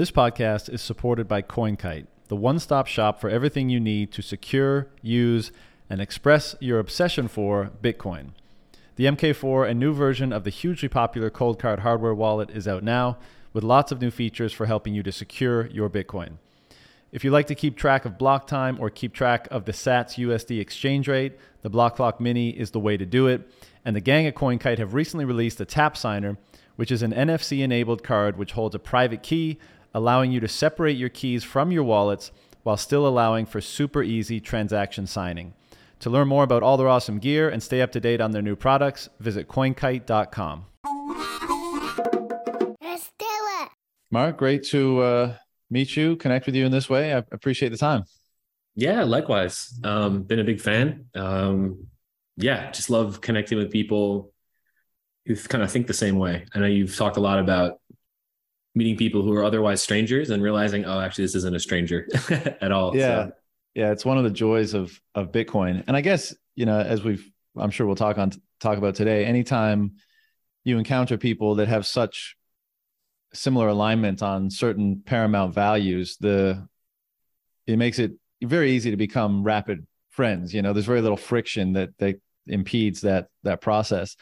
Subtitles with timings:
[0.00, 4.22] This podcast is supported by CoinKite, the one stop shop for everything you need to
[4.22, 5.52] secure, use,
[5.90, 8.28] and express your obsession for Bitcoin.
[8.96, 13.18] The MK4, a new version of the hugely popular Coldcard hardware wallet, is out now
[13.52, 16.38] with lots of new features for helping you to secure your Bitcoin.
[17.12, 20.16] If you like to keep track of block time or keep track of the SATS
[20.16, 23.52] USD exchange rate, the Block Clock Mini is the way to do it.
[23.84, 26.38] And the gang at CoinKite have recently released a Tap Signer,
[26.76, 29.58] which is an NFC enabled card which holds a private key
[29.94, 34.40] allowing you to separate your keys from your wallets while still allowing for super easy
[34.40, 35.54] transaction signing.
[36.00, 38.42] To learn more about all their awesome gear and stay up to date on their
[38.42, 40.66] new products, visit coinkite.com.
[42.80, 43.68] Let's do it.
[44.10, 45.34] Mark, great to uh,
[45.70, 47.14] meet you, connect with you in this way.
[47.14, 48.04] I appreciate the time.
[48.74, 49.78] Yeah, likewise.
[49.84, 51.06] Um, been a big fan.
[51.14, 51.86] Um,
[52.36, 54.32] yeah, just love connecting with people
[55.26, 56.46] who kind of think the same way.
[56.54, 57.79] I know you've talked a lot about
[58.74, 62.06] meeting people who are otherwise strangers and realizing, oh, actually, this isn't a stranger
[62.60, 62.96] at all.
[62.96, 63.06] Yeah.
[63.06, 63.32] So.
[63.74, 63.92] Yeah.
[63.92, 65.84] It's one of the joys of, of Bitcoin.
[65.86, 69.24] And I guess, you know, as we've, I'm sure we'll talk on, talk about today,
[69.24, 69.96] anytime
[70.64, 72.36] you encounter people that have such
[73.32, 76.66] similar alignment on certain paramount values, the,
[77.66, 78.12] it makes it
[78.42, 80.54] very easy to become rapid friends.
[80.54, 84.16] You know, there's very little friction that, that impedes that, that process.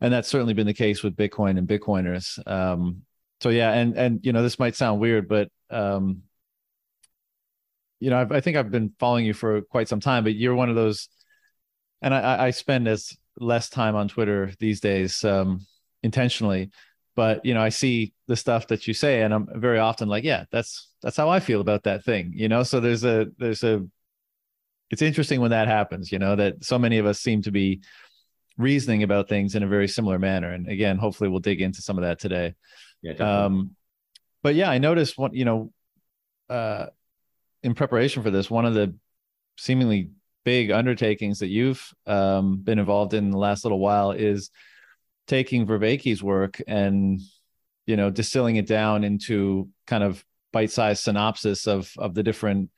[0.00, 2.38] And that's certainly been the case with Bitcoin and Bitcoiners.
[2.50, 3.02] Um,
[3.44, 6.22] so yeah, and and you know this might sound weird, but um,
[8.00, 10.54] you know I've, i think I've been following you for quite some time, but you're
[10.54, 11.10] one of those,
[12.00, 15.66] and I, I spend as less time on Twitter these days um,
[16.02, 16.70] intentionally,
[17.16, 20.24] but you know I see the stuff that you say, and I'm very often like,
[20.24, 22.62] yeah, that's that's how I feel about that thing, you know.
[22.62, 23.86] So there's a there's a
[24.90, 27.82] it's interesting when that happens, you know, that so many of us seem to be
[28.56, 30.50] reasoning about things in a very similar manner.
[30.50, 32.54] And again, hopefully we'll dig into some of that today.
[33.04, 33.44] Yeah.
[33.44, 33.76] Um,
[34.42, 35.72] but yeah, I noticed one, you know,
[36.48, 36.86] uh,
[37.62, 38.94] in preparation for this, one of the
[39.56, 40.10] seemingly
[40.44, 44.50] big undertakings that you've um, been involved in the last little while is
[45.26, 47.20] taking Vervaeke's work and,
[47.86, 52.70] you know, distilling it down into kind of bite-sized synopsis of of the different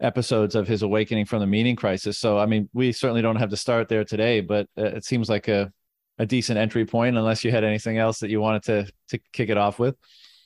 [0.00, 2.18] episodes of his awakening from the meaning crisis.
[2.18, 5.28] So, I mean, we certainly don't have to start there today, but uh, it seems
[5.28, 5.72] like a
[6.20, 9.48] a decent entry point unless you had anything else that you wanted to to kick
[9.48, 9.96] it off with?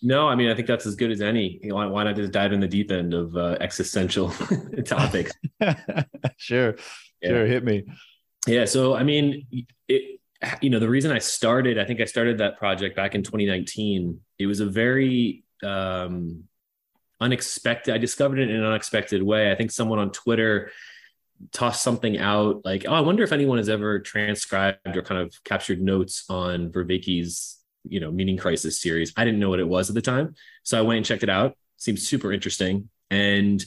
[0.02, 1.58] No i mean i think that's as good as any.
[1.64, 4.30] Why, why not just dive in the deep end of uh, existential
[4.84, 5.32] topics?
[6.36, 6.76] Sure.
[7.20, 7.28] Yeah.
[7.28, 7.84] sure hit me.
[8.46, 9.46] Yeah so i mean
[9.88, 10.20] it
[10.60, 14.20] you know the reason i started i think i started that project back in 2019
[14.38, 16.44] it was a very um
[17.20, 19.50] unexpected i discovered it in an unexpected way.
[19.50, 20.70] I think someone on twitter
[21.52, 25.34] toss something out like, oh, I wonder if anyone has ever transcribed or kind of
[25.44, 29.12] captured notes on Vervaeke's, you know, Meaning Crisis series.
[29.16, 30.34] I didn't know what it was at the time.
[30.62, 31.56] So I went and checked it out.
[31.76, 32.88] Seems super interesting.
[33.10, 33.62] And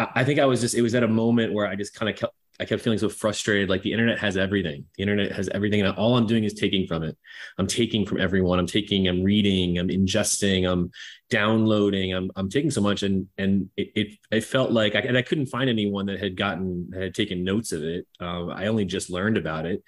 [0.00, 2.16] I think I was just, it was at a moment where I just kind of
[2.16, 3.68] kept, I kept feeling so frustrated.
[3.68, 4.84] Like the internet has everything.
[4.96, 7.16] The internet has everything, and all I'm doing is taking from it.
[7.58, 8.60] I'm taking from everyone.
[8.60, 9.08] I'm taking.
[9.08, 9.78] I'm reading.
[9.78, 10.70] I'm ingesting.
[10.70, 10.92] I'm
[11.30, 12.14] downloading.
[12.14, 15.22] I'm I'm taking so much, and and it it, it felt like I, and I
[15.22, 18.06] couldn't find anyone that had gotten had taken notes of it.
[18.20, 19.82] Uh, I only just learned about it,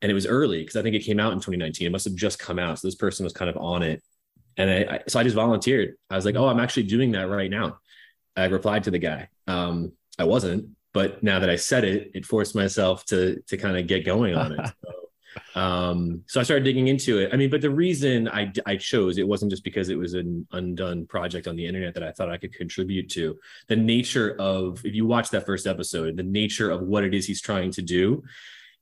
[0.00, 1.88] and it was early because I think it came out in 2019.
[1.88, 4.00] It must have just come out, so this person was kind of on it,
[4.56, 5.96] and I, I so I just volunteered.
[6.08, 7.78] I was like, oh, I'm actually doing that right now.
[8.36, 9.28] I replied to the guy.
[9.48, 13.76] Um, I wasn't but now that I said it, it forced myself to to kind
[13.76, 14.70] of get going on it.
[15.54, 17.30] So, um, so I started digging into it.
[17.32, 20.46] I mean, but the reason I I chose it wasn't just because it was an
[20.52, 23.38] undone project on the internet that I thought I could contribute to.
[23.68, 27.26] The nature of if you watch that first episode, the nature of what it is
[27.26, 28.22] he's trying to do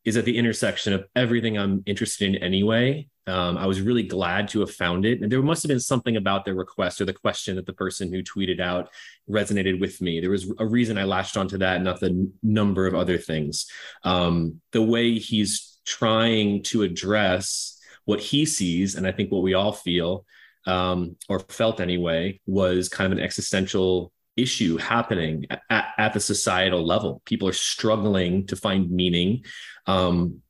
[0.04, 3.08] is at the intersection of everything I'm interested in anyway.
[3.26, 5.20] Um, I was really glad to have found it.
[5.20, 8.12] And there must have been something about the request or the question that the person
[8.12, 8.88] who tweeted out
[9.28, 10.20] resonated with me.
[10.20, 13.66] There was a reason I latched onto that, not the n- number of other things.
[14.02, 19.54] Um, the way he's trying to address what he sees, and I think what we
[19.54, 20.24] all feel
[20.66, 26.84] um, or felt anyway, was kind of an existential issue happening at, at, the societal
[26.84, 27.22] level.
[27.24, 29.44] People are struggling to find meaning,
[29.86, 30.40] um,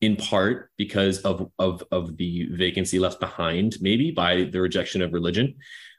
[0.00, 5.12] in part because of, of, of the vacancy left behind, maybe by the rejection of
[5.12, 5.56] religion,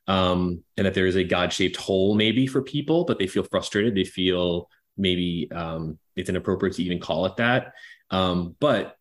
[0.08, 3.96] um, and that there is a God-shaped hole maybe for people, but they feel frustrated.
[3.96, 7.74] They feel maybe um, it's inappropriate to even call it that,
[8.10, 8.98] um, but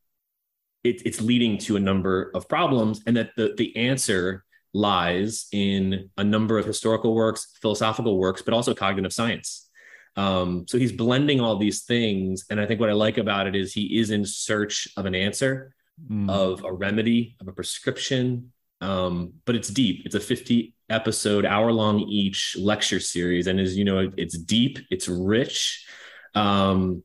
[0.85, 4.44] it, it's leading to a number of problems, and that the the answer
[4.75, 9.69] lies in a number of historical works, philosophical works, but also cognitive science.
[10.17, 12.45] Um, so he's blending all these things.
[12.51, 15.15] And I think what I like about it is he is in search of an
[15.15, 15.75] answer,
[16.11, 16.31] mm.
[16.31, 20.03] of a remedy, of a prescription, um, but it's deep.
[20.05, 23.47] It's a 50 episode, hour long each lecture series.
[23.47, 25.87] And as you know, it's deep, it's rich.
[26.35, 27.05] Um,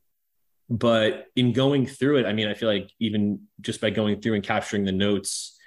[0.70, 4.34] but in going through it, I mean, I feel like even just by going through
[4.34, 5.58] and capturing the notes,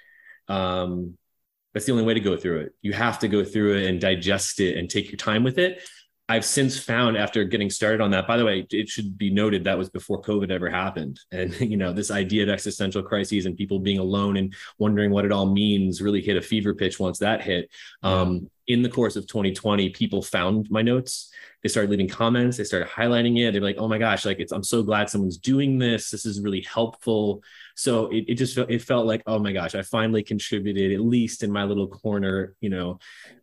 [0.47, 1.17] um,
[1.73, 2.75] that's the only way to go through it.
[2.81, 5.81] You have to go through it and digest it and take your time with it.
[6.29, 9.65] I've since found after getting started on that, by the way, it should be noted
[9.65, 11.19] that was before COVID ever happened.
[11.31, 15.25] And, you know, this idea of existential crises and people being alone and wondering what
[15.25, 17.69] it all means really hit a fever pitch once that hit.
[18.01, 21.31] Um, in the course of 2020, people found my notes.
[21.61, 22.57] They started leaving comments.
[22.57, 23.51] They started highlighting it.
[23.51, 24.25] They're like, "Oh my gosh!
[24.25, 26.09] Like, it's I'm so glad someone's doing this.
[26.09, 27.43] This is really helpful."
[27.75, 29.75] So it, it just felt it felt like, "Oh my gosh!
[29.75, 32.99] I finally contributed at least in my little corner, you know,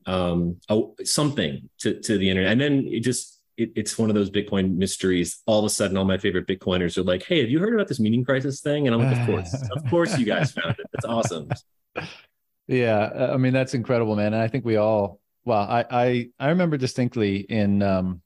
[0.07, 0.57] um,
[1.05, 4.77] something to to the internet." And then it just it, it's one of those Bitcoin
[4.77, 5.43] mysteries.
[5.47, 7.89] All of a sudden, all my favorite Bitcoiners are like, "Hey, have you heard about
[7.89, 10.87] this meaning crisis thing?" And I'm like, "Of course, of course, you guys found it.
[10.93, 11.49] That's awesome."
[12.69, 14.35] Yeah, I mean that's incredible, man.
[14.35, 15.21] And I think we all.
[15.45, 18.21] Well, I I I remember distinctly in um,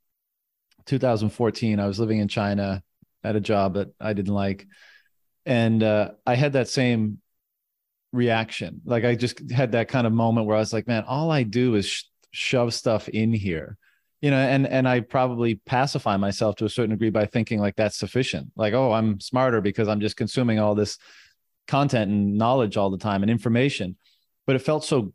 [0.86, 1.78] 2014.
[1.78, 2.82] I was living in China
[3.22, 4.66] at a job that I didn't like,
[5.46, 7.18] and uh, I had that same
[8.12, 8.82] reaction.
[8.84, 11.44] Like I just had that kind of moment where I was like, man, all I
[11.44, 13.78] do is sh- shove stuff in here
[14.22, 17.76] you know and and i probably pacify myself to a certain degree by thinking like
[17.76, 20.96] that's sufficient like oh i'm smarter because i'm just consuming all this
[21.68, 23.96] content and knowledge all the time and information
[24.46, 25.12] but it felt so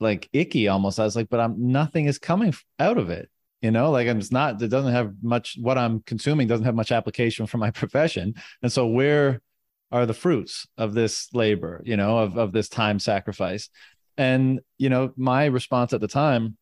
[0.00, 0.98] like icky almost.
[0.98, 3.28] I was like, but I'm nothing is coming out of it.
[3.60, 6.74] You know, like I'm just not, it doesn't have much, what I'm consuming doesn't have
[6.74, 8.34] much application for my profession.
[8.62, 9.42] And so where
[9.92, 13.68] are the fruits of this labor, you know, of, of this time sacrifice?
[14.16, 16.56] And, you know, my response at the time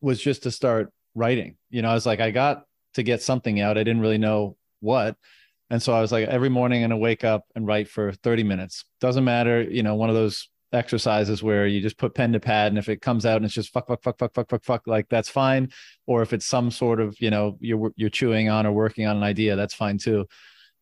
[0.00, 1.56] was just to start writing.
[1.70, 3.78] You know, I was like, I got to get something out.
[3.78, 5.16] I didn't really know what.
[5.70, 8.44] And so I was like, every morning I'm to wake up and write for 30
[8.44, 8.84] minutes.
[9.00, 12.72] Doesn't matter, you know, one of those exercises where you just put pen to pad
[12.72, 14.82] and if it comes out and it's just fuck fuck fuck fuck fuck fuck fuck
[14.86, 15.70] like that's fine.
[16.06, 19.16] Or if it's some sort of you know you're you're chewing on or working on
[19.16, 20.26] an idea that's fine too.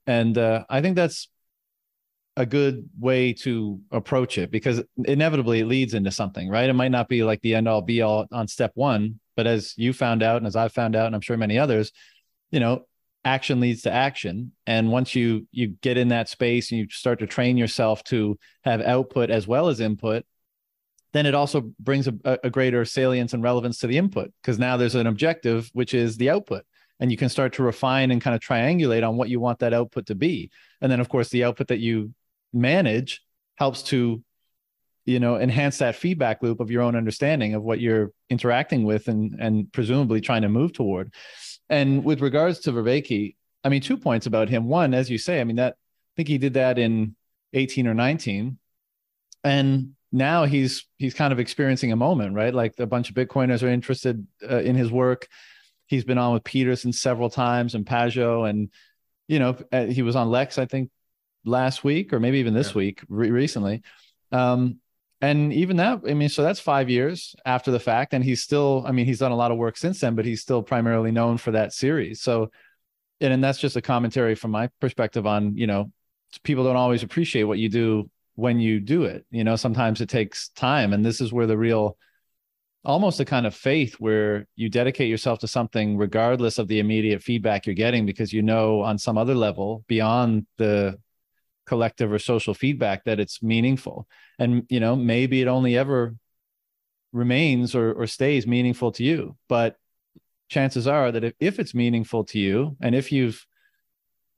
[0.07, 1.29] And uh, i think that's
[2.37, 6.71] a good way to approach it because inevitably it leads into something right?
[6.71, 9.73] It might not be like the end all be all on step one but as
[9.77, 11.93] you found out and as i found out and i'm sure many others
[12.51, 12.85] you know
[13.25, 14.53] action leads to action.
[14.67, 18.39] And once you you get in that space and you start to train yourself to
[18.65, 20.25] have output as well as input
[21.13, 22.15] then it also brings a,
[22.45, 26.17] a greater salience and relevance to the input because now there's an objective which is
[26.17, 26.65] the output.
[27.01, 29.73] And you can start to refine and kind of triangulate on what you want that
[29.73, 30.51] output to be.
[30.81, 32.15] And then of course the output that you
[32.53, 33.23] manage
[33.57, 34.23] helps to
[35.07, 39.09] you know enhance that feedback loop of your own understanding of what you're interacting with
[39.09, 41.13] and and presumably trying to move toward
[41.71, 44.67] and with regards to Vervaeke, I mean, two points about him.
[44.67, 47.15] One, as you say, I mean, that I think he did that in
[47.53, 48.59] 18 or 19.
[49.45, 52.53] And now he's he's kind of experiencing a moment, right?
[52.53, 55.29] Like a bunch of Bitcoiners are interested uh, in his work.
[55.87, 58.71] He's been on with Peterson several times and Pageau, and
[59.29, 60.91] you know uh, he was on Lex, I think,
[61.45, 62.79] last week or maybe even this yeah.
[62.79, 63.83] week re- recently.
[64.33, 64.81] Um,
[65.21, 68.15] and even that i mean so that's five years after the fact.
[68.15, 70.43] And he's still i mean he's done a lot of work since then but he's
[70.43, 72.21] still primarily known for that series.
[72.21, 72.51] So
[73.21, 75.93] and, and that's just a commentary from my perspective on you know
[76.43, 79.27] people don't always appreciate what you do when you do it.
[79.31, 80.93] You know sometimes it takes time.
[80.93, 81.97] And this is where the real
[82.85, 87.23] almost a kind of faith where you dedicate yourself to something regardless of the immediate
[87.23, 90.97] feedback you're getting because you know on some other level beyond the
[91.71, 94.07] collective or social feedback that it's meaningful.
[94.39, 96.17] And you know maybe it only ever
[97.13, 99.75] remains or, or stays meaningful to you but
[100.49, 103.45] chances are that if, if it's meaningful to you and if you've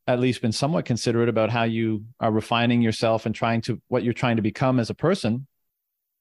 [0.07, 4.03] at least been somewhat considerate about how you are refining yourself and trying to what
[4.03, 5.47] you're trying to become as a person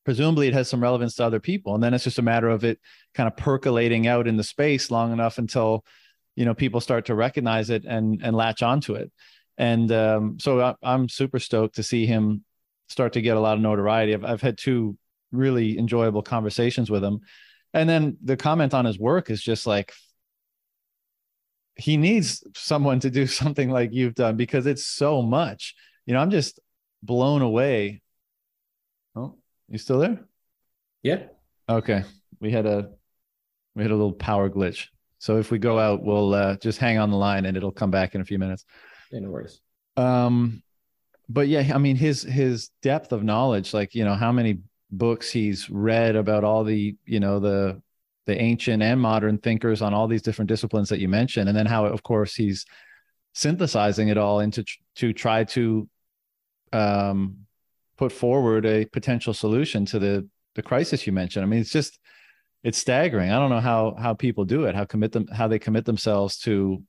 [0.03, 1.75] presumably it has some relevance to other people.
[1.75, 2.79] And then it's just a matter of it
[3.13, 5.85] kind of percolating out in the space long enough until
[6.35, 9.11] you know people start to recognize it and and latch onto it
[9.57, 12.43] and um, so I, I'm super stoked to see him
[12.89, 14.13] start to get a lot of notoriety.
[14.13, 14.97] I've, I've had two
[15.31, 17.19] really enjoyable conversations with him,
[17.73, 19.93] and then the comment on his work is just like
[21.75, 25.75] he needs someone to do something like you've done because it's so much.
[26.05, 26.59] You know, I'm just
[27.03, 28.01] blown away.
[29.15, 29.37] Oh,
[29.69, 30.19] you still there?
[31.03, 31.23] Yeah.
[31.67, 32.03] Okay.
[32.39, 32.91] We had a
[33.75, 34.87] we had a little power glitch.
[35.19, 37.91] So if we go out, we'll uh, just hang on the line and it'll come
[37.91, 38.65] back in a few minutes.
[39.11, 39.59] No worries.
[39.97, 40.63] Um,
[41.29, 44.59] but yeah, I mean his his depth of knowledge, like you know how many
[44.91, 47.81] books he's read about all the you know the
[48.25, 51.65] the ancient and modern thinkers on all these different disciplines that you mentioned, and then
[51.65, 52.65] how of course he's
[53.33, 54.63] synthesizing it all into
[54.95, 55.87] to try to
[56.73, 57.37] um
[57.97, 61.45] put forward a potential solution to the the crisis you mentioned.
[61.45, 61.99] I mean, it's just
[62.63, 63.31] it's staggering.
[63.31, 66.37] I don't know how how people do it, how commit them, how they commit themselves
[66.39, 66.83] to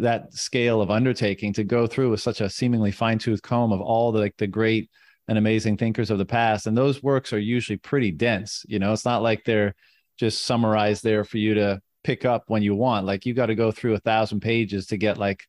[0.00, 3.80] that scale of undertaking to go through with such a seemingly fine tooth comb of
[3.80, 4.90] all the like the great
[5.28, 6.66] and amazing thinkers of the past.
[6.66, 8.64] And those works are usually pretty dense.
[8.68, 9.74] You know, it's not like they're
[10.18, 13.06] just summarized there for you to pick up when you want.
[13.06, 15.44] Like you got to go through a thousand pages to get like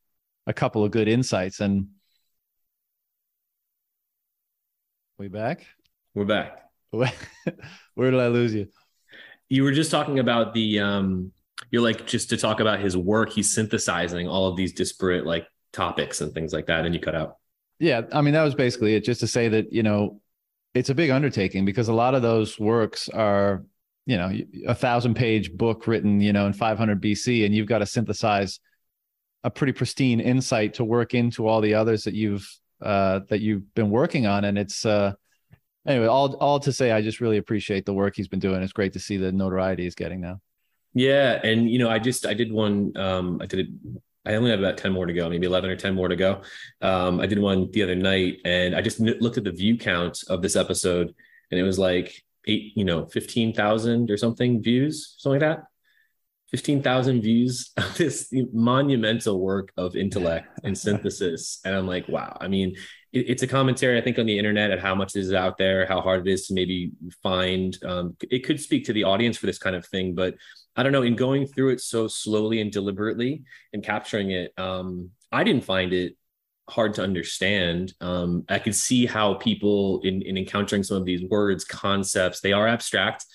[0.48, 1.60] a couple of good insights.
[1.60, 1.88] And
[5.18, 5.66] we back?
[6.14, 6.70] We're back.
[6.92, 8.68] Where did I lose you?
[9.50, 11.32] You were just talking about the um
[11.72, 15.48] you're like just to talk about his work, he's synthesizing all of these disparate like
[15.74, 17.38] topics and things like that and you cut out.
[17.80, 20.22] Yeah, I mean that was basically it just to say that, you know,
[20.74, 23.64] it's a big undertaking because a lot of those works are,
[24.06, 24.32] you know,
[24.68, 28.60] a thousand page book written, you know, in 500 BC and you've got to synthesize
[29.44, 32.50] a pretty pristine insight to work into all the others that you've
[32.82, 35.14] uh that you've been working on and it's uh
[35.86, 38.62] anyway, all all to say, I just really appreciate the work he's been doing.
[38.62, 40.42] It's great to see the notoriety he's getting now.
[40.96, 42.94] Yeah, and you know, I just I did one.
[42.96, 43.68] Um, I did it.
[44.26, 46.42] I only have about ten more to go, maybe eleven or ten more to go.
[46.82, 50.24] Um, I did one the other night, and I just looked at the view count
[50.30, 51.14] of this episode,
[51.52, 55.66] and it was like eight, you know, fifteen thousand or something views, something like that.
[56.52, 61.60] 15,000 views of this monumental work of intellect and synthesis.
[61.66, 62.38] And I'm like, wow.
[62.40, 62.76] I mean,
[63.12, 65.86] it, it's a commentary, I think, on the internet at how much is out there,
[65.86, 67.78] how hard it is to maybe find.
[67.84, 70.36] Um, it could speak to the audience for this kind of thing, but
[70.76, 71.04] I don't know.
[71.04, 75.94] In going through it so slowly and deliberately and capturing it, um, I didn't find
[75.94, 76.16] it
[76.70, 77.94] hard to understand.
[78.02, 82.54] Um, I could see how people in, in encountering some of these words, concepts, they
[82.54, 83.26] are abstract.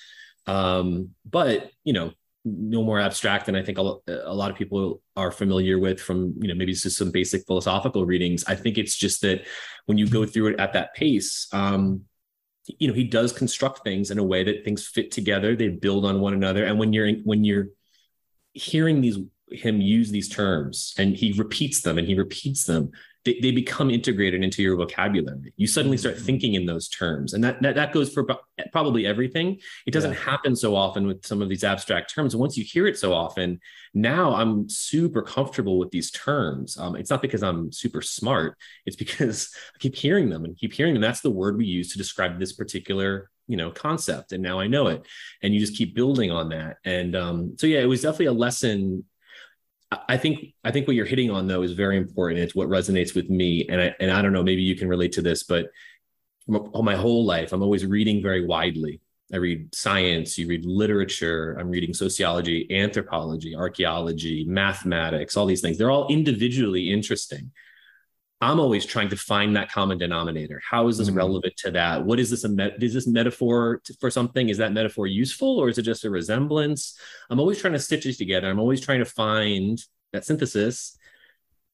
[0.47, 2.13] Um, but you know,
[2.45, 6.49] no more abstract than I think a, lot of people are familiar with from, you
[6.49, 8.45] know, maybe just some basic philosophical readings.
[8.47, 9.47] I think it's just that
[9.87, 12.05] when you go through it at that pace, um,
[12.67, 15.57] you know, he does construct things in a way that things fit together.
[15.57, 16.65] They build on one another.
[16.65, 17.69] And when you're, when you're
[18.53, 19.19] hearing these,
[19.51, 22.91] him use these terms and he repeats them and he repeats them,
[23.25, 25.53] they, they become integrated into your vocabulary.
[25.57, 26.25] You suddenly start mm-hmm.
[26.25, 27.35] thinking in those terms.
[27.35, 28.27] And that, that, that goes for
[28.73, 29.59] probably everything.
[29.87, 30.19] It doesn't yeah.
[30.19, 32.35] happen so often with some of these abstract terms.
[32.35, 33.61] Once you hear it so often,
[33.93, 36.79] now I'm super comfortable with these terms.
[36.79, 38.57] Um, it's not because I'm super smart.
[38.87, 41.03] It's because I keep hearing them and keep hearing them.
[41.03, 44.69] That's the word we use to describe this particular you know concept and now i
[44.69, 45.05] know it
[45.43, 48.33] and you just keep building on that and um, so yeah it was definitely a
[48.33, 49.05] lesson
[50.09, 52.41] I think I think what you're hitting on though is very important.
[52.41, 54.43] It's what resonates with me, and I and I don't know.
[54.43, 55.67] Maybe you can relate to this, but
[56.47, 59.01] my whole life, I'm always reading very widely.
[59.33, 65.79] I read science, you read literature, I'm reading sociology, anthropology, archaeology, mathematics, all these things.
[65.79, 67.53] They're all individually interesting.
[68.43, 70.63] I'm always trying to find that common denominator.
[70.69, 71.19] How is this mm-hmm.
[71.19, 72.05] relevant to that?
[72.05, 72.45] What is this?
[72.45, 74.49] A met- is this metaphor for something?
[74.49, 76.99] Is that metaphor useful or is it just a resemblance?
[77.29, 78.49] I'm always trying to stitch these together.
[78.49, 79.79] I'm always trying to find
[80.13, 80.97] that synthesis.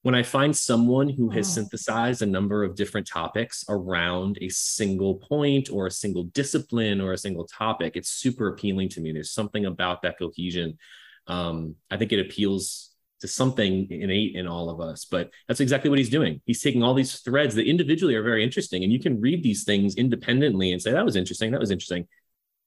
[0.02, 1.62] When I find someone who has oh.
[1.62, 7.12] synthesized a number of different topics around a single point or a single discipline or
[7.12, 9.12] a single topic, it's super appealing to me.
[9.12, 10.78] There's something about that cohesion.
[11.28, 12.90] Um, I think it appeals
[13.26, 15.04] to something innate in all of us.
[15.04, 16.40] But that's exactly what he's doing.
[16.44, 19.64] He's taking all these threads that individually are very interesting, and you can read these
[19.64, 22.06] things independently and say, that was interesting, that was interesting.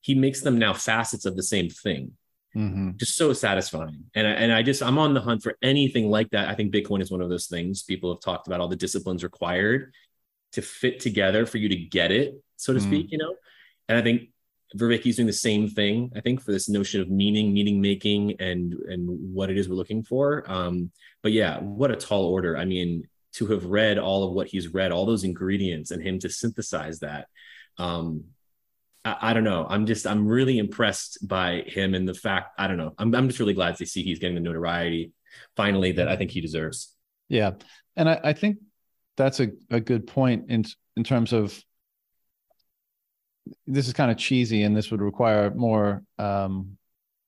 [0.01, 2.11] He makes them now facets of the same thing.
[2.55, 2.91] Mm-hmm.
[2.97, 4.05] Just so satisfying.
[4.15, 6.49] And I, and I just, I'm on the hunt for anything like that.
[6.49, 7.83] I think Bitcoin is one of those things.
[7.83, 9.93] People have talked about all the disciplines required
[10.53, 12.89] to fit together for you to get it, so to mm-hmm.
[12.89, 13.35] speak, you know?
[13.87, 14.29] And I think
[14.75, 18.73] Vervaeke's doing the same thing, I think, for this notion of meaning, meaning making, and
[18.73, 20.43] and what it is we're looking for.
[20.47, 20.91] Um,
[21.23, 22.55] but yeah, what a tall order!
[22.55, 26.19] I mean, to have read all of what he's read, all those ingredients, and him
[26.19, 27.27] to synthesize that.
[27.77, 28.25] Um,
[29.03, 29.65] I, I, don't know.
[29.67, 32.53] I'm just I'm really impressed by him and the fact.
[32.59, 32.93] I don't know.
[32.97, 35.13] I'm I'm just really glad to see he's getting the notoriety
[35.55, 36.95] finally that I think he deserves.
[37.27, 37.53] Yeah,
[37.95, 38.57] and I, I think
[39.17, 41.59] that's a, a good point in in terms of
[43.67, 46.77] this is kind of cheesy and this would require more um,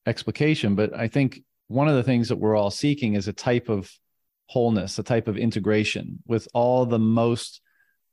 [0.05, 3.69] explication, but I think one of the things that we're all seeking is a type
[3.69, 3.91] of
[4.47, 7.61] wholeness, a type of integration with all the most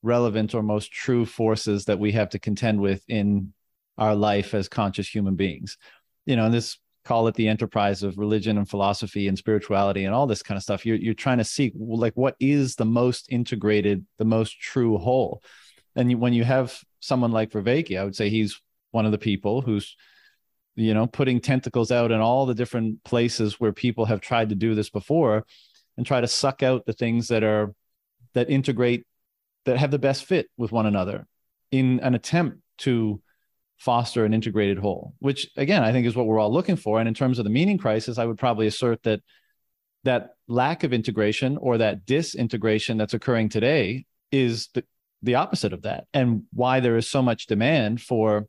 [0.02, 3.52] relevant or most true forces that we have to contend with in
[3.96, 5.76] our life as conscious human beings.
[6.24, 10.14] You know, and this call it the enterprise of religion and philosophy and spirituality and
[10.14, 10.84] all this kind of stuff.
[10.84, 15.42] You're you're trying to seek like what is the most integrated, the most true whole.
[15.96, 19.18] And you, when you have someone like Vervaeke, I would say he's one of the
[19.18, 19.96] people who's,
[20.74, 24.54] you know, putting tentacles out in all the different places where people have tried to
[24.54, 25.44] do this before
[25.96, 27.74] and try to suck out the things that are
[28.34, 29.04] that integrate
[29.64, 31.26] that have the best fit with one another
[31.70, 33.20] in an attempt to
[33.76, 36.98] foster an integrated whole, which again, I think is what we're all looking for.
[36.98, 39.20] And in terms of the meaning crisis, I would probably assert that
[40.04, 44.84] that lack of integration or that disintegration that's occurring today is the,
[45.22, 48.46] the opposite of that and why there is so much demand for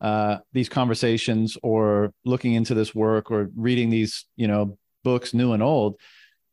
[0.00, 5.52] uh, these conversations or looking into this work or reading these you know books new
[5.52, 5.96] and old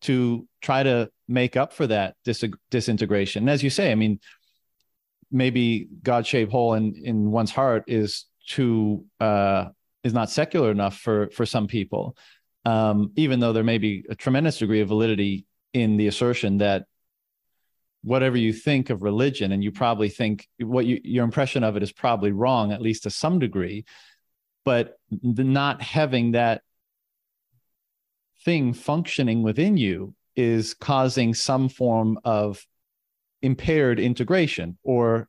[0.02, 3.44] to try to make up for that dis- disintegration.
[3.44, 4.20] And as you say i mean
[5.32, 9.66] maybe god shaped hole in in one's heart is too uh
[10.04, 12.16] is not secular enough for for some people
[12.66, 16.86] um even though there may be a tremendous degree of validity in the assertion that
[18.04, 21.84] whatever you think of religion and you probably think what you, your impression of it
[21.84, 23.86] is probably wrong at least to some degree
[24.66, 26.62] but the not having that
[28.44, 32.66] thing functioning within you is causing some form of
[33.42, 35.28] impaired integration or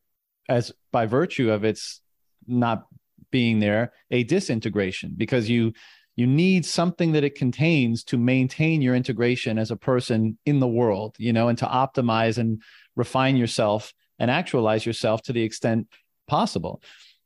[0.49, 2.01] as by virtue of its
[2.47, 2.87] not
[3.31, 5.73] being there a disintegration because you
[6.17, 10.69] you need something that it contains to maintain your integration as a person in the
[10.69, 12.63] world you know and to optimize and
[12.97, 15.89] refine yourself and actualize yourself to the extent
[16.29, 16.81] possible.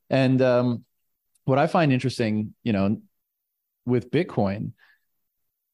[0.08, 0.84] And um,
[1.48, 3.00] what i find interesting you know
[3.86, 4.72] with bitcoin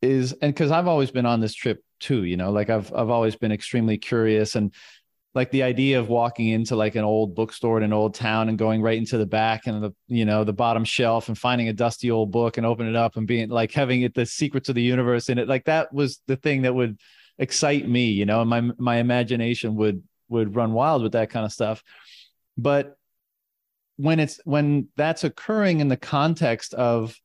[0.01, 3.11] is and because i've always been on this trip too you know like i've i've
[3.11, 4.73] always been extremely curious and
[5.35, 8.57] like the idea of walking into like an old bookstore in an old town and
[8.57, 11.73] going right into the back and the you know the bottom shelf and finding a
[11.73, 14.75] dusty old book and opening it up and being like having it the secrets of
[14.75, 15.49] the universe in it.
[15.49, 16.99] Like that was the thing that would
[17.39, 21.45] excite me you know and my my imagination would would run wild with that kind
[21.45, 21.83] of stuff.
[22.57, 22.97] But
[23.97, 27.17] when it's when that's occurring in the context of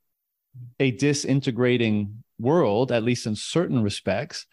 [0.80, 4.46] a disintegrating world at least in certain respects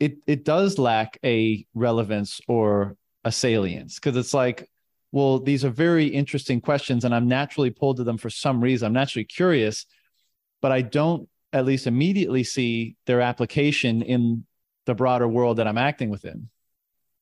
[0.00, 4.68] it it does lack a relevance or a salience because it's like
[5.12, 8.86] well these are very interesting questions and i'm naturally pulled to them for some reason.
[8.86, 9.86] I'm naturally curious
[10.62, 14.44] but i don't at least immediately see their application in
[14.86, 16.48] the broader world that i'm acting within.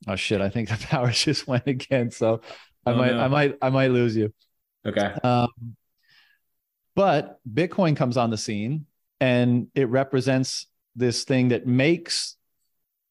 [0.06, 0.40] Oh shit.
[0.40, 2.10] I think the power just went again.
[2.10, 2.40] So
[2.86, 3.20] i oh, might no.
[3.20, 4.32] i might i might lose you.
[4.86, 5.12] Okay.
[5.22, 5.48] Um,
[6.94, 8.86] but bitcoin comes on the scene
[9.20, 12.36] and it represents this thing that makes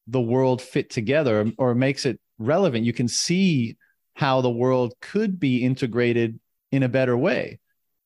[0.07, 2.85] the world fit together or makes it relevant.
[2.85, 3.77] You can see
[4.15, 6.39] how the world could be integrated
[6.71, 7.59] in a better way.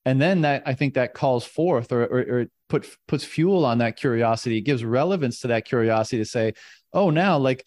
[0.04, 3.78] And then that I think that calls forth or, or, or put puts fuel on
[3.78, 4.58] that curiosity.
[4.58, 6.54] It gives relevance to that curiosity to say,
[6.92, 7.64] oh, now like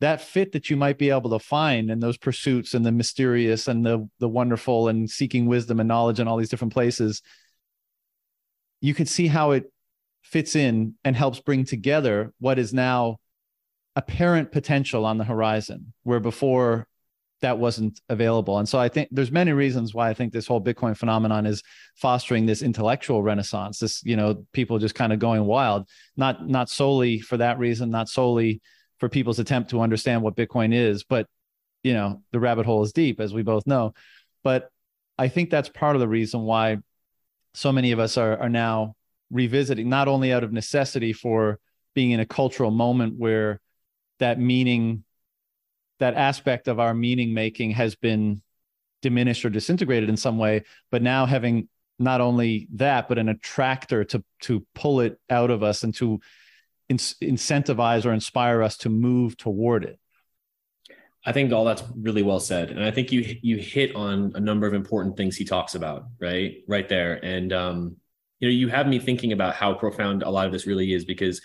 [0.00, 3.68] that fit that you might be able to find in those pursuits and the mysterious
[3.68, 7.20] and the the wonderful and seeking wisdom and knowledge in all these different places.
[8.80, 9.70] You could see how it
[10.22, 13.18] fits in and helps bring together what is now
[13.96, 16.86] apparent potential on the horizon where before
[17.40, 18.58] that wasn't available.
[18.58, 21.62] And so i think there's many reasons why i think this whole bitcoin phenomenon is
[21.96, 26.70] fostering this intellectual renaissance this you know people just kind of going wild not not
[26.70, 28.60] solely for that reason not solely
[28.98, 31.26] for people's attempt to understand what bitcoin is but
[31.84, 33.94] you know the rabbit hole is deep as we both know.
[34.42, 34.70] But
[35.16, 36.78] i think that's part of the reason why
[37.52, 38.96] so many of us are are now
[39.30, 41.60] revisiting not only out of necessity for
[41.94, 43.60] being in a cultural moment where
[44.18, 45.04] that meaning
[46.00, 48.42] that aspect of our meaning making has been
[49.02, 50.64] diminished or disintegrated in some way.
[50.90, 55.62] But now having not only that but an attractor to to pull it out of
[55.62, 56.20] us and to
[56.88, 59.98] in, incentivize or inspire us to move toward it.
[61.24, 62.70] I think all that's really well said.
[62.70, 66.06] And i think you you hit on a number of important things he talks about
[66.20, 67.24] right right there.
[67.24, 67.96] And um
[68.40, 71.04] you know you have me thinking about how profound a lot of this really is
[71.04, 71.40] because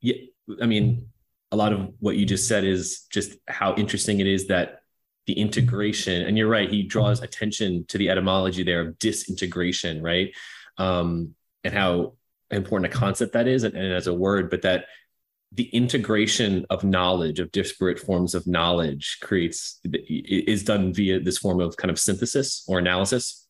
[0.00, 0.14] yeah
[0.62, 1.08] i mean
[1.52, 4.80] a lot of what you just said is just how interesting it is that
[5.26, 10.34] the integration and you're right he draws attention to the etymology there of disintegration right?
[10.78, 12.14] Um, and how
[12.50, 14.86] important a concept that is and, and as a word but that
[15.52, 21.60] the integration of knowledge of disparate forms of knowledge creates is done via this form
[21.60, 23.46] of kind of synthesis or analysis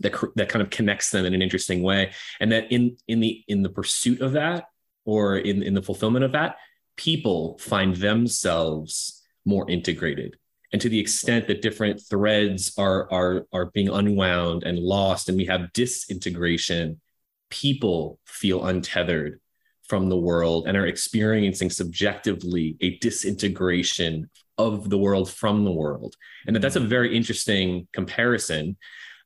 [0.00, 2.12] that that kind of connects them in an interesting way.
[2.40, 4.66] And that in in the in the pursuit of that
[5.04, 6.56] or in in the fulfillment of that
[6.98, 10.36] people find themselves more integrated.
[10.72, 15.38] And to the extent that different threads are are are being unwound and lost and
[15.38, 17.00] we have disintegration
[17.48, 19.40] people feel untethered
[19.88, 26.14] from the world and are experiencing subjectively a disintegration of the world from the world.
[26.46, 28.76] And that that's a very interesting comparison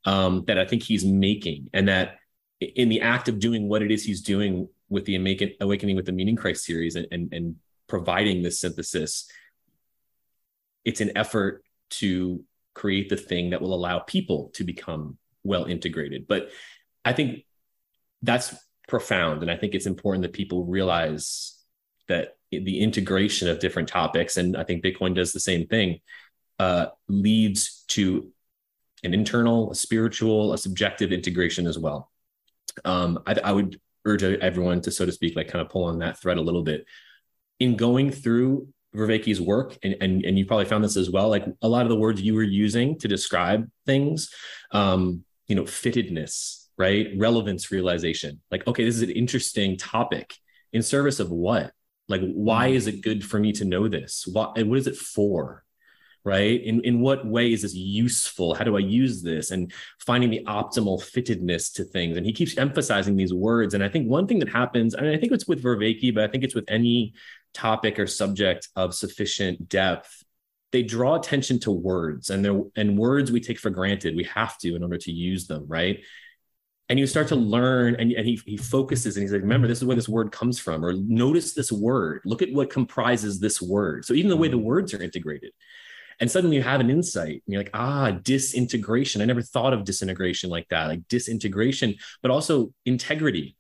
[0.05, 2.17] um, that i think he's making and that
[2.61, 5.17] in the act of doing what it is he's doing with the
[5.61, 7.57] awakening with the meaning crisis series and, and, and
[7.89, 9.31] providing this synthesis
[10.85, 16.27] it's an effort to create the thing that will allow people to become well integrated.
[16.27, 16.49] But
[17.05, 17.45] I think
[18.23, 18.55] that's
[18.89, 19.43] profound.
[19.43, 21.59] And I think it's important that people realize
[22.09, 26.01] that the integration of different topics, and I think Bitcoin does the same thing,
[26.59, 28.31] uh, leads to
[29.05, 32.11] an internal, a spiritual, a subjective integration as well.
[32.85, 35.99] Um, I, I would urge everyone to, so to speak, like kind of pull on
[36.01, 36.85] that thread a little bit.
[37.61, 41.47] In going through Vervaeke's work, and, and, and you probably found this as well, like
[41.63, 44.31] a lot of the words you were using to describe things,
[44.73, 47.09] um, you know, fittedness, right?
[47.17, 48.41] Relevance realization.
[48.51, 50.35] Like, okay, this is an interesting topic
[50.73, 51.73] in service of what?
[52.09, 54.27] Like, why is it good for me to know this?
[54.31, 55.65] What, and what is it for?
[56.25, 56.63] Right?
[56.63, 58.55] In in what way is this useful?
[58.55, 59.51] How do i use this?
[59.51, 62.17] And finding the optimal fittedness to things.
[62.17, 63.75] And he keeps emphasizing these words.
[63.75, 66.29] And i think one thing that happens and i think it's with vervaeke but i
[66.29, 67.15] think it's with any
[67.55, 70.25] topic or subject of sufficient depth
[70.73, 72.31] they draw attention to words.
[72.31, 74.17] And they and words we take for granted.
[74.17, 76.01] We have to in order to use them right?
[76.89, 79.79] And you start to learn and, and he, he focuses and he's like remember this
[79.79, 82.23] is where this word comes from or notice this word.
[82.25, 84.05] Look at what comprises this word.
[84.05, 85.53] So even the way the words are integrated
[86.23, 89.21] and suddenly you have an insight and you're like ah disintegration.
[89.21, 93.57] I never thought of disintegration like that like disintegration but also integrity.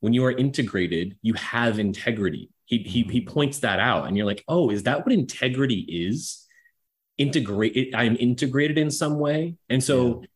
[0.00, 2.50] When you are integrated you have integrity.
[2.64, 3.32] He, he, he mm-hmm.
[3.32, 6.44] points that out and you're like oh is that what integrity is?
[7.18, 9.54] Integrate i'm integrated in some way.
[9.70, 10.26] And so yeah.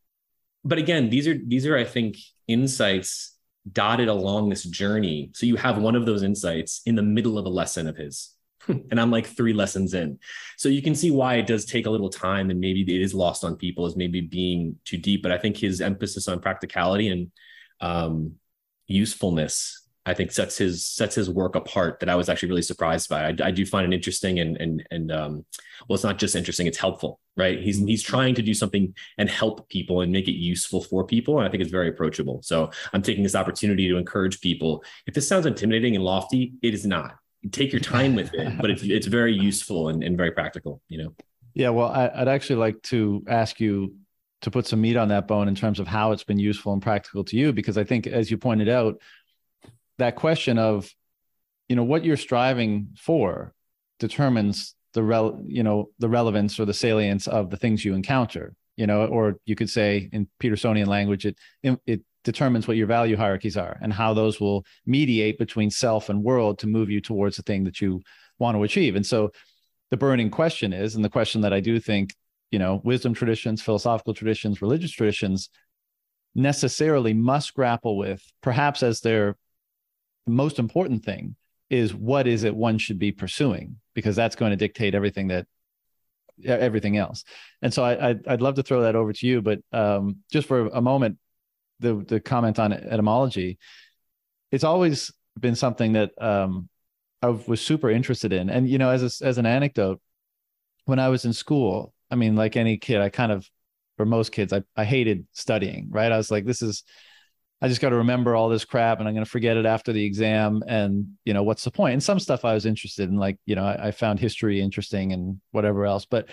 [0.65, 3.37] but again these are these are i think insights
[3.71, 5.31] dotted along this journey.
[5.35, 8.37] So you have one of those insights in the middle of a lesson of his
[8.69, 10.19] and I'm like three lessons in.
[10.57, 13.15] So you can see why it does take a little time and maybe it is
[13.15, 15.23] lost on people as maybe being too deep.
[15.23, 17.31] But I think his emphasis on practicality and
[17.81, 18.35] um,
[18.87, 23.09] usefulness, I think sets his sets his work apart that I was actually really surprised
[23.09, 23.29] by.
[23.29, 25.45] I, I do find it interesting and and and um,
[25.87, 27.61] well, it's not just interesting; it's helpful, right?
[27.61, 31.39] He's he's trying to do something and help people and make it useful for people,
[31.39, 32.41] and I think it's very approachable.
[32.43, 34.83] So I'm taking this opportunity to encourage people.
[35.07, 37.17] If this sounds intimidating and lofty, it is not
[37.53, 41.03] take your time with it, but it's it's very useful and, and very practical, you
[41.03, 41.15] know.
[41.55, 43.95] Yeah, well, I, would actually like to ask you
[44.43, 46.83] to put some meat on that bone in terms of how it's been useful and
[46.83, 49.01] practical to you, because I think, as you pointed out,
[49.99, 50.91] that question of,
[51.69, 53.53] you know, what you're striving for
[53.99, 58.55] determines the rel, you know, the relevance or the salience of the things you encounter.
[58.77, 63.17] You know, or you could say in Petersonian language, it it determines what your value
[63.17, 67.37] hierarchies are and how those will mediate between self and world to move you towards
[67.37, 68.01] the thing that you
[68.39, 68.97] want to achieve.
[68.97, 69.31] And so
[69.91, 72.15] the burning question is, and the question that I do think,
[72.51, 75.51] you know, wisdom traditions, philosophical traditions, religious traditions
[76.35, 79.37] necessarily must grapple with, perhaps as their
[80.27, 81.37] most important thing,
[81.71, 83.77] is what is it one should be pursuing?
[83.95, 85.47] Because that's going to dictate everything that
[86.45, 87.25] everything else.
[87.63, 90.49] And so I, I'd, I'd love to throw that over to you, but um, just
[90.49, 91.19] for a moment,
[91.81, 93.59] the the comment on etymology,
[94.53, 96.69] it's always been something that um,
[97.23, 98.51] I was super interested in.
[98.51, 100.01] And you know, as a, as an anecdote,
[100.85, 103.49] when I was in school, I mean, like any kid, I kind of,
[103.97, 105.89] for most kids, I I hated studying.
[105.91, 106.13] Right?
[106.13, 106.85] I was like, this is.
[107.63, 109.93] I just got to remember all this crap and I'm going to forget it after
[109.93, 110.63] the exam.
[110.67, 111.93] And, you know, what's the point?
[111.93, 115.13] And some stuff I was interested in, like, you know, I, I found history interesting
[115.13, 116.07] and whatever else.
[116.07, 116.31] But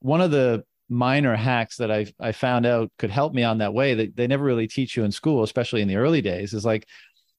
[0.00, 3.74] one of the minor hacks that I I found out could help me on that
[3.74, 6.64] way that they never really teach you in school, especially in the early days, is
[6.64, 6.86] like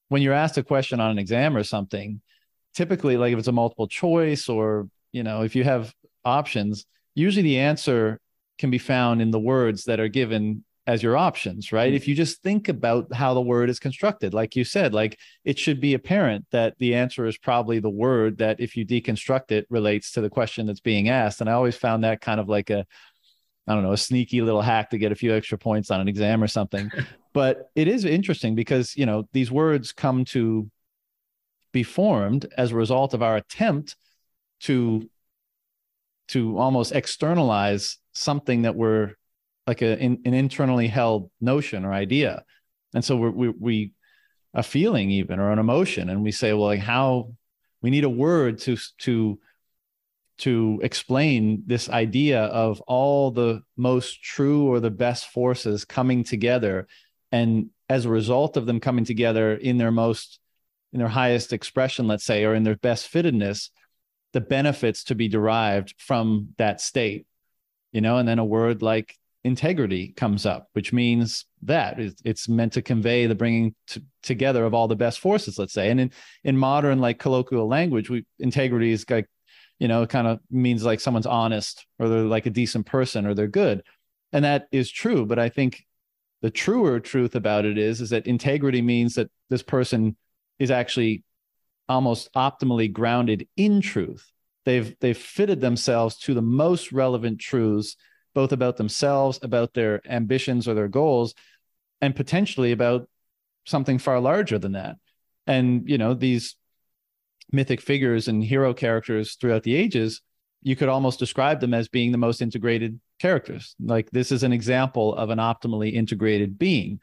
[0.10, 2.22] when you're asked a question on an exam or something,
[2.74, 5.94] typically like if it's a multiple choice or you know if you have
[6.26, 6.86] options,
[7.16, 8.20] usually the answer
[8.58, 11.90] can be found in the words that are given as your options, right?
[11.90, 11.98] Mm-hmm.
[11.98, 15.60] If you just think about how the word is constructed, like you said, like it
[15.60, 19.68] should be apparent that the answer is probably the word that if you deconstruct it
[19.70, 21.42] relates to the question that's being asked.
[21.42, 22.88] And I always found that kind of like a
[23.70, 26.08] I don't know, a sneaky little hack to get a few extra points on an
[26.08, 26.92] exam or something.
[27.34, 30.70] but it is interesting because, you know, these words come to
[31.72, 33.96] be formed as a result of our attempt
[34.62, 35.08] to
[36.30, 39.14] to almost externalize something that we're
[39.66, 42.44] like a, in, an internally held notion or idea.
[42.94, 43.92] And so we're, we, we,
[44.54, 46.10] a feeling even or an emotion.
[46.10, 47.34] And we say, well, like how
[47.82, 49.40] we need a word to, to
[50.39, 56.88] to explain this idea of all the most true or the best forces coming together
[57.32, 60.39] and as a result of them coming together in their most
[60.91, 63.69] in their highest expression let's say or in their best fittedness
[64.34, 67.25] the benefits to be derived from that state
[67.91, 72.73] you know and then a word like integrity comes up which means that it's meant
[72.73, 75.89] to convey the bringing t- together of all the best forces let's say.
[75.89, 76.12] And in
[76.43, 79.28] in modern like colloquial language we integrity is like
[79.80, 83.26] you know, it kind of means like someone's honest or they're like a decent person
[83.26, 83.82] or they're good.
[84.34, 85.26] And that is true.
[85.26, 85.86] But I think
[86.42, 90.15] the truer truth about it is, is that integrity means that this person
[90.60, 91.24] is actually
[91.88, 94.32] almost optimally grounded in truth.
[94.65, 97.96] They've they've fitted themselves to the most relevant truths,
[98.36, 101.34] both about themselves, about their ambitions or their goals,
[102.02, 103.10] and potentially about
[103.65, 104.98] something far larger than that.
[105.48, 106.56] And you know, these
[107.52, 110.22] mythic figures and hero characters throughout the ages,
[110.62, 113.76] you could almost describe them as being the most integrated characters.
[113.80, 117.00] Like this is an example of an optimally integrated being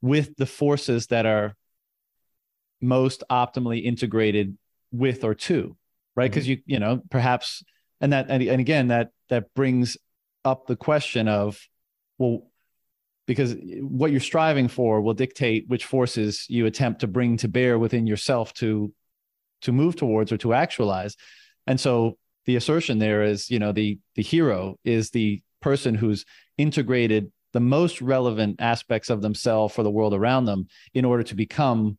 [0.00, 1.56] with the forces that are
[2.80, 4.56] most optimally integrated
[4.90, 5.76] with or to
[6.14, 6.52] right because mm-hmm.
[6.68, 7.62] you you know perhaps
[8.00, 9.96] and that and, and again that that brings
[10.44, 11.58] up the question of
[12.18, 12.50] well
[13.26, 17.78] because what you're striving for will dictate which forces you attempt to bring to bear
[17.78, 18.92] within yourself to
[19.62, 21.16] to move towards or to actualize.
[21.66, 26.24] And so the assertion there is you know the the hero is the person who's
[26.58, 31.34] integrated the most relevant aspects of themselves for the world around them in order to
[31.34, 31.98] become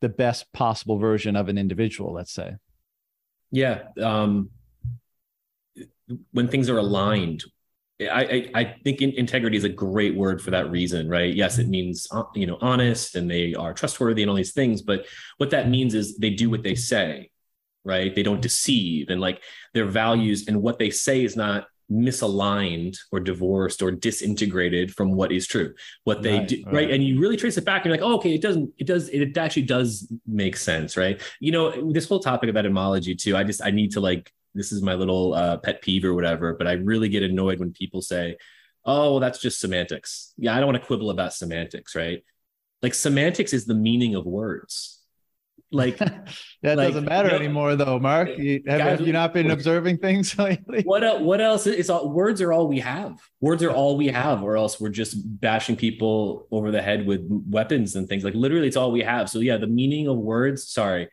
[0.00, 2.52] the best possible version of an individual let's say.
[3.50, 4.50] Yeah um
[6.32, 7.44] when things are aligned
[8.00, 11.34] I, I, I think integrity is a great word for that reason, right?
[11.34, 14.82] Yes, it means uh, you know honest and they are trustworthy and all these things,
[14.82, 15.06] but
[15.38, 17.30] what that means is they do what they say,
[17.84, 18.14] right?
[18.14, 19.42] They don't deceive and like
[19.74, 25.32] their values and what they say is not misaligned or divorced or disintegrated from what
[25.32, 25.72] is true
[26.04, 26.74] what they right, do right.
[26.74, 26.90] right.
[26.90, 29.08] and you really trace it back and you're like oh okay it doesn't it does
[29.08, 33.42] it actually does make sense right you know this whole topic of etymology too i
[33.42, 36.66] just i need to like this is my little uh, pet peeve or whatever but
[36.66, 38.36] i really get annoyed when people say
[38.84, 42.24] oh well that's just semantics yeah i don't want to quibble about semantics right
[42.82, 44.98] like semantics is the meaning of words
[45.70, 46.28] like that
[46.62, 48.30] like, doesn't matter you know, anymore, though, Mark.
[48.38, 50.82] You, have, guys, have, you not been observing things lately?
[50.82, 51.66] What what else?
[51.66, 53.20] It's all words are all we have.
[53.40, 57.20] Words are all we have, or else we're just bashing people over the head with
[57.28, 58.24] weapons and things.
[58.24, 59.28] Like literally, it's all we have.
[59.28, 60.68] So yeah, the meaning of words.
[60.68, 61.08] Sorry,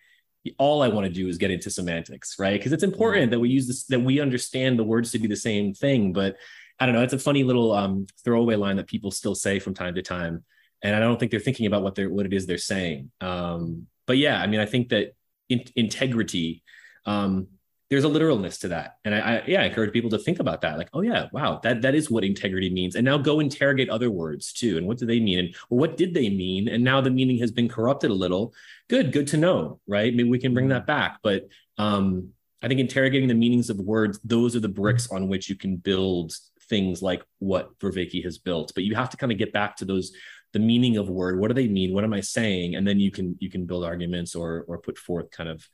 [0.57, 2.59] all I want to do is get into semantics, right?
[2.59, 5.35] Because it's important that we use this, that we understand the words to be the
[5.35, 6.13] same thing.
[6.13, 6.37] But
[6.79, 7.03] I don't know.
[7.03, 10.43] It's a funny little um, throwaway line that people still say from time to time,
[10.81, 13.11] and I don't think they're thinking about what they're what it is they're saying.
[13.21, 15.15] Um, but yeah, I mean, I think that
[15.49, 16.63] in, integrity,
[17.05, 17.47] um,
[17.89, 20.61] there's a literalness to that, and I, I, yeah, I encourage people to think about
[20.61, 20.77] that.
[20.77, 24.09] Like, oh yeah, wow, that that is what integrity means, and now go interrogate other
[24.09, 27.11] words too, and what do they mean, and what did they mean, and now the
[27.11, 28.53] meaning has been corrupted a little.
[28.89, 30.13] Good, good to know, right?
[30.13, 32.29] Maybe we can bring that back, but um,
[32.63, 35.75] I think interrogating the meanings of words, those are the bricks on which you can
[35.75, 36.33] build
[36.69, 38.71] things like what Vervaeke has built.
[38.73, 40.11] But you have to kind of get back to those
[40.53, 41.39] the meaning of word.
[41.39, 41.93] What do they mean?
[41.93, 42.75] What am i saying?
[42.75, 45.67] And then you can you can build arguments or or put forth kind of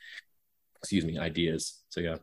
[0.81, 2.15] excuse me ideas so yeah.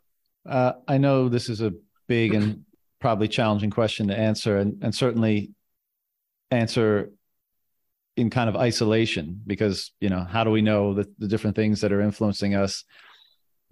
[0.45, 1.73] Uh, i know this is a
[2.09, 2.65] big and
[3.01, 5.53] probably challenging question to answer and, and certainly
[6.51, 7.11] answer
[8.17, 11.81] in kind of isolation because you know how do we know the, the different things
[11.81, 12.85] that are influencing us?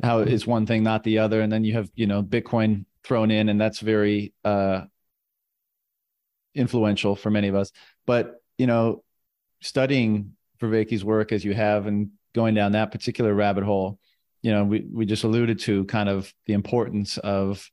[0.02, 1.40] How is one thing not the other?
[1.40, 4.82] And then you have you know bitcoin thrown in and that's very uh
[6.54, 7.72] influential for many of us.
[8.06, 9.02] But you know,
[9.61, 13.98] studying Vervaeke's work as you have and going down that particular rabbit hole,
[14.46, 17.68] you know, we, we just alluded to kind of the importance of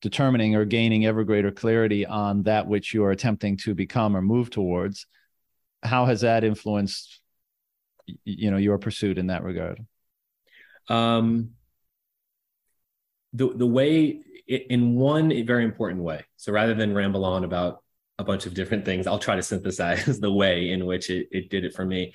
[0.00, 4.22] determining or gaining ever greater clarity on that which you are attempting to become or
[4.22, 5.06] move towards.
[5.82, 7.20] How has that influenced,
[8.24, 9.84] you know, your pursuit in that regard?
[10.88, 11.50] Um,
[13.32, 16.22] the the way in one very important way.
[16.36, 17.82] So rather than ramble on about
[18.18, 19.06] a bunch of different things.
[19.06, 22.14] I'll try to synthesize the way in which it, it did it for me.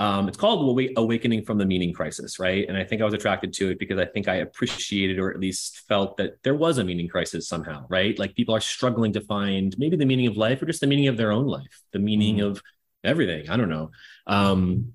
[0.00, 2.66] Um, it's called Awakening from the Meaning Crisis, right?
[2.66, 5.38] And I think I was attracted to it because I think I appreciated or at
[5.38, 8.18] least felt that there was a meaning crisis somehow, right?
[8.18, 11.08] Like people are struggling to find maybe the meaning of life or just the meaning
[11.08, 12.46] of their own life, the meaning mm-hmm.
[12.46, 12.62] of
[13.04, 13.50] everything.
[13.50, 13.90] I don't know.
[14.26, 14.94] Um,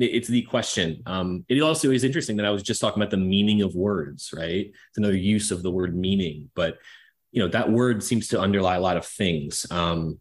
[0.00, 1.04] it, it's the question.
[1.06, 4.34] Um, it also is interesting that I was just talking about the meaning of words,
[4.36, 4.66] right?
[4.66, 6.78] It's another use of the word meaning, but
[7.30, 10.18] you know that word seems to underlie a lot of things um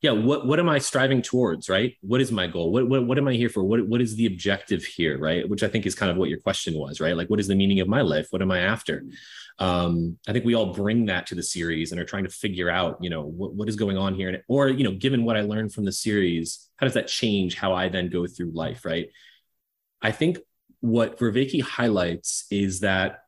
[0.00, 1.94] yeah what what am i striving towards right?
[2.02, 2.72] What is my goal?
[2.72, 3.64] What what, what am i here for?
[3.64, 5.48] What what is the objective here right?
[5.48, 7.16] Which i think is kind of what your question was right?
[7.16, 8.28] Like what is the meaning of my life?
[8.30, 9.04] What am i after?
[9.58, 12.70] Um i think we all bring that to the series and are trying to figure
[12.70, 14.28] out you know what, what is going on here.
[14.28, 17.56] And or you know given what i learned from the series how does that change
[17.56, 19.08] how i then go through life right?
[20.00, 20.38] I think
[20.80, 23.24] what Vervaeke highlights is that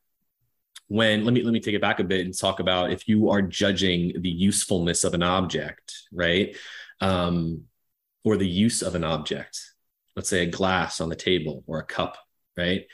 [0.90, 3.30] when let me let me take it back a bit and talk about if you
[3.30, 6.56] are judging the usefulness of an object right
[7.00, 7.62] um,
[8.24, 9.58] or the use of an object
[10.16, 12.16] let's say a glass on the table or a cup
[12.56, 12.86] right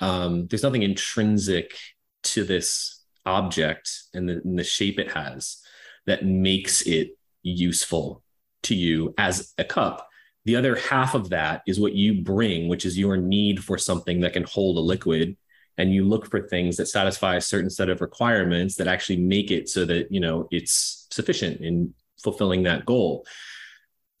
[0.00, 1.76] um, there's nothing intrinsic
[2.24, 5.62] to this object and the, and the shape it has
[6.06, 8.22] that makes it useful
[8.64, 10.08] to you as a cup.
[10.44, 14.20] The other half of that is what you bring, which is your need for something
[14.20, 15.36] that can hold a liquid.
[15.76, 19.50] And you look for things that satisfy a certain set of requirements that actually make
[19.50, 23.26] it so that, you know, it's sufficient in fulfilling that goal.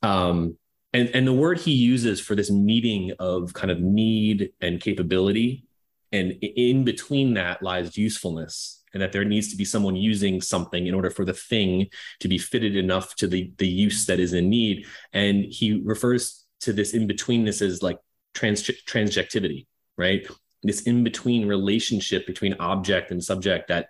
[0.02, 0.56] Um,
[0.92, 5.64] and, and the word he uses for this meeting of kind of need and capability,
[6.12, 10.86] and in between that lies usefulness and that there needs to be someone using something
[10.86, 11.88] in order for the thing
[12.20, 16.44] to be fitted enough to the the use that is in need and he refers
[16.60, 17.98] to this in betweenness as like
[18.32, 19.66] trans transjectivity
[19.98, 20.26] right
[20.68, 23.88] this in between relationship between object and subject that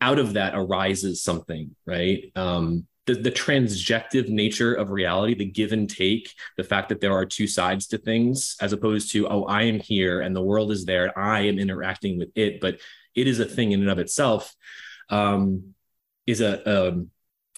[0.00, 5.72] out of that arises something right um the, the transjective nature of reality, the give
[5.72, 9.44] and take, the fact that there are two sides to things, as opposed to, oh,
[9.44, 12.60] I am here and the world is there, and I am interacting with it.
[12.60, 12.78] But
[13.14, 14.54] it is a thing in and of itself
[15.08, 15.74] um,
[16.26, 17.10] is a um,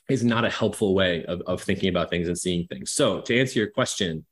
[0.09, 2.91] is not a helpful way of, of thinking about things and seeing things.
[2.91, 4.25] So to answer your question,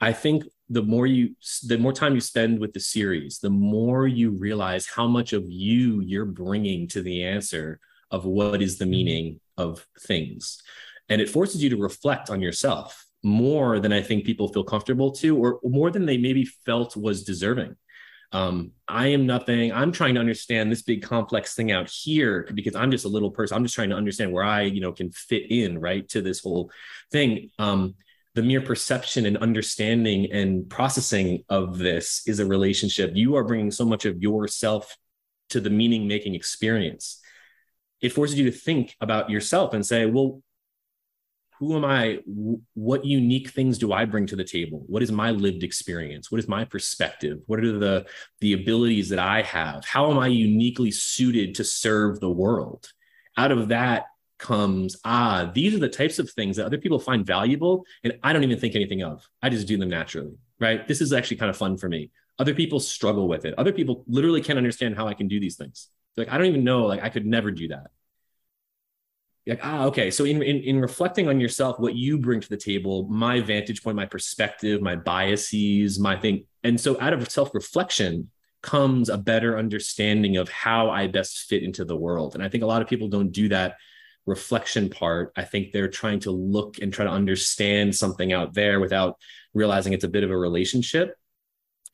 [0.00, 4.06] I think the more you the more time you spend with the series, the more
[4.06, 7.78] you realize how much of you you're bringing to the answer
[8.10, 10.62] of what is the meaning of things.
[11.08, 15.10] And it forces you to reflect on yourself more than I think people feel comfortable
[15.12, 17.76] to, or more than they maybe felt was deserving
[18.32, 19.72] um, I am nothing.
[19.72, 23.30] I'm trying to understand this big complex thing out here because I'm just a little
[23.30, 23.56] person.
[23.56, 26.40] I'm just trying to understand where I, you know, can fit in right to this
[26.40, 26.70] whole
[27.12, 27.50] thing.
[27.58, 27.94] Um,
[28.36, 33.12] the mere perception and understanding and processing of this is a relationship.
[33.14, 34.94] You are bringing so much of yourself
[35.48, 37.18] to the meaning making experience.
[38.02, 40.42] It forces you to think about yourself and say, well,
[41.58, 42.18] who am I?
[42.74, 44.84] What unique things do I bring to the table?
[44.86, 46.30] What is my lived experience?
[46.30, 47.38] What is my perspective?
[47.46, 48.04] What are the
[48.42, 49.86] the abilities that I have?
[49.86, 52.92] How am I uniquely suited to serve the world?
[53.38, 54.04] Out of that
[54.38, 58.32] comes ah, these are the types of things that other people find valuable, and I
[58.32, 59.26] don't even think anything of.
[59.42, 60.86] I just do them naturally, right?
[60.86, 62.10] This is actually kind of fun for me.
[62.38, 63.54] Other people struggle with it.
[63.56, 65.88] Other people literally can't understand how I can do these things.
[66.16, 66.86] Like I don't even know.
[66.86, 67.86] Like I could never do that
[69.46, 72.56] like ah okay so in, in in reflecting on yourself what you bring to the
[72.56, 78.28] table my vantage point my perspective my biases my thing and so out of self-reflection
[78.62, 82.64] comes a better understanding of how i best fit into the world and i think
[82.64, 83.76] a lot of people don't do that
[84.26, 88.80] reflection part i think they're trying to look and try to understand something out there
[88.80, 89.16] without
[89.54, 91.16] realizing it's a bit of a relationship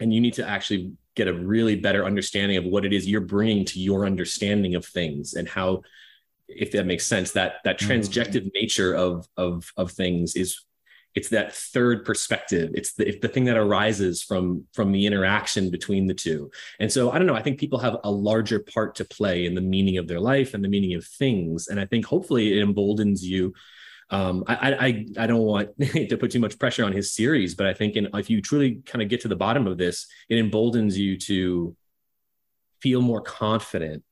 [0.00, 3.20] and you need to actually get a really better understanding of what it is you're
[3.20, 5.82] bringing to your understanding of things and how
[6.48, 7.92] if that makes sense that that mm-hmm.
[7.92, 10.64] transjective nature of of of things is
[11.14, 12.70] it's that third perspective.
[12.74, 16.50] It's the, the thing that arises from from the interaction between the two.
[16.80, 19.54] And so i don't know i think people have a larger part to play in
[19.54, 21.68] the meaning of their life and the meaning of things.
[21.68, 23.54] And i think hopefully it emboldens you.
[24.10, 27.66] Um, I, I I don't want to put too much pressure on his series, but
[27.66, 30.38] I think in, if you truly kind of get to the bottom of this, it
[30.38, 31.74] emboldens you to
[32.82, 34.02] feel more confident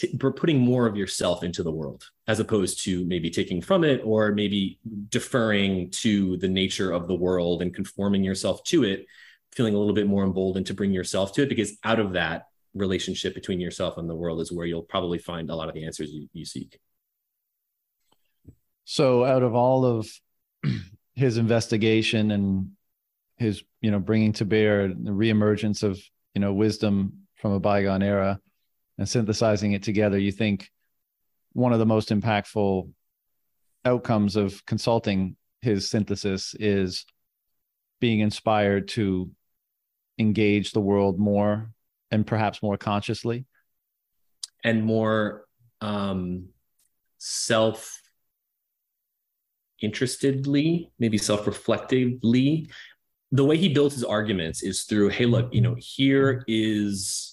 [0.00, 4.00] t- putting more of yourself into the world as opposed to maybe taking from it
[4.04, 9.06] or maybe deferring to the nature of the world and conforming yourself to it
[9.52, 12.46] feeling a little bit more emboldened to bring yourself to it because out of that
[12.72, 15.84] relationship between yourself and the world is where you'll probably find a lot of the
[15.84, 16.78] answers you, you seek.
[18.84, 20.08] So out of all of
[21.14, 22.70] his investigation and
[23.36, 26.00] his you know bringing to bear the reemergence of
[26.34, 28.38] you know wisdom from a bygone era
[29.00, 30.70] and synthesizing it together, you think
[31.54, 32.92] one of the most impactful
[33.86, 37.06] outcomes of consulting his synthesis is
[37.98, 39.30] being inspired to
[40.18, 41.70] engage the world more
[42.10, 43.46] and perhaps more consciously?
[44.62, 45.46] And more
[45.80, 46.50] um,
[47.16, 48.02] self
[49.80, 52.68] interestedly maybe self reflectively
[53.32, 57.29] the way he builds his arguments is through hey look you know here is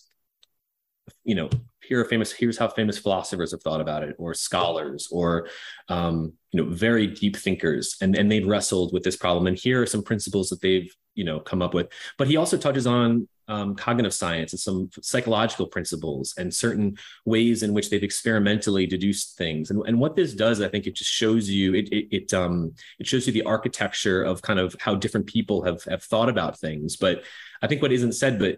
[1.27, 1.49] you know
[1.83, 5.47] here are famous here's how famous philosophers have thought about it or scholars or
[5.89, 7.97] um, you know very deep thinkers.
[8.01, 9.47] And and they've wrestled with this problem.
[9.47, 11.87] And here are some principles that they've you know come up with.
[12.17, 17.63] But he also touches on um, cognitive science and some psychological principles and certain ways
[17.63, 19.69] in which they've experimentally deduced things.
[19.69, 22.73] And, and what this does i think it just shows you it it, it um
[22.99, 26.59] it shows you the architecture of kind of how different people have have thought about
[26.59, 26.97] things.
[26.97, 27.23] But
[27.61, 28.57] i think what isn't said but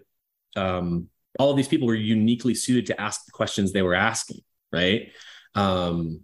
[0.60, 1.08] um
[1.38, 4.40] all of these people were uniquely suited to ask the questions they were asking,
[4.72, 5.12] right?
[5.54, 6.22] Um,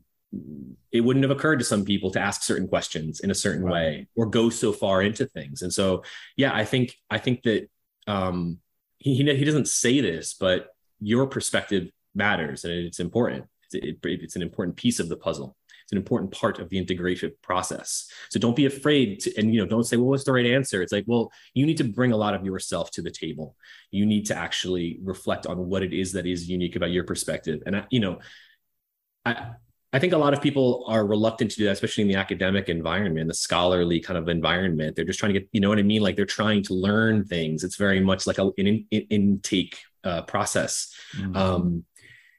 [0.92, 3.72] it wouldn't have occurred to some people to ask certain questions in a certain right.
[3.72, 5.62] way or go so far into things.
[5.62, 6.02] And so,
[6.36, 7.68] yeah, I think I think that
[8.06, 8.58] um,
[8.98, 10.68] he he doesn't say this, but
[11.00, 13.44] your perspective matters and it's important.
[13.64, 15.56] It's, it, it's an important piece of the puzzle.
[15.86, 18.10] It's an important part of the integration process.
[18.30, 20.82] So don't be afraid to, and you know, don't say, well, what's the right answer?
[20.82, 23.54] It's like, well, you need to bring a lot of yourself to the table.
[23.92, 27.62] You need to actually reflect on what it is that is unique about your perspective.
[27.66, 28.18] And I, you know,
[29.24, 29.52] I
[29.92, 32.68] I think a lot of people are reluctant to do that, especially in the academic
[32.68, 34.96] environment, the scholarly kind of environment.
[34.96, 36.02] They're just trying to get, you know what I mean?
[36.02, 37.64] Like they're trying to learn things.
[37.64, 40.92] It's very much like a, an in, in, intake uh, process.
[41.16, 41.36] Mm-hmm.
[41.36, 41.84] Um,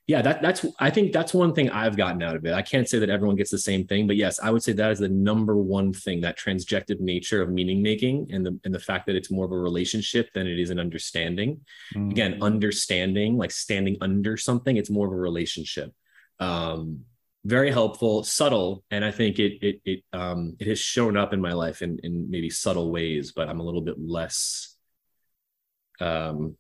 [0.08, 2.54] yeah, that that's I think that's one thing I've gotten out of it.
[2.54, 4.92] I can't say that everyone gets the same thing, but yes, I would say that
[4.92, 8.80] is the number one thing that transjective nature of meaning making and the and the
[8.80, 11.60] fact that it's more of a relationship than it is an understanding.
[11.94, 12.12] Mm-hmm.
[12.12, 15.94] Again, understanding, like standing under something, it's more of a relationship.
[16.40, 17.02] Um,
[17.44, 21.42] very helpful, subtle, and I think it it it um it has shown up in
[21.42, 24.74] my life in in maybe subtle ways, but I'm a little bit less
[26.00, 26.56] um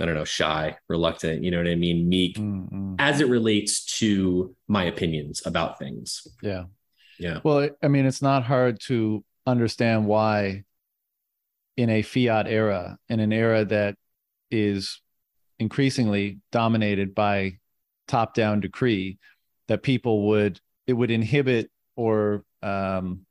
[0.00, 2.96] I don't know, shy, reluctant, you know what I mean, meek mm-hmm.
[2.98, 6.26] as it relates to my opinions about things.
[6.42, 6.64] Yeah.
[7.18, 7.38] Yeah.
[7.44, 10.64] Well, I mean, it's not hard to understand why
[11.76, 13.96] in a fiat era, in an era that
[14.50, 15.00] is
[15.60, 17.58] increasingly dominated by
[18.08, 19.18] top down decree,
[19.68, 23.26] that people would, it would inhibit or, um,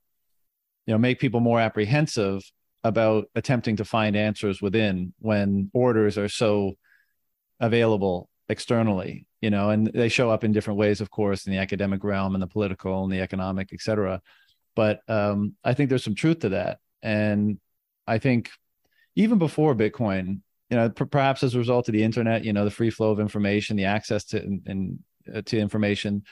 [0.86, 2.42] you know, make people more apprehensive
[2.84, 6.74] about attempting to find answers within when orders are so
[7.60, 11.60] available externally you know and they show up in different ways of course in the
[11.60, 14.22] academic realm and the political and the economic etc
[14.76, 16.80] but um, i think there's some truth to that.
[17.02, 17.60] And
[18.08, 18.50] i think
[19.16, 22.66] even before bitcoin you know p- perhaps as a result of the internet you know
[22.66, 24.60] the free flow of information the access to
[25.34, 26.24] uh, to information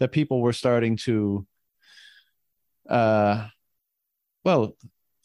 [0.00, 1.46] that people were starting to
[2.88, 3.46] uh
[4.44, 4.76] well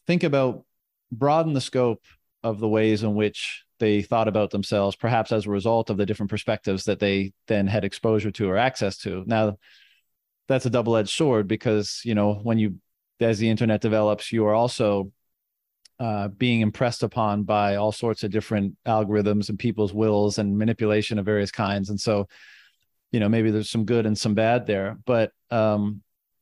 [0.08, 0.64] think about
[1.12, 2.04] broaden the scope
[2.44, 6.06] of the ways in which they thought about themselves, perhaps as a result of the
[6.06, 9.24] different perspectives that they then had exposure to or access to.
[9.26, 9.58] Now,
[10.48, 12.76] that's a double edged sword because, you know, when you,
[13.20, 15.12] as the internet develops, you are also
[16.00, 21.20] uh, being impressed upon by all sorts of different algorithms and people's wills and manipulation
[21.20, 21.90] of various kinds.
[21.90, 22.28] And so,
[23.12, 26.02] you know, maybe there's some good and some bad there, but, um,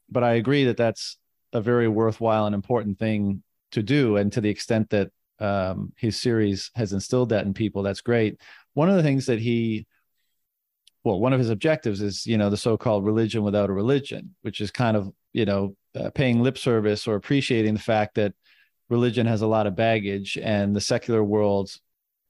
[0.09, 1.17] but I agree that that's
[1.53, 5.09] a very worthwhile and important thing to do and to the extent that
[5.39, 8.39] um, his series has instilled that in people that's great.
[8.73, 9.85] One of the things that he
[11.03, 14.61] well one of his objectives is you know the so-called religion without a religion which
[14.61, 18.33] is kind of you know uh, paying lip service or appreciating the fact that
[18.89, 21.69] religion has a lot of baggage and the secular world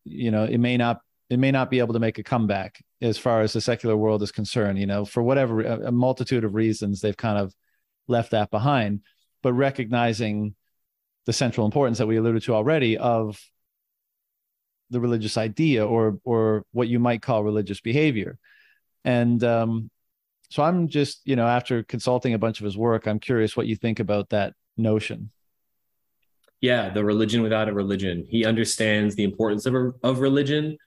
[0.03, 3.17] you know it may not it may not be able to make a comeback as
[3.17, 6.99] far as the secular world is concerned you know for whatever a multitude of reasons
[6.99, 7.53] they've kind of
[8.07, 9.01] left that behind.
[9.43, 10.55] But recognizing
[11.27, 13.39] the central importance that we alluded to already of
[14.89, 18.39] the religious idea or or what you might call religious behavior.
[19.05, 19.91] And um,
[20.49, 23.67] so i'm just you know after consulting a bunch of his work i'm curious what
[23.67, 25.31] you think about that notion.
[26.61, 28.25] Yeah the religion without a religion.
[28.27, 30.77] He understands the importance of, of religion.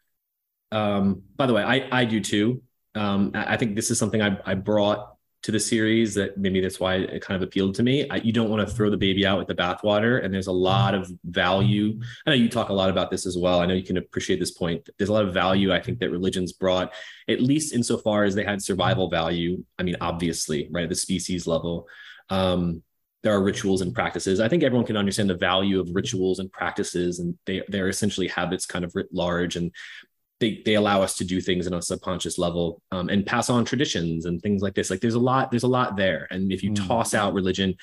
[0.72, 2.62] Um, by the way i i do too.
[2.94, 6.78] Um, i think this is something I, I brought to the series that maybe that's
[6.78, 8.08] why it kind of appealed to me.
[8.10, 10.52] I, you don't want to throw the baby out with the bathwater, and there's a
[10.52, 11.98] lot of value.
[12.26, 13.60] I know you talk a lot about this as well.
[13.60, 14.88] I know you can appreciate this point.
[14.98, 16.92] There's a lot of value I think that religions brought,
[17.28, 19.64] at least insofar as they had survival value.
[19.78, 21.88] I mean, obviously, right at the species level.
[22.28, 22.82] Um,
[23.22, 24.40] there are rituals and practices.
[24.40, 28.28] I think everyone can understand the value of rituals and practices, and they they're essentially
[28.28, 29.56] habits kind of writ large.
[29.56, 29.72] And
[30.40, 33.64] they they allow us to do things on a subconscious level um, and pass on
[33.64, 34.90] traditions and things like this.
[34.90, 36.26] Like there's a lot there's a lot there.
[36.30, 36.88] And if you mm.
[36.88, 37.76] toss out religion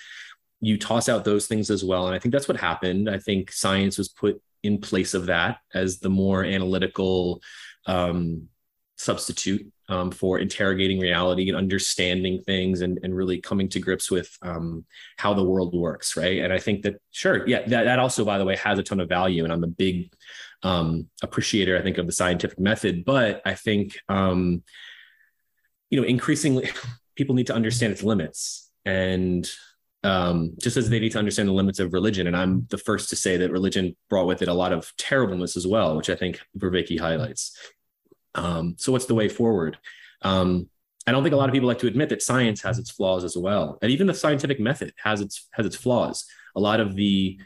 [0.59, 2.07] you toss out those things as well.
[2.07, 3.09] And i think that's what happened.
[3.09, 7.41] I think science was put in place of that as the more analytical
[7.85, 8.47] um,
[8.97, 14.35] substitute um, for interrogating reality and understanding things and, and really coming to grips with
[14.41, 14.83] um,
[15.17, 16.39] how the world works right?
[16.39, 18.99] And i think that sure yeah that, that also by the way has a ton
[18.99, 19.43] of value.
[19.43, 20.11] And i'm a big
[20.63, 23.05] um, appreciator, I think, of the scientific method.
[23.05, 24.63] But I think, um,
[25.89, 26.69] you know, increasingly
[27.15, 28.69] people need to understand its limits.
[28.85, 29.49] And
[30.03, 32.27] um, just as they need to understand the limits of religion.
[32.27, 35.57] And I'm the first to say that religion brought with it a lot of terribleness
[35.57, 37.57] as well, which I think Vervaeke highlights.
[38.35, 39.77] Um, so, what's the way forward?
[40.21, 40.69] Um,
[41.05, 43.23] I don't think a lot of people like to admit that science has its flaws
[43.23, 46.25] as well, and even the scientific method has its has its flaws.
[46.55, 47.39] A lot of the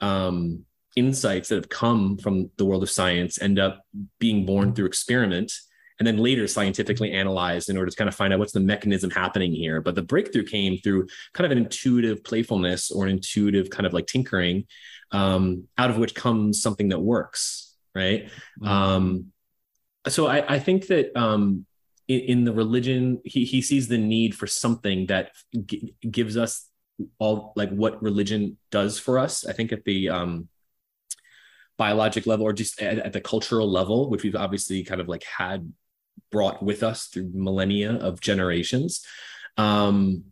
[0.00, 0.64] um,
[0.98, 3.84] insights that have come from the world of science end up
[4.18, 5.52] being born through experiment
[5.98, 9.10] and then later scientifically analyzed in order to kind of find out what's the mechanism
[9.10, 9.80] happening here.
[9.80, 13.92] But the breakthrough came through kind of an intuitive playfulness or an intuitive kind of
[13.92, 14.66] like tinkering,
[15.10, 18.26] um, out of which comes something that works, right?
[18.60, 18.68] Mm-hmm.
[18.68, 19.32] Um,
[20.06, 21.66] so I, I think that um,
[22.06, 25.32] in, in, the religion, he he sees the need for something that
[25.66, 26.68] g- gives us
[27.18, 29.44] all like what religion does for us.
[29.44, 30.48] I think at the um,
[31.78, 35.24] biologic level or just at, at the cultural level, which we've obviously kind of like
[35.24, 35.72] had
[36.30, 39.04] brought with us through millennia of generations.
[39.56, 40.24] Um,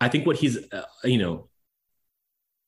[0.00, 1.48] I think what he's, uh, you know,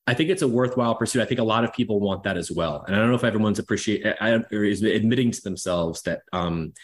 [0.07, 1.23] I think it's a worthwhile pursuit.
[1.23, 2.85] I think a lot of people want that as well.
[2.87, 6.75] And I don't know if everyone's appreciate or is admitting to themselves that um,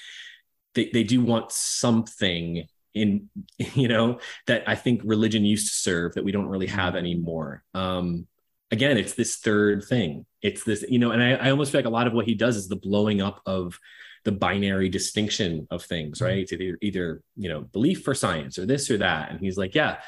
[0.74, 3.28] they, they do want something in,
[3.74, 7.62] you know, that I think religion used to serve that we don't really have anymore.
[7.74, 8.26] Um,
[8.72, 10.26] again, it's this third thing.
[10.40, 12.34] It's this, you know, and I, I almost feel like a lot of what he
[12.34, 13.78] does is the blowing up of
[14.24, 16.38] the binary distinction of things, right?
[16.38, 19.30] It's either, either, you know, belief or science or this or that.
[19.30, 19.98] And he's like, yeah,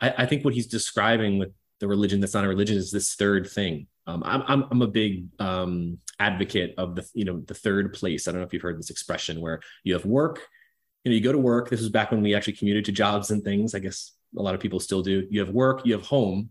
[0.00, 1.50] I, I think what he's describing with
[1.80, 3.88] the religion that's not a religion is this third thing.
[4.06, 8.26] Um, I'm, I'm, I'm a big um, advocate of the, you know, the third place.
[8.26, 10.40] I don't know if you've heard this expression where you have work,
[11.04, 11.68] you know, you go to work.
[11.68, 13.74] This was back when we actually commuted to jobs and things.
[13.74, 15.26] I guess a lot of people still do.
[15.30, 16.50] You have work, you have home.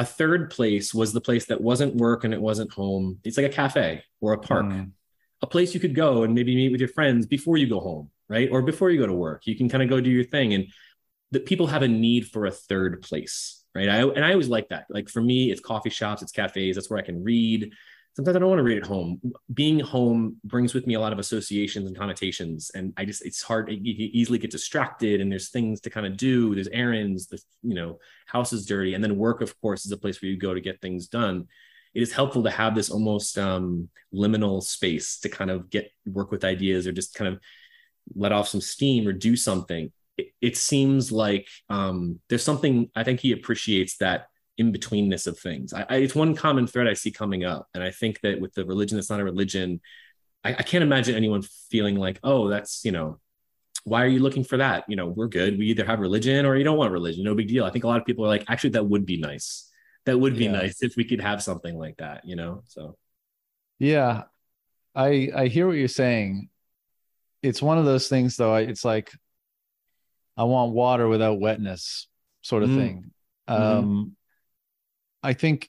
[0.00, 3.18] A third place was the place that wasn't work and it wasn't home.
[3.22, 4.90] It's like a cafe or a park, mm.
[5.42, 8.10] a place you could go and maybe meet with your friends before you go home,
[8.26, 8.48] right?
[8.50, 9.46] Or before you go to work.
[9.46, 10.54] You can kind of go do your thing.
[10.54, 10.68] And
[11.32, 13.90] that people have a need for a third place, right?
[13.90, 14.86] I, and I always like that.
[14.88, 16.76] Like for me, it's coffee shops, it's cafes.
[16.76, 17.72] That's where I can read.
[18.20, 19.18] Sometimes I don't want to read at home.
[19.54, 23.40] Being home brings with me a lot of associations and connotations, and I just it's
[23.40, 23.70] hard.
[23.70, 23.78] You
[24.12, 26.54] easily get distracted, and there's things to kind of do.
[26.54, 27.28] There's errands.
[27.28, 30.30] The you know house is dirty, and then work, of course, is a place where
[30.30, 31.46] you go to get things done.
[31.94, 36.30] It is helpful to have this almost um, liminal space to kind of get work
[36.30, 37.40] with ideas or just kind of
[38.14, 39.90] let off some steam or do something
[40.42, 44.26] it, seems like um, there's something I think he appreciates that
[44.58, 45.72] in betweenness of things.
[45.72, 48.54] I, I, it's one common thread I see coming up, and I think that with
[48.54, 49.80] the religion that's not a religion,
[50.44, 53.18] I, I can't imagine anyone feeling like, oh, that's you know,
[53.84, 54.84] why are you looking for that?
[54.88, 55.58] You know, we're good.
[55.58, 57.24] We either have religion or you don't want religion.
[57.24, 57.64] No big deal.
[57.64, 59.68] I think a lot of people are like, actually, that would be nice.
[60.06, 60.52] That would be yeah.
[60.52, 62.22] nice if we could have something like that.
[62.24, 62.96] You know, so
[63.78, 64.24] yeah,
[64.94, 66.48] I I hear what you're saying.
[67.42, 68.54] It's one of those things, though.
[68.56, 69.10] It's like
[70.36, 72.08] I want water without wetness,
[72.42, 72.76] sort of mm.
[72.76, 73.10] thing.
[73.48, 74.02] Mm-hmm.
[75.22, 75.68] I think.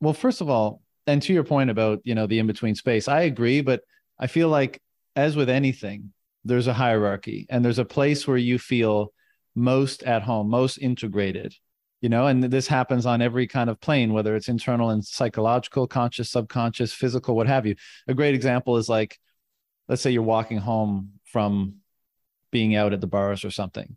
[0.00, 3.08] Well, first of all, and to your point about you know the in between space,
[3.08, 3.82] I agree, but
[4.18, 4.80] I feel like
[5.14, 6.12] as with anything,
[6.44, 9.12] there's a hierarchy, and there's a place where you feel
[9.54, 11.54] most at home, most integrated.
[12.02, 15.86] You know, and this happens on every kind of plane, whether it's internal and psychological,
[15.88, 17.74] conscious, subconscious, physical, what have you.
[18.06, 19.18] A great example is like,
[19.88, 21.76] let's say you're walking home from
[22.52, 23.96] being out at the bars or something.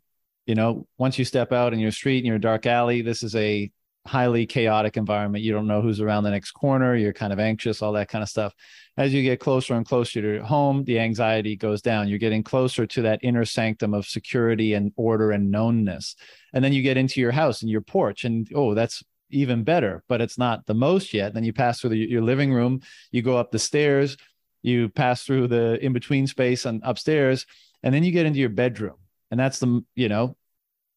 [0.50, 3.36] You know, once you step out in your street in your dark alley, this is
[3.36, 3.70] a
[4.08, 5.44] highly chaotic environment.
[5.44, 6.96] You don't know who's around the next corner.
[6.96, 8.56] You're kind of anxious, all that kind of stuff.
[8.98, 12.08] As you get closer and closer to your home, the anxiety goes down.
[12.08, 16.16] You're getting closer to that inner sanctum of security and order and knownness.
[16.52, 20.04] And then you get into your house and your porch, and oh, that's even better,
[20.10, 21.36] but it's not the most yet.
[21.36, 22.82] Then you pass through the, your living room,
[23.12, 24.18] you go up the stairs,
[24.64, 27.46] you pass through the in between space and upstairs,
[27.84, 28.96] and then you get into your bedroom
[29.32, 30.36] and that's the you know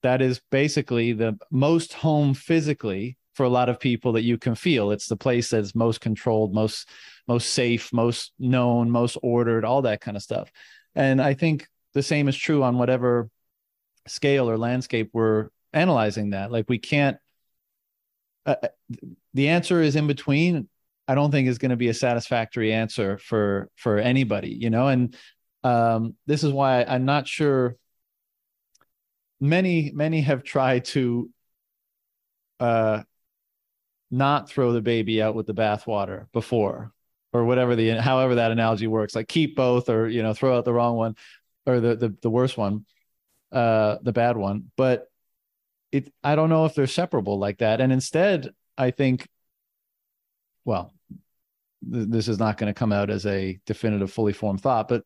[0.02, 4.54] that is basically the most home physically for a lot of people that you can
[4.54, 4.90] feel.
[4.90, 6.88] It's the place that's most controlled most
[7.28, 10.50] most safe most known most ordered all that kind of stuff.
[10.94, 13.28] And i think the same is true on whatever
[14.06, 16.50] scale or landscape we're analyzing that.
[16.50, 17.16] Like we can't
[18.44, 18.68] uh, uh
[19.34, 20.68] the answer is in between.
[21.08, 24.88] I don't think is going to be a satisfactory answer for for anybody you know?
[24.88, 25.16] And
[25.64, 27.76] um, this is why I'm not sure.
[29.42, 31.28] Many many have tried to
[32.60, 33.02] uh,
[34.08, 36.92] not throw the baby out with the bathwater before,
[37.32, 39.16] or whatever the however that analogy works.
[39.16, 41.16] Like keep both, or you know, throw out the wrong one,
[41.66, 42.86] or the the, the worst one,
[43.50, 44.70] uh, the bad one.
[44.76, 45.10] But
[45.90, 47.80] it I don't know if they're separable like that.
[47.80, 49.26] And instead, I think,
[50.64, 50.94] well,
[51.90, 55.02] th- this is not going to come out as a definitive, fully formed thought, but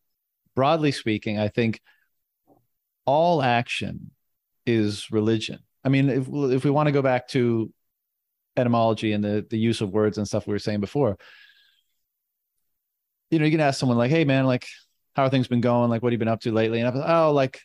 [0.55, 1.81] broadly speaking, I think
[3.07, 4.11] all action
[4.67, 5.61] is religion.
[5.85, 7.73] I mean, if if we want to go back to
[8.57, 11.19] etymology and the the use of words and stuff we were saying before,
[13.31, 14.67] you know, you can ask someone like, "Hey, man, like,
[15.15, 15.91] how are things been going?
[15.91, 17.61] Like, what have you been up to lately?" And I'm like, "Oh, like."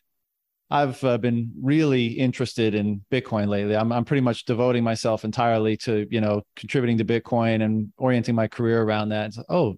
[0.74, 3.76] I've uh, been really interested in Bitcoin lately.
[3.76, 8.36] I'm I'm pretty much devoting myself entirely to you know contributing to Bitcoin and orienting
[8.36, 9.34] my career around that.
[9.50, 9.76] oh,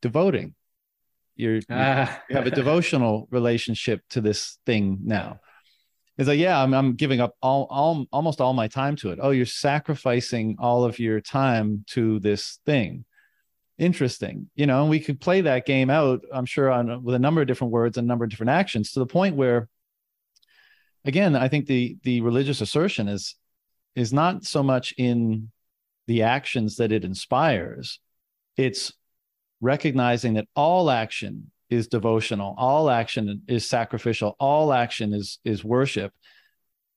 [0.00, 0.54] devoting
[1.38, 2.20] you're, ah.
[2.28, 5.40] you have a devotional relationship to this thing now.
[6.18, 9.20] It's like, yeah, I'm, I'm giving up all, all, almost all my time to it.
[9.22, 13.04] Oh, you're sacrificing all of your time to this thing.
[13.78, 17.18] interesting you know and we could play that game out i'm sure on with a
[17.18, 19.68] number of different words and a number of different actions to the point where
[21.04, 23.36] again i think the the religious assertion is
[23.94, 25.48] is not so much in
[26.08, 28.00] the actions that it inspires
[28.56, 28.92] it's
[29.60, 32.54] recognizing that all action is devotional.
[32.56, 34.36] All action is sacrificial.
[34.38, 36.12] All action is is worship.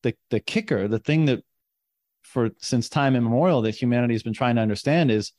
[0.03, 1.43] The the kicker the thing that
[2.23, 5.33] for since time immemorial that humanity has been trying to understand is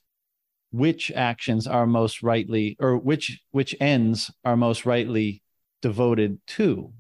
[0.71, 5.43] which actions are most rightly or which which ends are most rightly
[5.81, 6.93] devoted to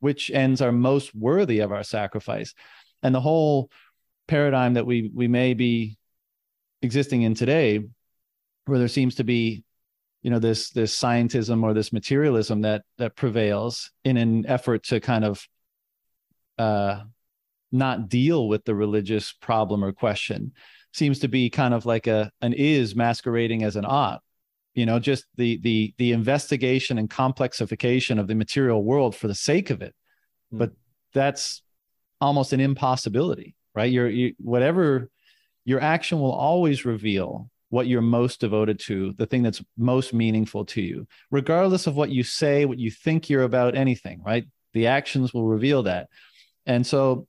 [0.00, 2.54] which ends are most worthy of our sacrifice.
[3.02, 3.70] And the whole
[4.28, 5.98] paradigm that we we may be
[6.82, 7.80] existing in today
[8.66, 9.64] where there seems to be
[10.22, 15.00] you know this this scientism or this materialism that that prevails in an effort to
[15.00, 15.46] kind of
[16.58, 17.00] uh
[17.72, 20.52] not deal with the religious problem or question
[20.92, 24.22] seems to be kind of like a an is masquerading as an ought.
[24.74, 29.34] You know just the the the investigation and complexification of the material world for the
[29.34, 29.94] sake of it.
[30.52, 30.58] Mm.
[30.58, 30.72] but
[31.12, 31.62] that's
[32.20, 33.90] almost an impossibility right?
[33.90, 35.10] You're you, whatever
[35.64, 40.64] your action will always reveal what you're most devoted to the thing that's most meaningful
[40.64, 44.86] to you regardless of what you say what you think you're about anything right the
[44.86, 46.08] actions will reveal that
[46.66, 47.26] and so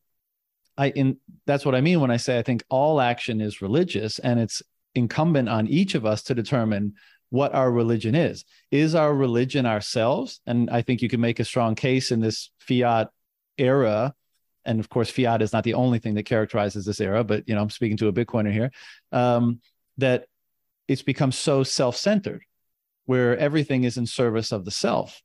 [0.78, 4.20] I in that's what I mean when I say I think all action is religious
[4.20, 4.62] and it's
[4.96, 6.94] incumbent on each of us to determine
[7.30, 8.44] what our religion is.
[8.72, 10.42] Is our religion ourselves?
[10.46, 13.10] And I think you can make a strong case in this fiat
[13.58, 14.14] era.
[14.66, 17.56] And of course, fiat is not the only thing that characterizes this era, but you
[17.56, 18.72] know, I'm speaking to a Bitcoiner here.
[19.12, 19.62] Um,
[19.98, 20.26] that
[20.92, 22.44] it's become so self-centered,
[23.06, 25.22] where everything is in service of the self.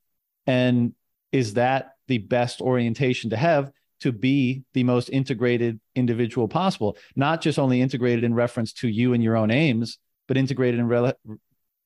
[0.46, 0.94] And
[1.32, 3.70] is that the best orientation to have?
[4.00, 9.14] to be the most integrated individual possible, not just only integrated in reference to you
[9.14, 9.98] and your own aims,
[10.28, 11.12] but integrated in re-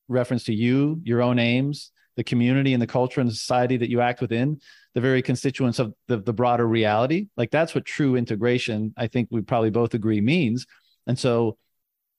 [0.08, 4.00] reference to you, your own aims, the community and the culture and society that you
[4.00, 4.60] act within,
[4.94, 7.28] the very constituents of the, the broader reality.
[7.36, 10.66] Like that's what true integration, I think we probably both agree means.
[11.06, 11.56] And so,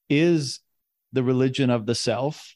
[0.09, 0.59] is
[1.13, 2.55] the religion of the self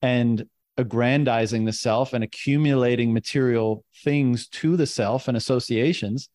[0.00, 0.46] and
[0.76, 6.28] aggrandizing the self and accumulating material things to the self and associations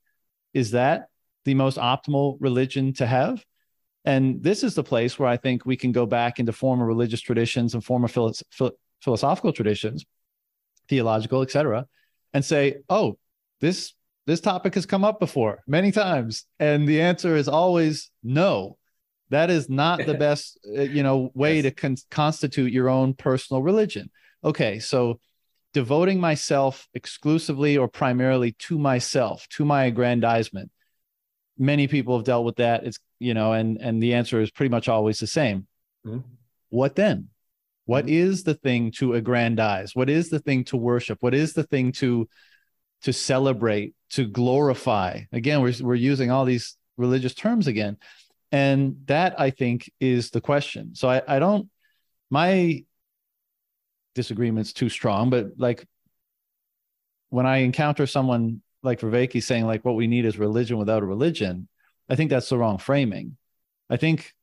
[0.54, 1.08] is that
[1.46, 3.44] the most optimal religion to have?
[4.06, 7.22] And this is the place where I think we can go back into former religious
[7.22, 10.06] traditions and former philosophical traditions,
[10.88, 11.86] theological, etc.,
[12.34, 13.18] and say, oh,
[13.60, 13.94] this
[14.26, 18.78] this topic has come up before many times, and the answer is always no.
[19.30, 21.64] That is not the best, uh, you know, way yes.
[21.64, 24.10] to con- constitute your own personal religion.
[24.44, 25.20] Okay, so
[25.74, 30.72] devoting myself exclusively or primarily to myself, to my aggrandizement.
[31.58, 32.84] Many people have dealt with that.
[32.84, 35.68] It's, you know, and and the answer is pretty much always the same.
[36.06, 36.20] Mm-hmm.
[36.70, 37.30] What then?
[37.86, 38.14] What mm-hmm.
[38.14, 39.96] is the thing to aggrandize?
[39.96, 41.18] What is the thing to worship?
[41.22, 42.28] What is the thing to
[43.04, 45.22] to celebrate, to glorify?
[45.32, 47.98] Again, we're we're using all these religious terms again.
[48.52, 50.96] And that I think is the question.
[50.96, 51.70] So I, I don't
[52.30, 52.84] my
[54.16, 55.86] disagreement's too strong, but like
[57.30, 61.06] when I encounter someone like Vervaeke saying like what we need is religion without a
[61.06, 61.68] religion,
[62.10, 63.38] I think that's the wrong framing.
[63.90, 64.34] I think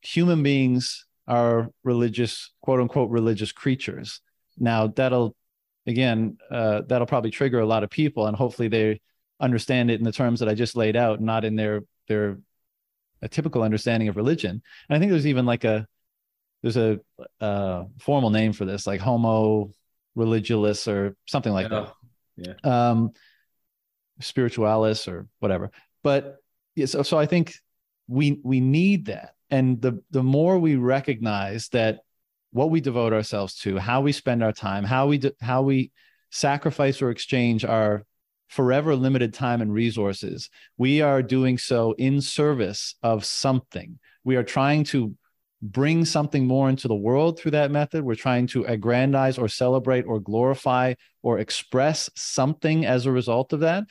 [0.00, 4.20] human beings are religious, quote unquote, religious creatures.
[4.58, 5.36] Now that'll
[5.86, 9.00] again, uh, that'll probably trigger a lot of people, and hopefully they
[9.38, 12.38] understand it in the terms that I just laid out, not in their their
[13.22, 14.62] a typical understanding of religion.
[14.88, 15.86] And I think there's even like a
[16.62, 17.00] there's a
[17.40, 19.70] uh, formal name for this, like homo
[20.16, 21.86] religulus or something like yeah.
[22.36, 22.56] that.
[22.64, 22.90] Yeah.
[22.90, 23.12] Um,
[24.20, 25.70] spiritualis or whatever.
[26.02, 26.36] But
[26.74, 27.54] yeah, so, so I think
[28.08, 32.00] we we need that, and the the more we recognize that
[32.50, 35.90] what we devote ourselves to, how we spend our time, how we do, how we
[36.30, 38.04] sacrifice or exchange our
[38.48, 43.98] forever limited time and resources, we are doing so in service of something.
[44.24, 45.14] We are trying to
[45.62, 48.04] bring something more into the world through that method.
[48.04, 53.60] We're trying to aggrandize or celebrate or glorify or express something as a result of
[53.60, 53.84] that.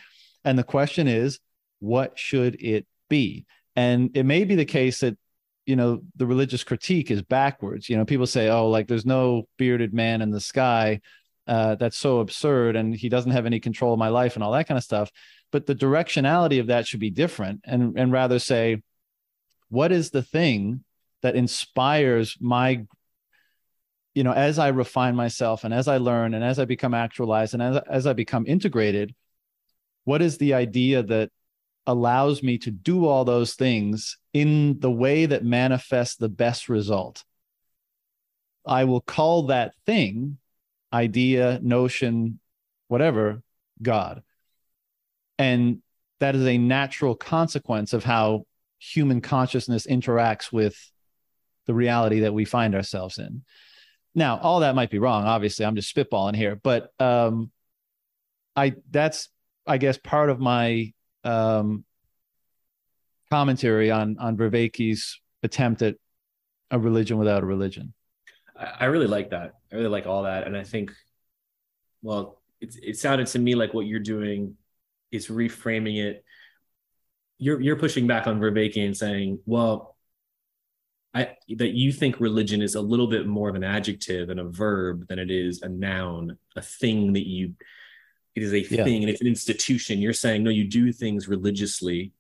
[0.43, 1.39] And the question is,
[1.80, 3.45] what should it be?
[3.76, 5.18] And it may be the case that,
[5.66, 7.89] you know, the religious critique is backwards.
[7.89, 11.01] You know, people say, oh, like there's no bearded man in the sky.
[11.48, 12.76] Uh, that's so absurd.
[12.76, 15.12] And he doesn't have any control of my life and all that kind of stuff.
[15.52, 18.82] But the directionality of that should be different and, and rather say,
[19.70, 20.84] what is the thing
[21.22, 22.86] that inspires my
[24.14, 27.54] you know as i refine myself and as i learn and as i become actualized
[27.56, 29.14] and as, as i become integrated
[30.04, 31.32] what is the idea that
[31.88, 37.26] allows me to do all those things in the way that manifests the best result
[38.66, 40.38] I will call that thing,
[40.96, 42.39] idea, notion,
[42.88, 43.43] whatever,
[43.82, 44.24] God.
[45.38, 45.82] And
[46.20, 48.46] that is a natural consequence of how
[48.80, 50.76] human consciousness interacts with
[51.66, 53.43] the reality that we find ourselves in.
[54.14, 55.26] Now, all that might be wrong.
[55.26, 57.52] Obviously, I'm just spitballing here, but um,
[58.56, 59.28] I that's
[59.68, 60.93] I guess part of my
[61.26, 61.84] um,
[63.30, 65.96] commentary on on Vervaeke's attempt at
[66.72, 67.93] a religion without a religion.
[68.58, 69.56] I really like that.
[69.72, 70.91] I really like all that, and I think,
[72.01, 74.56] well, it it sounded to me like what you're doing
[75.12, 76.24] is reframing it.
[77.38, 79.97] You're you're pushing back on Vervaeke and saying, well,
[81.14, 84.45] I that you think religion is a little bit more of an adjective and a
[84.45, 87.53] verb than it is a noun, a thing that you.
[88.36, 88.84] It is a yeah.
[88.84, 89.99] thing and it's an institution.
[89.99, 92.12] You're saying no, you do things religiously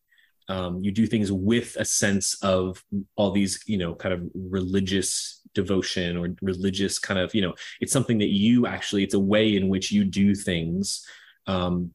[0.47, 2.83] um, you do things with a sense of
[3.15, 7.91] all these you know kind of religious devotion or religious kind of you know it's
[7.91, 11.07] something that you actually it's a way in which you do things.
[11.47, 11.91] Um,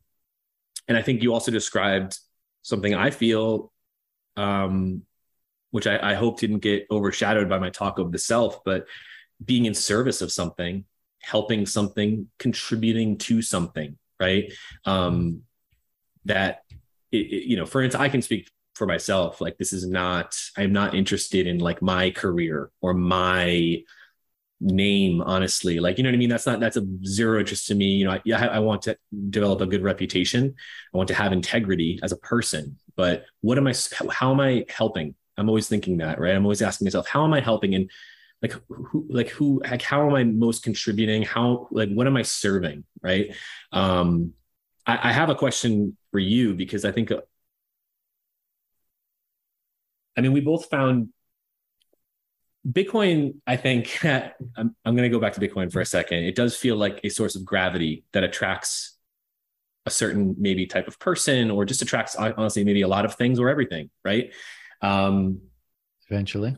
[0.88, 2.18] and i think you also described
[2.62, 3.72] something i feel
[4.36, 5.02] um,
[5.70, 8.86] which I, I hope didn't get overshadowed by my talk of the self but
[9.44, 10.84] being in service of something
[11.20, 14.52] helping something contributing to something right?
[14.84, 15.42] Um,
[16.26, 16.62] that
[17.10, 18.48] it, it, you know, for instance, I can speak
[18.80, 19.42] for myself.
[19.42, 23.82] Like, this is not, I'm not interested in like my career or my
[24.58, 25.80] name, honestly.
[25.80, 26.30] Like, you know what I mean?
[26.30, 27.84] That's not, that's a zero interest to me.
[27.84, 28.96] You know, i, I want to
[29.28, 30.54] develop a good reputation.
[30.94, 32.78] I want to have integrity as a person.
[32.96, 33.74] But what am I,
[34.10, 35.14] how am I helping?
[35.36, 36.34] I'm always thinking that, right?
[36.34, 37.74] I'm always asking myself, how am I helping?
[37.74, 37.90] And
[38.40, 42.22] like who like who like how am i most contributing how like what am i
[42.22, 43.36] serving right
[43.72, 44.32] um
[44.86, 47.12] I, I have a question for you because I think,
[50.16, 51.10] I mean, we both found
[52.68, 56.24] Bitcoin, I think, I'm, I'm going to go back to Bitcoin for a second.
[56.24, 58.96] It does feel like a source of gravity that attracts
[59.86, 63.38] a certain maybe type of person or just attracts, honestly, maybe a lot of things
[63.38, 64.32] or everything, right?
[64.82, 65.40] Um,
[66.08, 66.56] eventually.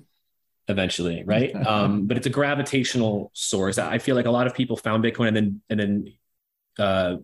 [0.69, 1.55] Eventually, right?
[1.67, 3.79] um, but it's a gravitational source.
[3.79, 6.13] I feel like a lot of people found Bitcoin and then and then
[6.79, 7.17] uh,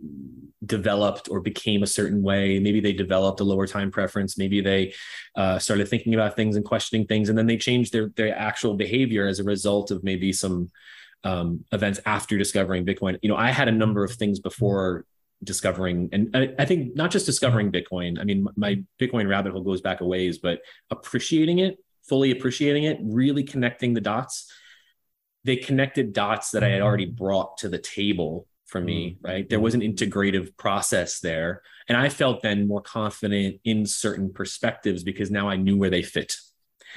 [0.64, 2.58] developed or became a certain way.
[2.58, 4.36] Maybe they developed a lower time preference.
[4.36, 4.94] Maybe they
[5.36, 8.74] uh, started thinking about things and questioning things, and then they changed their their actual
[8.74, 10.70] behavior as a result of maybe some
[11.24, 13.18] um, events after discovering Bitcoin.
[13.22, 15.04] You know, I had a number of things before
[15.42, 18.20] discovering, and I, I think not just discovering Bitcoin.
[18.20, 21.78] I mean, my Bitcoin rabbit hole goes back a ways, but appreciating it,
[22.08, 24.52] fully appreciating it, really connecting the dots.
[25.44, 29.26] They connected dots that I had already brought to the table for me, mm-hmm.
[29.26, 29.48] right?
[29.48, 31.62] There was an integrative process there.
[31.88, 36.02] And I felt then more confident in certain perspectives because now I knew where they
[36.02, 36.36] fit.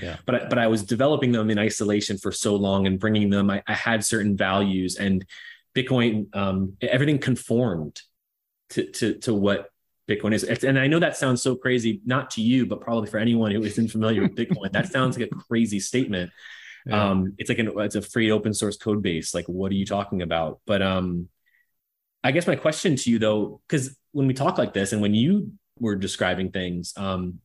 [0.02, 0.18] Yeah.
[0.26, 3.50] But I, but I was developing them in isolation for so long and bringing them.
[3.50, 5.26] I, I had certain values and
[5.76, 6.34] Bitcoin.
[6.36, 8.00] Um, everything conformed
[8.70, 9.70] to to to what
[10.10, 10.44] Bitcoin is.
[10.64, 13.64] And I know that sounds so crazy, not to you, but probably for anyone who
[13.64, 14.72] isn't familiar with Bitcoin.
[14.74, 16.32] that sounds like a crazy statement.
[16.86, 17.12] Yeah.
[17.12, 19.34] Um, it's like an it's a free open source code base.
[19.34, 20.62] Like, what are you talking about?
[20.66, 21.30] But um,
[22.24, 25.14] I guess my question to you though, because when we talk like this and when
[25.14, 27.40] you were describing things, um,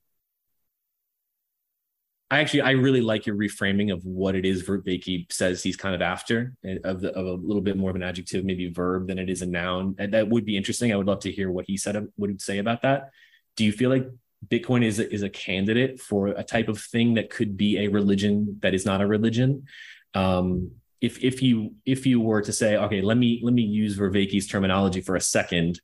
[2.29, 5.95] I actually I really like your reframing of what it is Vervaeke says he's kind
[5.95, 9.19] of after of, the, of a little bit more of an adjective, maybe verb than
[9.19, 9.95] it is a noun.
[9.99, 10.93] That would be interesting.
[10.93, 13.11] I would love to hear what he said would say about that.
[13.55, 14.09] Do you feel like
[14.47, 17.89] Bitcoin is a, is a candidate for a type of thing that could be a
[17.89, 19.67] religion that is not a religion?
[20.13, 23.97] Um, if if you if you were to say, okay, let me let me use
[23.97, 25.81] Vervaeke's terminology for a second,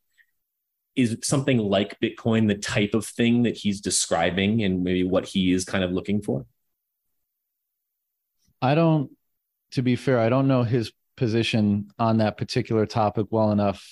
[0.96, 5.52] is something like Bitcoin the type of thing that he's describing and maybe what he
[5.52, 6.46] is kind of looking for?
[8.60, 9.10] I don't,
[9.72, 13.84] to be fair, I don't know his position on that particular topic well enough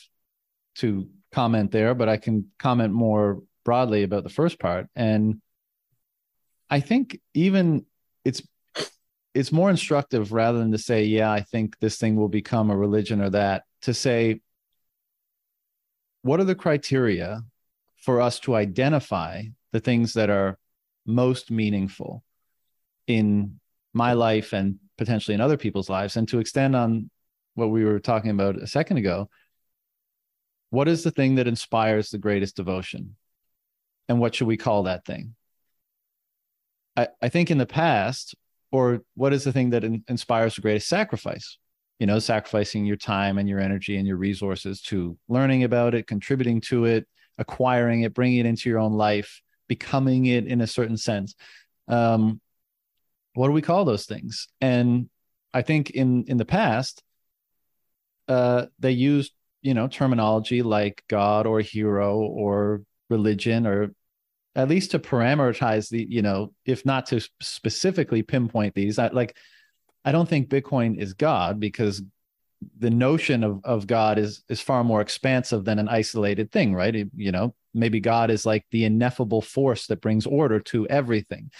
[0.76, 4.86] to comment there, but I can comment more broadly about the first part.
[4.94, 5.40] And
[6.68, 7.84] I think even
[8.24, 8.42] it's
[9.34, 12.76] it's more instructive rather than to say, yeah, I think this thing will become a
[12.76, 14.40] religion or that, to say,
[16.22, 17.42] what are the criteria
[18.02, 20.58] for us to identify the things that are
[21.06, 22.22] most meaningful
[23.06, 23.60] in
[23.92, 26.16] my life and potentially in other people's lives?
[26.16, 27.10] And to extend on
[27.54, 29.30] what we were talking about a second ago,
[30.70, 33.16] what is the thing that inspires the greatest devotion?
[34.08, 35.34] And what should we call that thing?
[36.96, 38.34] I, I think in the past,
[38.72, 41.58] or what is the thing that in- inspires the greatest sacrifice?
[41.98, 46.06] You know sacrificing your time and your energy and your resources to learning about it
[46.06, 47.06] contributing to it
[47.36, 51.36] acquiring it bringing it into your own life becoming it in a certain sense.
[51.86, 52.40] Um,
[53.34, 54.48] what do we call those things?
[54.60, 55.08] And
[55.54, 57.02] I think in in the past,
[58.26, 63.94] uh, they used you know terminology like God or hero or religion or
[64.54, 69.36] at least to parameterize the you know if not to specifically pinpoint these I, like
[70.04, 72.02] i don't think bitcoin is god because
[72.78, 76.94] the notion of, of god is is far more expansive than an isolated thing right?
[76.94, 81.50] It, you know maybe god is like the ineffable force that brings order to everything.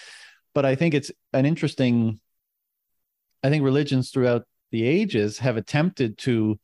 [0.53, 2.19] But i think it's an interesting
[3.43, 6.59] i think religions throughout the ages have attempted to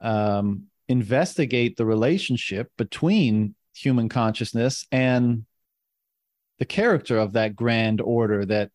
[0.00, 5.44] um, investigate the relationship between human consciousness and
[6.58, 8.70] the character of that grand order that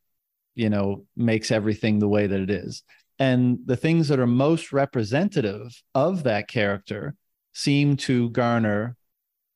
[0.54, 2.84] you know makes everything the way that it is.
[3.20, 7.16] And the things that are most representative of that character
[7.54, 8.96] seem to garner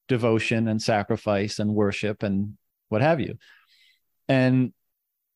[0.07, 2.57] devotion and sacrifice and worship and
[2.89, 3.37] what have you.
[4.27, 4.73] And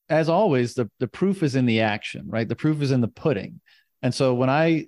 [0.10, 2.47] as always the, the proof is in the action right?
[2.47, 3.62] The proof is in the pudding.
[4.01, 4.88] And so when i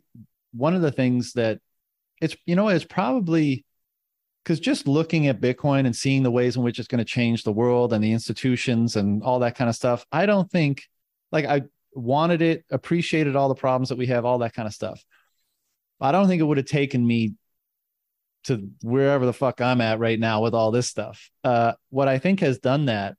[0.53, 1.59] one of the things that
[2.21, 3.65] it's you know it's probably
[4.43, 7.43] because just looking at Bitcoin and seeing the ways in which it's going to change
[7.43, 10.83] the world and the institutions and all that kind of stuff, I don't think
[11.31, 11.63] like I
[11.93, 15.03] wanted it, appreciated all the problems that we have, all that kind of stuff.
[15.99, 17.35] I don't think it would have taken me
[18.45, 21.29] to wherever the fuck I'm at right now with all this stuff.
[21.43, 23.15] Uh, what I think has done that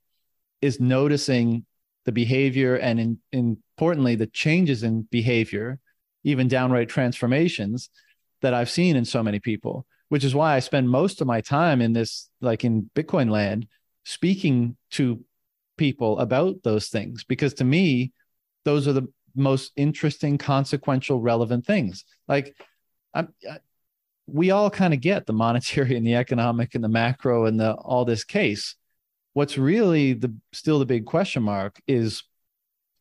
[0.61, 1.65] is noticing
[2.05, 5.79] the behavior and in, importantly the changes in behavior,
[6.25, 7.91] even downright transformations
[8.41, 11.41] that I've seen in so many people which is why I spend most of my
[11.41, 13.67] time in this, like in Bitcoin land,
[14.05, 15.25] speaking to
[15.79, 17.25] people about those things.
[17.25, 18.13] Because to me,
[18.67, 22.05] those are the most interesting, consequential, relevant things.
[22.29, 22.55] Like,
[23.15, 23.57] I'm, I,
[24.27, 27.73] we all kind of get the monetary and the economic and the macro and the
[27.73, 28.77] all this case.
[29.33, 32.23] What's really the still the big question mark is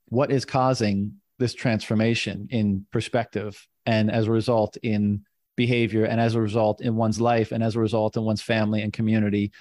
[0.07, 5.25] what is causing this transformation in perspective and as a result in
[5.65, 8.81] behavior and as a result in one's life and as a result in one's family
[8.81, 9.51] and community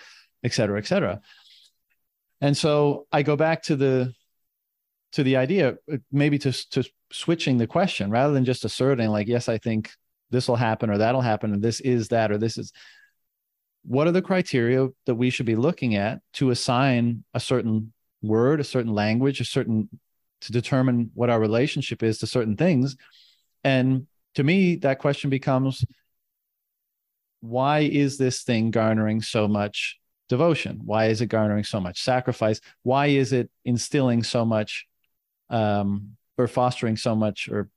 [0.43, 1.21] et cetera et cetera.
[2.41, 3.95] And so i go back to the
[5.13, 5.77] to the idea
[6.13, 9.91] maybe to, to switching the question rather than just asserting like yes i think
[10.31, 12.73] this will happen or that'll happen and this is that or this is
[13.83, 17.93] what are the criteria that we should be looking at to assign a certain
[18.23, 19.89] word a certain language a certain
[20.41, 22.97] to determine what our relationship is to certain things
[23.65, 25.85] and to me, that question becomes
[27.41, 30.81] why is this thing garnering so much devotion?
[30.85, 32.61] Why is it garnering so much sacrifice?
[32.83, 34.87] Why is it instilling so much
[35.49, 37.69] um, or fostering so much or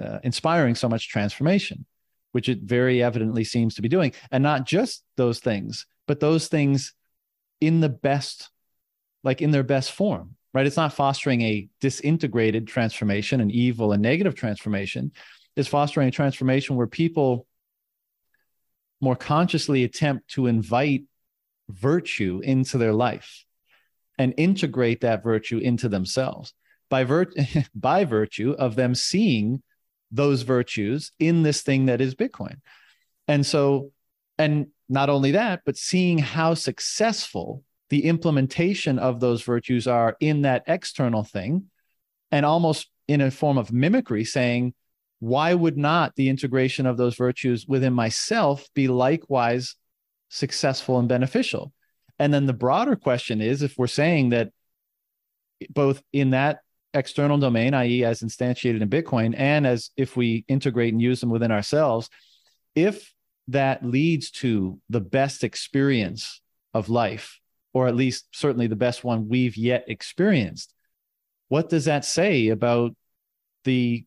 [0.00, 1.86] uh, inspiring so much transformation,
[2.32, 4.12] which it very evidently seems to be doing?
[4.30, 6.94] And not just those things, but those things
[7.60, 8.50] in the best,
[9.24, 10.66] like in their best form, right?
[10.66, 15.12] It's not fostering a disintegrated transformation, an evil and negative transformation
[15.56, 17.46] is fostering a transformation where people
[19.00, 21.04] more consciously attempt to invite
[21.68, 23.44] virtue into their life
[24.18, 26.54] and integrate that virtue into themselves
[26.88, 27.32] by, vir-
[27.74, 29.62] by virtue of them seeing
[30.10, 32.60] those virtues in this thing that is Bitcoin.
[33.28, 33.92] And so,
[34.38, 40.42] and not only that, but seeing how successful the implementation of those virtues are in
[40.42, 41.70] that external thing,
[42.30, 44.74] and almost in a form of mimicry, saying,
[45.20, 49.76] why would not the integration of those virtues within myself be likewise
[50.28, 51.72] successful and beneficial?
[52.18, 54.50] And then the broader question is if we're saying that
[55.70, 56.60] both in that
[56.94, 61.30] external domain, i.e., as instantiated in Bitcoin, and as if we integrate and use them
[61.30, 62.08] within ourselves,
[62.74, 63.14] if
[63.48, 66.40] that leads to the best experience
[66.74, 67.40] of life,
[67.72, 70.74] or at least certainly the best one we've yet experienced,
[71.48, 72.94] what does that say about
[73.64, 74.04] the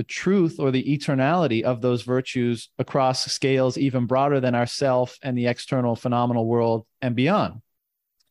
[0.00, 5.36] the truth or the eternality of those virtues across scales even broader than ourself and
[5.36, 7.60] the external phenomenal world and beyond.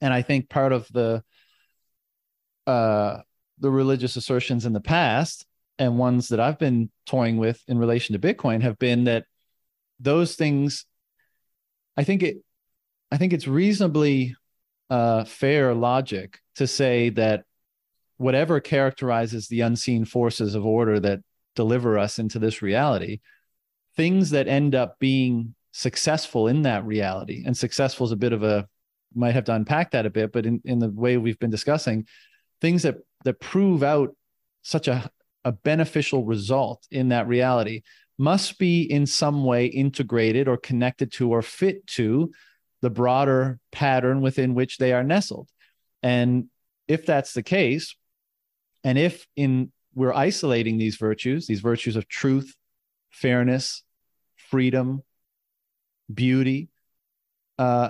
[0.01, 1.21] And I think part of the
[2.65, 3.19] uh,
[3.59, 5.45] the religious assertions in the past
[5.77, 9.25] and ones that I've been toying with in relation to Bitcoin have been that
[9.99, 10.87] those things.
[11.95, 12.37] I think it.
[13.11, 14.35] I think it's reasonably
[14.89, 17.43] uh, fair logic to say that
[18.17, 21.19] whatever characterizes the unseen forces of order that
[21.55, 23.19] deliver us into this reality
[23.95, 28.43] things that end up being successful in that reality and successful is a bit of
[28.43, 28.67] a
[29.15, 32.05] might have to unpack that a bit but in, in the way we've been discussing
[32.61, 34.15] things that that prove out
[34.61, 35.09] such a,
[35.45, 37.81] a beneficial result in that reality
[38.17, 42.29] must be in some way integrated or connected to or fit to
[42.81, 45.49] the broader pattern within which they are nestled.
[46.03, 46.47] And
[46.87, 47.95] if that's the case
[48.83, 52.55] and if in we're isolating these virtues, these virtues of truth,
[53.09, 53.83] fairness,
[54.37, 55.03] freedom,
[56.11, 56.69] beauty,
[57.57, 57.89] uh,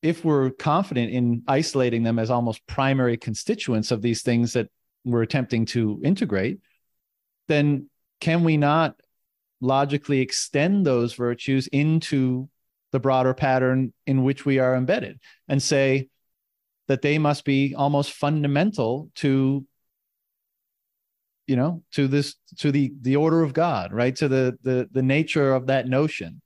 [0.00, 4.68] if we're confident in isolating them as almost primary constituents of these things that
[5.04, 6.60] we're attempting to integrate,
[7.48, 7.90] then
[8.20, 8.94] can we not
[9.60, 12.48] logically extend those virtues into
[12.92, 16.08] the broader pattern in which we are embedded and say
[16.86, 19.66] that they must be almost fundamental to
[21.48, 24.14] you know to this to the the order of god right?
[24.16, 26.40] To the the the nature of that notion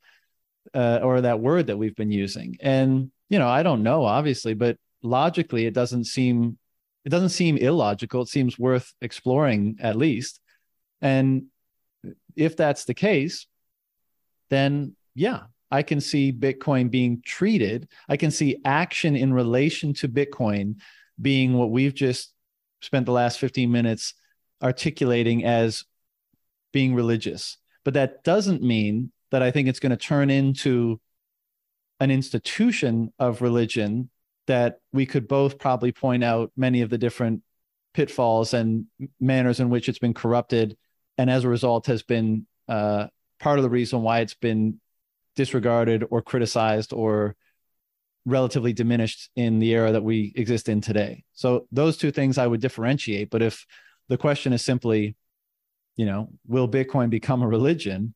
[0.72, 2.56] uh, or that word that we've been using.
[2.62, 6.58] And you know i don't know obviously but logically it doesn't seem
[7.04, 8.22] it doesn't seem illogical.
[8.22, 10.38] It seems worth exploring at least.
[11.00, 11.46] And
[12.36, 13.46] if that's the case
[14.50, 15.40] then yeah
[15.70, 17.88] i can see bitcoin being treated.
[18.08, 20.76] I can see action in relation to bitcoin
[21.20, 22.32] being what we've just
[22.82, 24.14] spent the last 15 minutes
[24.62, 25.84] articulating as
[26.72, 27.58] being religious.
[27.84, 31.00] But that doesn't mean that I think it's going to turn into
[32.00, 34.10] an institution of religion
[34.46, 37.42] that we could both probably point out many of the different
[37.94, 38.86] pitfalls and
[39.20, 40.76] manners in which it's been corrupted.
[41.18, 43.06] And as a result, has been uh,
[43.38, 44.80] part of the reason why it's been
[45.36, 47.36] disregarded or criticized or
[48.24, 51.24] relatively diminished in the era that we exist in today.
[51.32, 53.30] So those two things I would differentiate.
[53.30, 53.66] But if
[54.08, 55.16] the question is simply,
[55.96, 58.14] you know, will Bitcoin become a religion?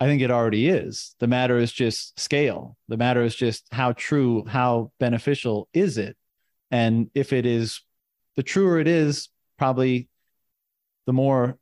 [0.00, 1.14] I think it already is.
[1.18, 2.76] The matter is just scale.
[2.88, 6.16] The matter is just how true, how beneficial is it?
[6.70, 7.80] And if it is,
[8.36, 9.28] the truer it is,
[9.58, 10.08] probably
[11.06, 11.58] the more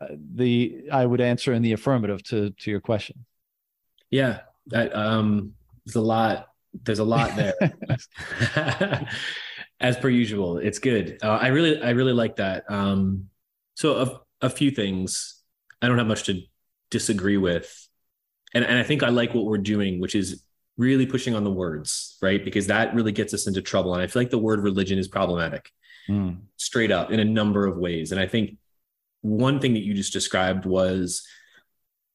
[0.00, 3.24] uh, the I would answer in the affirmative to to your question.
[4.10, 5.52] Yeah, that um,
[5.84, 6.48] there's a lot.
[6.84, 7.54] There's a lot there.
[9.80, 10.58] as per usual.
[10.58, 11.18] It's good.
[11.22, 12.64] Uh, i really i really like that.
[12.68, 13.28] Um
[13.74, 13.96] so
[14.40, 15.42] a, a few things
[15.80, 16.42] i don't have much to
[16.90, 17.88] disagree with.
[18.54, 20.42] And, and i think i like what we're doing which is
[20.76, 22.44] really pushing on the words right?
[22.44, 23.94] Because that really gets us into trouble.
[23.94, 25.70] And i feel like the word religion is problematic.
[26.08, 26.38] Mm.
[26.56, 28.12] straight up in a number of ways.
[28.12, 28.56] And i think
[29.20, 31.26] one thing that you just described was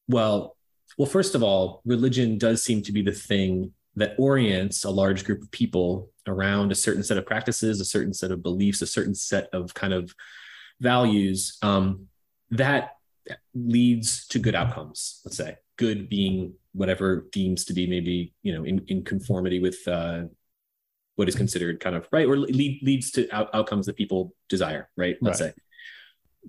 [0.08, 0.56] well
[0.98, 5.24] well first of all religion does seem to be the thing that orients a large
[5.24, 8.86] group of people around a certain set of practices, a certain set of beliefs, a
[8.86, 10.14] certain set of kind of
[10.80, 12.08] values, um,
[12.50, 12.96] that
[13.54, 15.20] leads to good outcomes.
[15.24, 19.86] Let's say good being whatever deems to be maybe you know in, in conformity with
[19.88, 20.22] uh,
[21.16, 24.88] what is considered kind of right or lead, leads to out, outcomes that people desire.
[24.96, 25.16] Right.
[25.20, 25.54] Let's right.
[25.54, 25.60] say.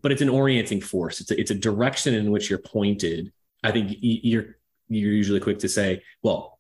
[0.01, 1.21] But it's an orienting force.
[1.21, 3.31] It's a, it's a direction in which you're pointed.
[3.63, 4.57] I think you're
[4.87, 6.54] you're usually quick to say, well,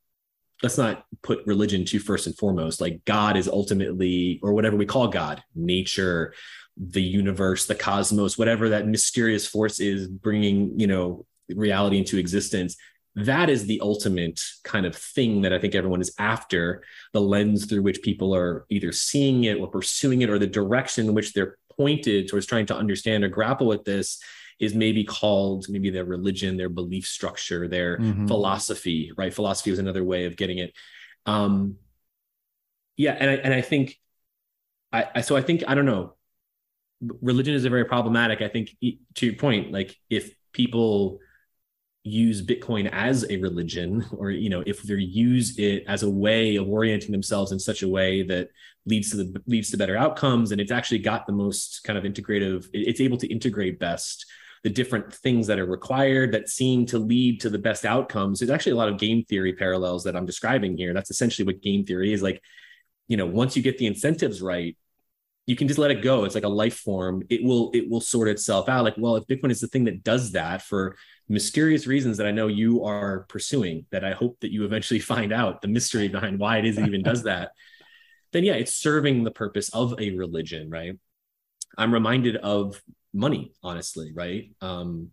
[0.63, 2.81] let's not put religion to first and foremost.
[2.81, 6.33] Like God is ultimately, or whatever we call God, nature,
[6.77, 12.75] the universe, the cosmos, whatever that mysterious force is bringing, you know, reality into existence.
[13.15, 16.83] That is the ultimate kind of thing that I think everyone is after.
[17.13, 21.07] The lens through which people are either seeing it or pursuing it, or the direction
[21.07, 24.19] in which they're pointed towards trying to understand or grapple with this
[24.59, 28.27] is maybe called maybe their religion, their belief structure, their mm-hmm.
[28.27, 29.33] philosophy, right?
[29.33, 30.73] Philosophy was another way of getting it.
[31.25, 31.75] Um,
[32.97, 33.99] yeah, and I and I think,
[34.93, 36.13] I, I so I think I don't know.
[37.21, 38.41] Religion is a very problematic.
[38.41, 38.75] I think
[39.15, 41.19] to your point, like if people
[42.05, 46.55] use bitcoin as a religion or you know if they use it as a way
[46.55, 48.47] of orienting themselves in such a way that
[48.85, 52.05] leads to the leads to better outcomes and it's actually got the most kind of
[52.05, 54.27] integrative it's able to integrate best
[54.65, 58.39] the different things that are required that seem to lead to the best outcomes.
[58.39, 60.91] There's actually a lot of game theory parallels that I'm describing here.
[60.91, 62.41] That's essentially what game theory is like.
[63.07, 64.75] You know, once you get the incentives right,
[65.45, 66.23] you can just let it go.
[66.23, 67.21] It's like a life form.
[67.29, 68.83] It will it will sort itself out.
[68.83, 70.95] Like, well, if Bitcoin is the thing that does that for
[71.29, 75.31] mysterious reasons that I know you are pursuing, that I hope that you eventually find
[75.31, 77.51] out the mystery behind why it is it even does that,
[78.33, 80.97] then yeah, it's serving the purpose of a religion, right?
[81.77, 82.81] I'm reminded of
[83.15, 84.51] money, honestly, right?
[84.61, 85.11] Um,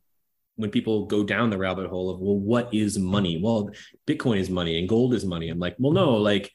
[0.57, 3.41] when people go down the rabbit hole of, well, what is money?
[3.43, 3.71] Well,
[4.07, 5.49] Bitcoin is money and gold is money.
[5.49, 6.51] I'm like, well, no, like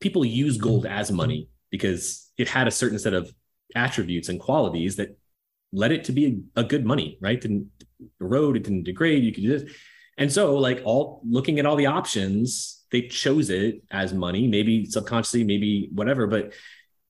[0.00, 3.32] people use gold as money because it had a certain set of
[3.74, 5.16] attributes and qualities that
[5.72, 7.40] led it to be a, good money, right?
[7.40, 7.70] Didn't
[8.20, 9.72] erode, it didn't degrade, you could do this.
[10.16, 14.86] And so, like, all looking at all the options, they chose it as money, maybe
[14.86, 16.26] subconsciously, maybe whatever.
[16.26, 16.52] But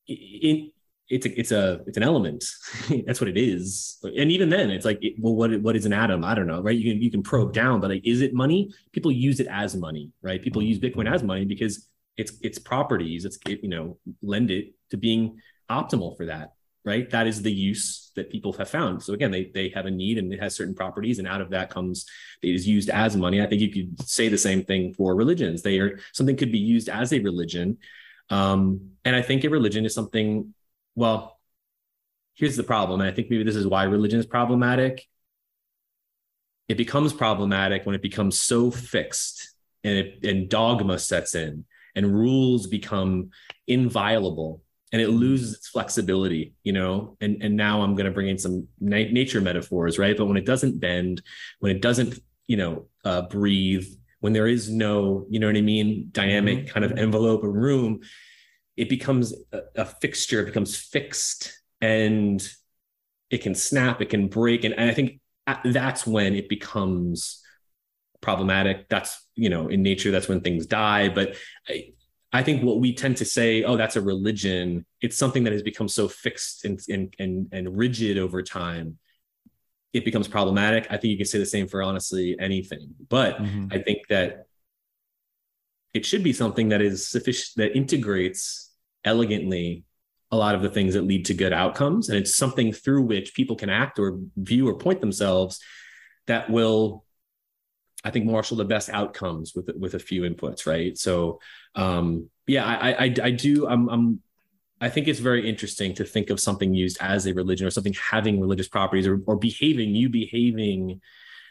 [0.07, 0.71] in
[1.11, 2.45] it's a, it's a it's an element
[3.07, 6.25] that's what it is and even then it's like well what what is an atom
[6.25, 8.71] i don't know right you can you can probe down but like is it money
[8.93, 13.25] people use it as money right people use bitcoin as money because it's its properties
[13.25, 15.39] it's it, you know lend it to being
[15.71, 16.53] optimal for that
[16.89, 17.11] right?
[17.11, 19.03] That is the use that people have found.
[19.03, 21.51] So again, they they have a need and it has certain properties, and out of
[21.51, 22.07] that comes
[22.43, 23.43] it is used as money.
[23.43, 25.63] I think you could say the same thing for religions.
[25.63, 27.79] They are something could be used as a religion,
[28.31, 30.55] um, and I think a religion is something.
[30.99, 31.39] Well,
[32.35, 35.07] here's the problem, and I think maybe this is why religion is problematic.
[36.67, 42.13] It becomes problematic when it becomes so fixed and it, and dogma sets in and
[42.13, 43.31] rules become
[43.69, 44.61] inviolable
[44.93, 48.39] and it loses its flexibility you know and and now i'm going to bring in
[48.39, 51.23] some na- nature metaphors right but when it doesn't bend
[51.61, 53.87] when it doesn't you know uh, breathe
[54.21, 56.73] when there is no you know what i mean dynamic mm-hmm.
[56.73, 58.01] kind of envelope or room
[58.79, 62.49] it becomes a, a, fixture it becomes fixed and
[63.31, 65.21] it can snap it can break and, and i think
[65.65, 67.43] that's when it becomes
[68.21, 71.35] problematic that's you know in nature that's when things die but
[71.69, 71.93] I,
[72.33, 75.63] I think what we tend to say, oh, that's a religion, it's something that has
[75.63, 78.99] become so fixed and, and, and, and rigid over time,
[79.95, 80.87] it becomes problematic.
[80.91, 82.95] I think you can say the same for honestly anything.
[83.09, 83.69] But mm-hmm.
[83.71, 84.47] I think that
[85.95, 88.68] it should be something that is sufficient, that integrates
[89.09, 89.85] elegantly
[90.31, 92.11] a lot of the things that lead to good outcomes.
[92.11, 95.59] And it's something through which people can act or view or point themselves
[96.27, 97.05] that will
[98.05, 100.97] I think marshal the best outcomes with with a few inputs, right?
[100.97, 101.41] So,
[101.75, 103.67] um, yeah, I, I I do.
[103.67, 104.21] I'm I'm
[104.81, 107.95] I think it's very interesting to think of something used as a religion or something
[107.95, 111.01] having religious properties or or behaving you behaving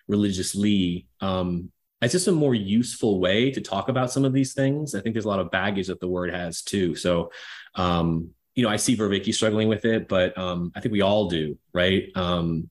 [0.08, 1.08] religiously.
[1.20, 1.72] Um,
[2.02, 4.93] it's just a more useful way to talk about some of these things.
[4.93, 6.95] I think there's a lot of baggage that the word has too.
[6.95, 7.32] So,
[7.76, 11.28] um, you know, I see Vervaeke struggling with it, but um, I think we all
[11.28, 12.10] do, right?
[12.16, 12.70] Um,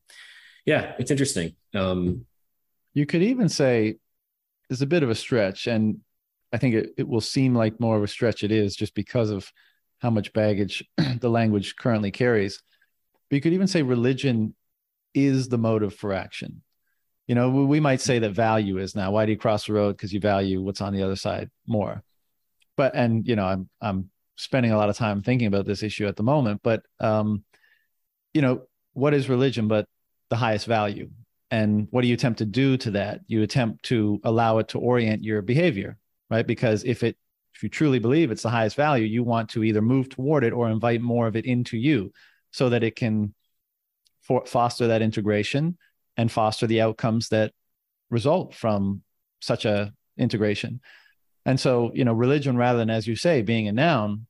[0.64, 1.54] yeah, it's interesting.
[1.74, 2.26] Um,
[2.94, 3.96] you could even say
[4.70, 6.00] it's a bit of a stretch, and
[6.52, 9.30] I think it, it will seem like more of a stretch it is just because
[9.30, 9.50] of
[10.00, 10.84] how much baggage
[11.20, 12.62] the language currently carries.
[13.28, 14.54] But you could even say religion
[15.14, 16.62] is the motive for action.
[17.26, 19.10] You know, we might say that value is now.
[19.10, 19.96] Why do you cross the road?
[19.96, 22.04] Because you value what's on the other side more.
[22.76, 26.06] But and you know, I'm I'm spending a lot of time thinking about this issue
[26.06, 26.60] at the moment.
[26.62, 27.44] But um,
[28.32, 28.62] you know,
[28.92, 29.88] what is religion but
[30.30, 31.10] the highest value?
[31.50, 34.78] and what do you attempt to do to that you attempt to allow it to
[34.78, 35.96] orient your behavior
[36.30, 37.16] right because if it
[37.54, 40.52] if you truly believe it's the highest value you want to either move toward it
[40.52, 42.12] or invite more of it into you
[42.50, 43.32] so that it can
[44.22, 45.76] for, foster that integration
[46.16, 47.52] and foster the outcomes that
[48.10, 49.02] result from
[49.40, 50.80] such a integration.
[51.44, 54.26] And so you know religion rather than as you say being a noun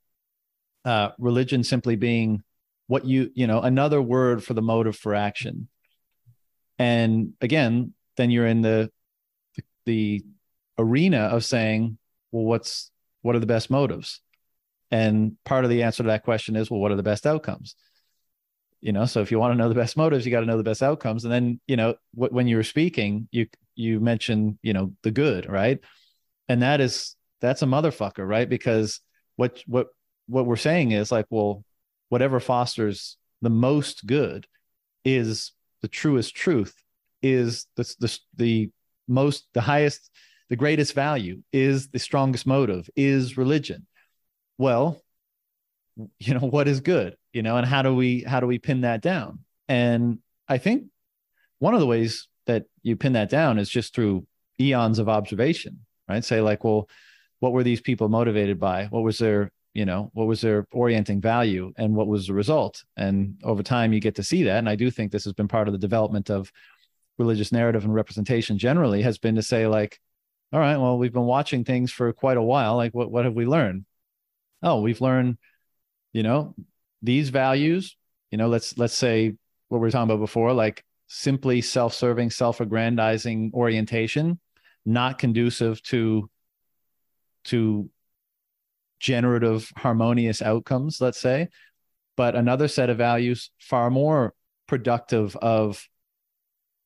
[0.85, 2.43] uh, religion simply being
[2.87, 5.69] what you you know another word for the motive for action.
[6.79, 8.91] And again then you're in the,
[9.85, 10.25] the
[10.79, 11.99] arena of saying
[12.33, 12.91] well what's
[13.23, 14.21] what are the best motives?
[14.91, 17.77] And part of the answer to that question is well what are the best outcomes
[18.81, 20.57] you know so if you want to know the best motives you got to know
[20.57, 21.25] the best outcomes.
[21.25, 25.11] And then you know w- when you were speaking you you mentioned you know the
[25.11, 25.79] good right?
[26.49, 28.49] And that is that's a motherfucker right?
[28.49, 29.01] Because
[29.37, 29.89] what what
[30.27, 31.65] what we're saying is like well
[32.09, 34.47] whatever fosters the most good
[35.05, 35.53] is
[35.83, 36.75] the truest truth
[37.23, 38.71] is the, the, the
[39.09, 40.11] most the highest
[40.49, 43.87] the greatest value is the strongest motive is religion.
[44.59, 45.01] Well
[46.19, 48.83] you know what is good you know and how do we how do we pin
[48.83, 49.41] that down?
[49.69, 50.19] And
[50.49, 50.85] i think
[51.59, 54.27] one of the ways that you pin that down is just through
[54.61, 56.25] eons of observation right?
[56.25, 56.89] Say like well
[57.41, 58.87] what were these people motivated by?
[58.87, 62.83] What was their you know what was their orienting value and what was the result?
[62.97, 64.59] And over time you get to see that.
[64.59, 66.51] And i do think this has been part of the development of
[67.19, 69.99] religious narrative and representation generally has been to say like
[70.53, 72.77] all right well we've been watching things for quite a while.
[72.77, 73.85] Like what, what have we learned?
[74.63, 75.39] Oh we've learned
[76.17, 76.55] you know
[77.03, 77.97] these values
[78.31, 79.35] you know let's let's say
[79.69, 84.39] what we were talking about before like simply self-serving self-aggrandizing orientation
[84.85, 86.29] not conducive to
[87.45, 87.89] to
[88.99, 91.49] generative, harmonious outcomes, let's say,
[92.17, 94.35] but another set of values far more
[94.67, 95.87] productive of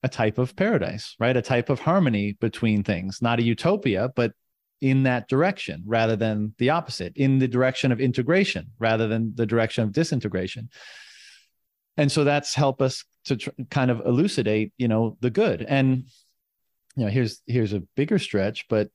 [0.02, 1.36] a type of paradise, right?
[1.36, 4.32] A type of harmony between things, not a utopia, but
[4.80, 9.46] in that direction rather than the opposite, in the direction of integration rather than the
[9.46, 10.70] direction of disintegration.
[11.96, 15.62] And so that's help us to tr- kind of elucidate, you know, the good.
[15.62, 16.04] And
[16.96, 18.88] you know, here's here's a bigger stretch, but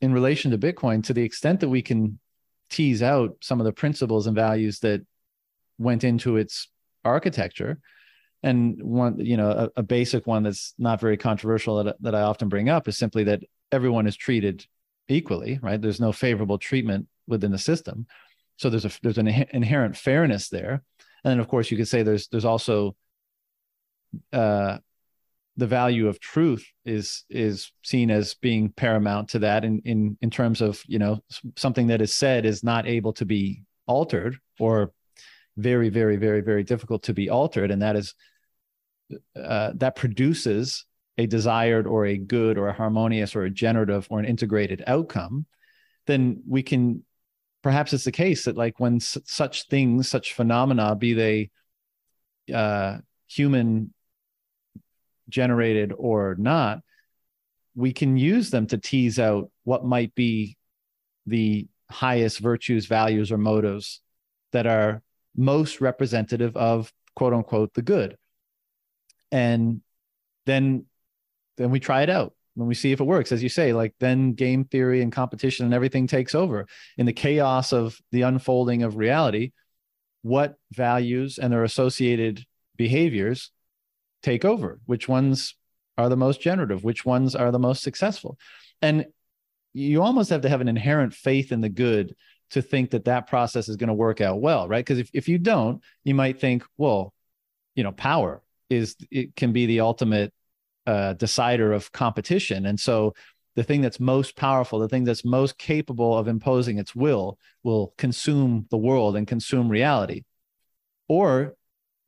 [0.00, 2.18] in relation to Bitcoin, to the extent that we can
[2.68, 5.06] tease out some of the principles and values that
[5.78, 6.68] went into its
[7.04, 7.80] architecture
[8.42, 12.22] and one you know a, a, basic one that's not very controversial that, that i
[12.22, 14.64] often bring up is simply that everyone is treated
[15.08, 15.80] equally right?
[15.80, 18.06] There's no favorable treatment within the system.
[18.56, 20.82] So there's a there's an inherent fairness there.
[21.24, 22.96] And then of course you could say there's there's also
[24.32, 24.78] uh
[25.56, 30.30] the value of truth is is seen as being paramount to that in in in
[30.30, 31.22] terms of you know
[31.56, 34.92] something that is said is not able to be altered or
[35.56, 37.70] very very very very difficult to be altered.
[37.70, 38.14] And that is
[39.36, 40.86] uh, that produces
[41.18, 45.46] a desired or a good or a harmonious or a generative or an integrated outcome
[46.06, 47.02] then we can
[47.62, 51.50] perhaps it's the case that like when s- such things such phenomena be they
[52.52, 52.98] uh,
[53.28, 53.92] human
[55.28, 56.80] generated or not,
[57.74, 60.56] we can use them to tease out what might be
[61.26, 64.00] the highest virtues, values, or motives
[64.52, 65.02] that are
[65.36, 68.16] most representative of quote unquote the good.
[69.30, 69.80] And
[70.44, 70.84] then
[71.56, 72.34] then we try it out.
[72.54, 73.32] When we see if it works.
[73.32, 76.66] As you say like then game theory and competition and everything takes over.
[76.98, 79.52] In the chaos of the unfolding of reality
[80.22, 82.44] what values and their associated
[82.76, 83.50] behaviors
[84.22, 84.80] take over?
[84.86, 85.56] Which ones
[85.98, 86.84] are the most generative?
[86.84, 88.38] Which ones are the most successful?
[88.80, 89.06] And
[89.74, 92.14] you almost have to have an inherent faith in the good
[92.50, 94.84] to think that that process is going to work out well right?
[94.84, 97.12] Because if, if you don't you might think well
[97.74, 100.32] you know power is it can be the ultimate
[100.86, 103.14] uh, decider of competition and so
[103.54, 107.94] the thing that's most powerful the thing that's most capable of imposing its will will
[107.98, 110.22] consume the world and consume reality
[111.08, 111.54] or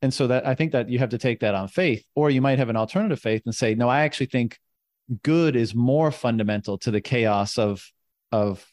[0.01, 2.39] and so that I think that you have to take that on faith, or you
[2.39, 4.59] might have an alternative faith and say, no, I actually think
[5.23, 7.83] good is more fundamental to the chaos of
[8.31, 8.65] of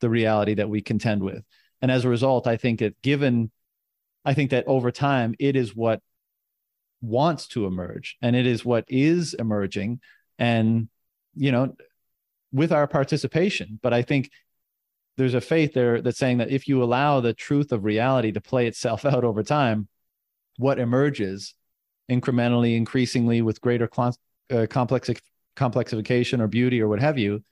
[0.00, 1.44] the reality that we contend with.
[1.80, 3.50] And as a result, I think that given
[4.24, 6.00] I think that over time it is what
[7.02, 10.00] wants to emerge and it is what is emerging
[10.38, 10.88] and
[11.34, 11.74] you know
[12.52, 14.30] with our participation but i think
[15.16, 18.40] there's a faith there that's saying that if you allow the truth of reality to
[18.40, 19.88] play itself out over time
[20.56, 21.54] what emerges
[22.10, 24.16] incrementally, increasingly with greater cl-
[24.50, 25.10] uh, complex
[25.56, 27.42] complexification or beauty or what have you,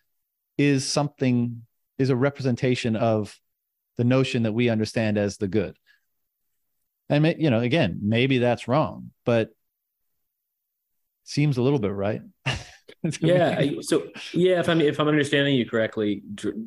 [0.59, 1.63] is something
[1.99, 3.39] is a representation of
[3.97, 5.77] the notion that we understand as the good.
[7.11, 9.51] And you know, again, maybe that's wrong, but
[11.25, 12.23] seems a little bit right.
[13.21, 13.71] yeah.
[13.81, 16.23] So yeah, if I'm if I'm understanding you correctly,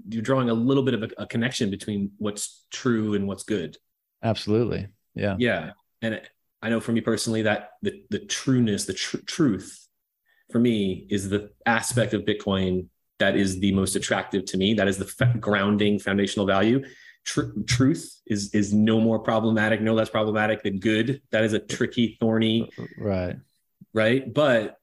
[0.10, 3.78] you're drawing a little bit of a, a connection between what's true and what's good.
[4.22, 4.88] Absolutely.
[5.16, 5.36] Yeah.
[5.40, 5.72] Yeah
[6.04, 6.22] and
[6.62, 9.88] I know for me personally that the the trueness, the tr- truth,
[10.52, 12.88] for me is the aspect of Bitcoin
[13.20, 14.74] that is the most attractive to me.
[14.74, 16.84] That is the fa- grounding foundational value.
[17.26, 21.22] Tr- truth is is no more problematic, no less problematic than good.
[21.32, 23.38] That is a tricky, thorny, right,
[23.94, 24.34] right.
[24.34, 24.78] But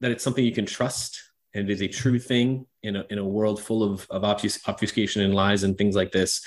[0.00, 1.22] that it's something you can trust,
[1.54, 5.22] and it is a true thing in a in a world full of of obfuscation
[5.22, 6.46] and lies and things like this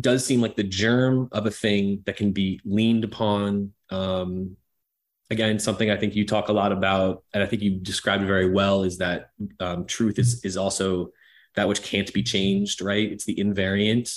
[0.00, 3.72] does seem like the germ of a thing that can be leaned upon.
[3.90, 4.56] Um,
[5.30, 8.50] again, something I think you talk a lot about, and I think you described very
[8.50, 9.30] well, is that
[9.60, 11.12] um, truth is is also
[11.54, 12.80] that which can't be changed.
[12.80, 13.10] Right?
[13.10, 14.10] It's the invariant,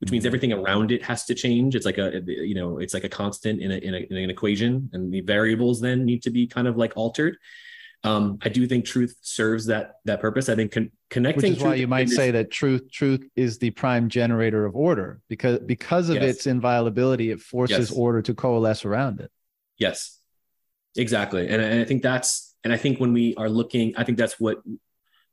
[0.00, 0.26] which means mm-hmm.
[0.26, 1.74] everything around it has to change.
[1.74, 4.30] It's like a you know, it's like a constant in a, in, a, in an
[4.30, 7.36] equation, and the variables then need to be kind of like altered.
[8.04, 10.48] Um, I do think truth serves that that purpose.
[10.48, 11.52] I think con- connecting.
[11.52, 15.20] Which is why you might say that truth truth is the prime generator of order
[15.28, 16.36] because because of yes.
[16.36, 17.98] its inviolability, it forces yes.
[17.98, 19.30] order to coalesce around it.
[19.78, 20.20] Yes,
[20.96, 24.18] exactly, and, and I think that's and I think when we are looking, I think
[24.18, 24.58] that's what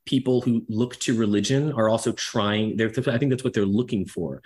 [0.06, 2.76] people who look to religion are also trying.
[2.76, 4.42] They're, I think that's what they're looking for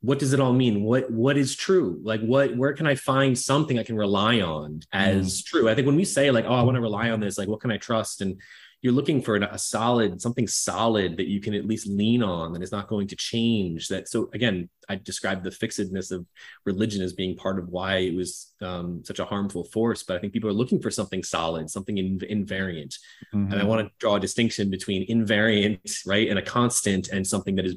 [0.00, 3.36] what does it all mean what what is true like what where can i find
[3.36, 5.46] something i can rely on as mm.
[5.46, 7.48] true i think when we say like oh i want to rely on this like
[7.48, 8.40] what can i trust and
[8.86, 12.62] you're looking for a solid something solid that you can at least lean on that
[12.62, 16.24] is not going to change that so again i described the fixedness of
[16.64, 20.20] religion as being part of why it was um, such a harmful force but i
[20.20, 22.94] think people are looking for something solid something in, invariant
[23.34, 23.52] mm-hmm.
[23.52, 27.56] and i want to draw a distinction between invariant right and a constant and something
[27.56, 27.76] that is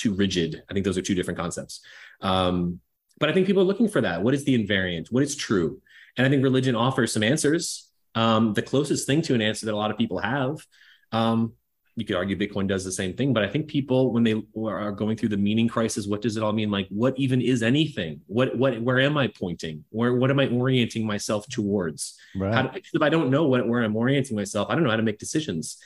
[0.00, 0.62] too rigid.
[0.68, 1.80] I think those are two different concepts.
[2.20, 2.80] Um,
[3.18, 4.22] but I think people are looking for that.
[4.22, 5.12] What is the invariant?
[5.12, 5.82] What is true?
[6.16, 7.89] And I think religion offers some answers.
[8.14, 10.56] Um, the closest thing to an answer that a lot of people have.
[11.12, 11.54] Um,
[11.96, 14.92] you could argue Bitcoin does the same thing, but I think people, when they are
[14.92, 16.70] going through the meaning crisis, what does it all mean?
[16.70, 18.20] Like, what even is anything?
[18.26, 19.84] What, what, where am I pointing?
[19.90, 22.16] Where, what am I orienting myself towards?
[22.34, 22.72] Right.
[22.72, 25.02] Do, if I don't know what, where I'm orienting myself, I don't know how to
[25.02, 25.76] make decisions.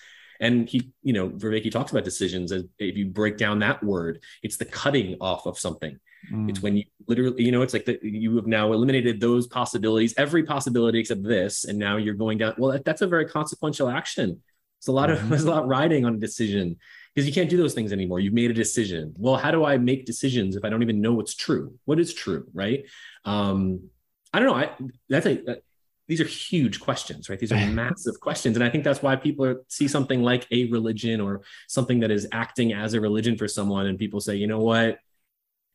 [0.41, 4.23] And he, you know, Vervaeke talks about decisions as if you break down that word,
[4.43, 5.99] it's the cutting off of something.
[6.33, 6.49] Mm.
[6.49, 10.15] It's when you literally, you know, it's like that you have now eliminated those possibilities,
[10.17, 12.55] every possibility except this, and now you're going down.
[12.59, 14.43] Well, that's a very consequential action.
[14.79, 15.31] It's a lot of mm-hmm.
[15.31, 16.77] there's a lot riding on a decision.
[17.15, 18.21] because you can't do those things anymore.
[18.21, 19.15] You've made a decision.
[19.19, 21.75] Well, how do I make decisions if I don't even know what's true?
[21.85, 22.85] What is true, right?
[23.25, 23.91] Um,
[24.33, 24.57] I don't know.
[24.57, 24.71] I
[25.09, 25.63] that's a that,
[26.07, 27.39] these are huge questions, right?
[27.39, 30.67] These are massive questions, and I think that's why people are, see something like a
[30.67, 34.47] religion or something that is acting as a religion for someone, and people say, you
[34.47, 34.99] know what,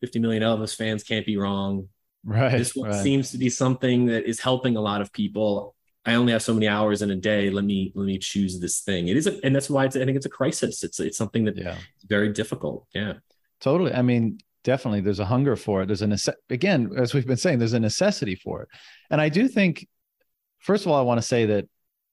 [0.02, 1.90] 50 million Elvis fans can't be wrong.
[2.24, 2.58] Right.
[2.58, 3.04] This one right.
[3.04, 5.76] seems to be something that is helping a lot of people.
[6.06, 7.50] I only have so many hours in a day.
[7.50, 9.10] Let me let me choose this thing.
[9.10, 10.84] It is, a, and that's why I think it's a crisis.
[10.84, 11.78] It's it's something that yeah,
[12.08, 12.88] very difficult.
[12.94, 13.14] Yeah,
[13.60, 13.94] totally.
[13.94, 15.88] I mean, definitely, there's a hunger for it.
[15.88, 18.70] There's a nece- again, as we've been saying, there's a necessity for it,
[19.12, 19.88] and I do think,
[20.60, 21.68] first of all, I want to say that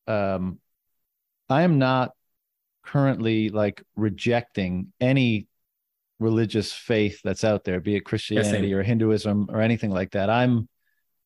[0.09, 0.59] um,
[1.49, 2.11] I am not
[2.83, 5.47] currently like rejecting any
[6.19, 10.31] religious faith that's out there, be it Christianity yes, or Hinduism or anything like that.
[10.31, 10.69] I'm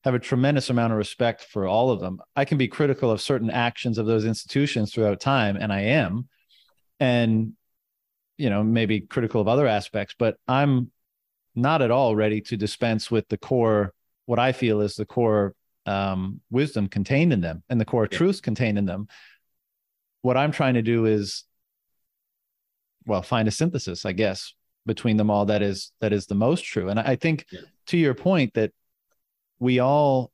[0.04, 2.20] have a tremendous amount of respect for all of them.
[2.34, 6.28] I can be critical of certain actions of those institutions throughout time, and I am,
[6.98, 7.52] and
[8.38, 10.90] you know maybe critical of other aspects, but I'm
[11.54, 13.92] not at all ready to dispense with the core
[14.26, 15.54] what I feel is the core
[15.86, 18.16] um, wisdom contained in them and the core yeah.
[18.16, 19.08] truths contained in them.
[20.22, 21.44] What I'm trying to do is,
[23.06, 24.54] well, find a synthesis, I guess,
[24.86, 26.88] between them all that is that is the most true.
[26.88, 27.60] And i think yeah.
[27.86, 28.72] to your point that
[29.58, 30.30] we all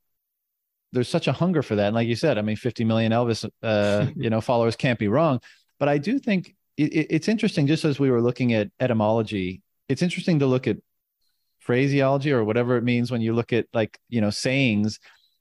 [0.92, 1.88] there's such a hunger for that.
[1.88, 5.08] And like you said i mean 50 million elvis uh you know followers can't be
[5.08, 5.40] wrong.
[5.78, 10.02] But i do think it, it's interesting just as we were looking at etymology it's
[10.02, 10.76] interesting to look at
[11.60, 15.00] phraseology or whatever it means when you look at like you know sayings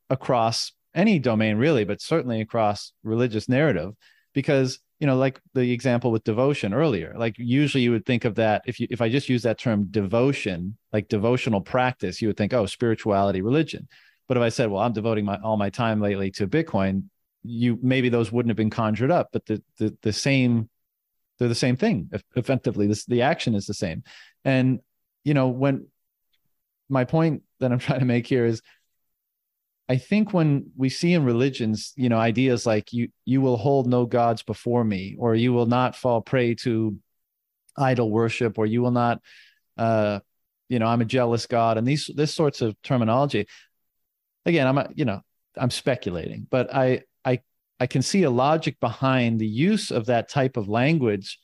[0.10, 3.94] across any domain really but certainly across religious narrative
[4.34, 8.36] because you know like the example with devotion earlier like usually you would think of
[8.36, 12.38] that if you if i just use that term devotion like devotional practice you would
[12.38, 13.88] think oh spirituality religion.
[14.28, 17.04] But if i said well i'm devoting my all my time lately to bitcoin
[17.44, 20.70] you maybe those wouldn't have been conjured up but the the, the same
[21.38, 22.88] they're the same thing effectively.
[22.88, 24.04] This the action is the same.
[24.44, 24.80] And
[25.24, 25.88] you know when
[26.88, 28.62] my point that i'm trying to make here is
[29.88, 33.88] I think when we see in religions, you know, ideas like you you will hold
[33.88, 36.98] no gods before me, or you will not fall prey to
[37.78, 39.22] idol worship, or you will not,
[39.78, 40.20] uh,
[40.70, 43.48] you know, I'm a jealous God, and these this sorts of terminology.
[44.46, 45.22] Again, I'm a, you know,
[45.56, 47.42] I'm speculating, but I I
[47.80, 51.38] I can see a logic behind the use of that type of language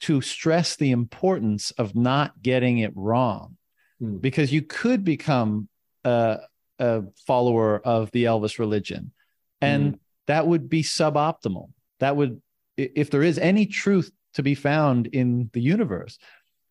[0.00, 3.56] to stress the importance of not getting it wrong,
[3.98, 4.18] hmm.
[4.18, 5.70] because you could become.
[6.04, 6.36] Uh,
[6.78, 9.12] a follower of the Elvis religion.
[9.60, 9.98] And mm.
[10.26, 11.70] that would be suboptimal.
[12.00, 12.40] That would,
[12.76, 16.18] if there is any truth to be found in the universe,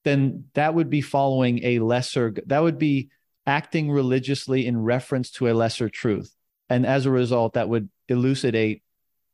[0.03, 3.09] then that would be following a lesser, that would be
[3.45, 6.34] acting religiously in reference to a lesser truth.
[6.69, 8.84] And as a result, that would elucidate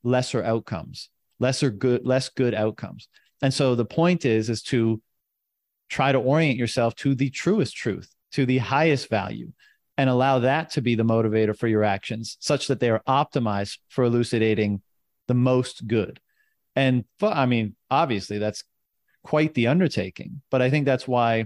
[0.03, 1.09] lesser outcomes,
[1.39, 3.07] lesser good, less good outcomes.
[3.41, 5.01] And so the point is, is to
[5.89, 9.51] try to orient yourself to the truest truth, to the highest value,
[9.97, 13.77] and allow that to be the motivator for your actions such that they are optimized
[13.89, 14.81] for elucidating
[15.27, 16.19] the most good.
[16.75, 18.63] And I mean, obviously, that's
[19.23, 21.45] quite the undertaking, but I think that's why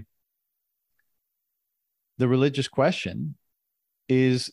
[2.16, 3.36] the religious question
[4.08, 4.50] is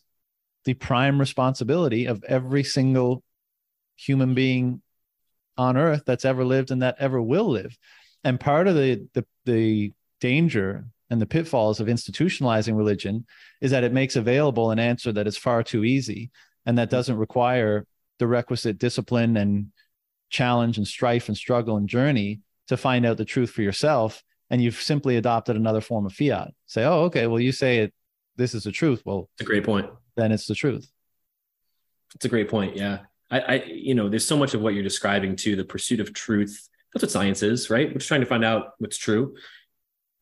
[0.64, 3.22] the prime responsibility of every single
[3.96, 4.82] human being
[5.56, 7.76] on earth that's ever lived and that ever will live.
[8.22, 13.26] And part of the the, the danger and the pitfalls of institutionalizing religion
[13.60, 16.30] is that it makes available an answer that is far too easy
[16.64, 17.86] and that doesn't require
[18.18, 19.68] the requisite discipline and
[20.30, 24.22] challenge and strife and struggle and journey to find out the truth for yourself.
[24.50, 26.52] And you've simply adopted another form of fiat.
[26.66, 27.94] Say oh okay well you say it
[28.36, 29.02] this is the truth.
[29.04, 29.88] Well it's a great point.
[30.16, 30.88] then it's the truth.
[32.14, 33.00] It's a great point yeah.
[33.30, 36.12] I, I you know there's so much of what you're describing too the pursuit of
[36.12, 36.68] truth.
[36.92, 37.88] That's what science is right?
[37.88, 39.34] We're just trying to find out what's true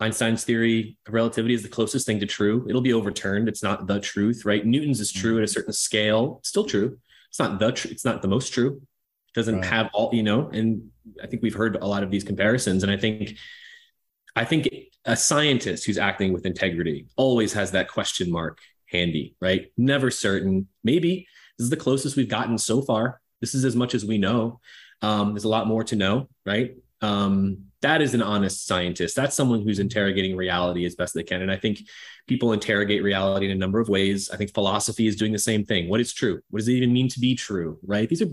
[0.01, 2.67] Einstein's theory of relativity is the closest thing to true.
[2.69, 3.49] It'll be overturned.
[3.49, 4.65] It's not the truth, right?
[4.65, 6.41] Newton's is true at a certain scale.
[6.43, 6.99] still true.
[7.29, 7.91] It's not the true.
[7.91, 8.81] It's not the most true.
[9.29, 9.65] It doesn't right.
[9.65, 10.91] have all, you know, and
[11.23, 12.83] I think we've heard a lot of these comparisons.
[12.83, 13.37] And I think,
[14.37, 14.69] I think
[15.05, 18.59] a scientist who's acting with integrity always has that question mark
[18.91, 19.71] handy, right?
[19.77, 20.69] Never certain.
[20.83, 21.27] Maybe
[21.59, 23.21] this is the closest we've gotten so far.
[23.41, 24.61] This is as much as we know.
[25.03, 26.75] Um, there's a lot more to know, right?
[27.01, 29.15] Um, that is an honest scientist.
[29.15, 31.43] That's someone who's interrogating reality as best they can.
[31.43, 31.81] And I think
[32.27, 34.31] people interrogate reality in a number of ways.
[34.31, 35.91] I think philosophy is doing the same thing.
[35.91, 36.41] What is true?
[36.49, 37.79] What does it even mean to be true?
[37.87, 38.09] Right?
[38.09, 38.29] These are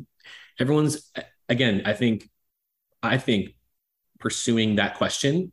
[0.58, 1.12] everyone's
[1.50, 2.30] again, I think
[3.04, 3.56] I think
[4.20, 5.52] pursuing that question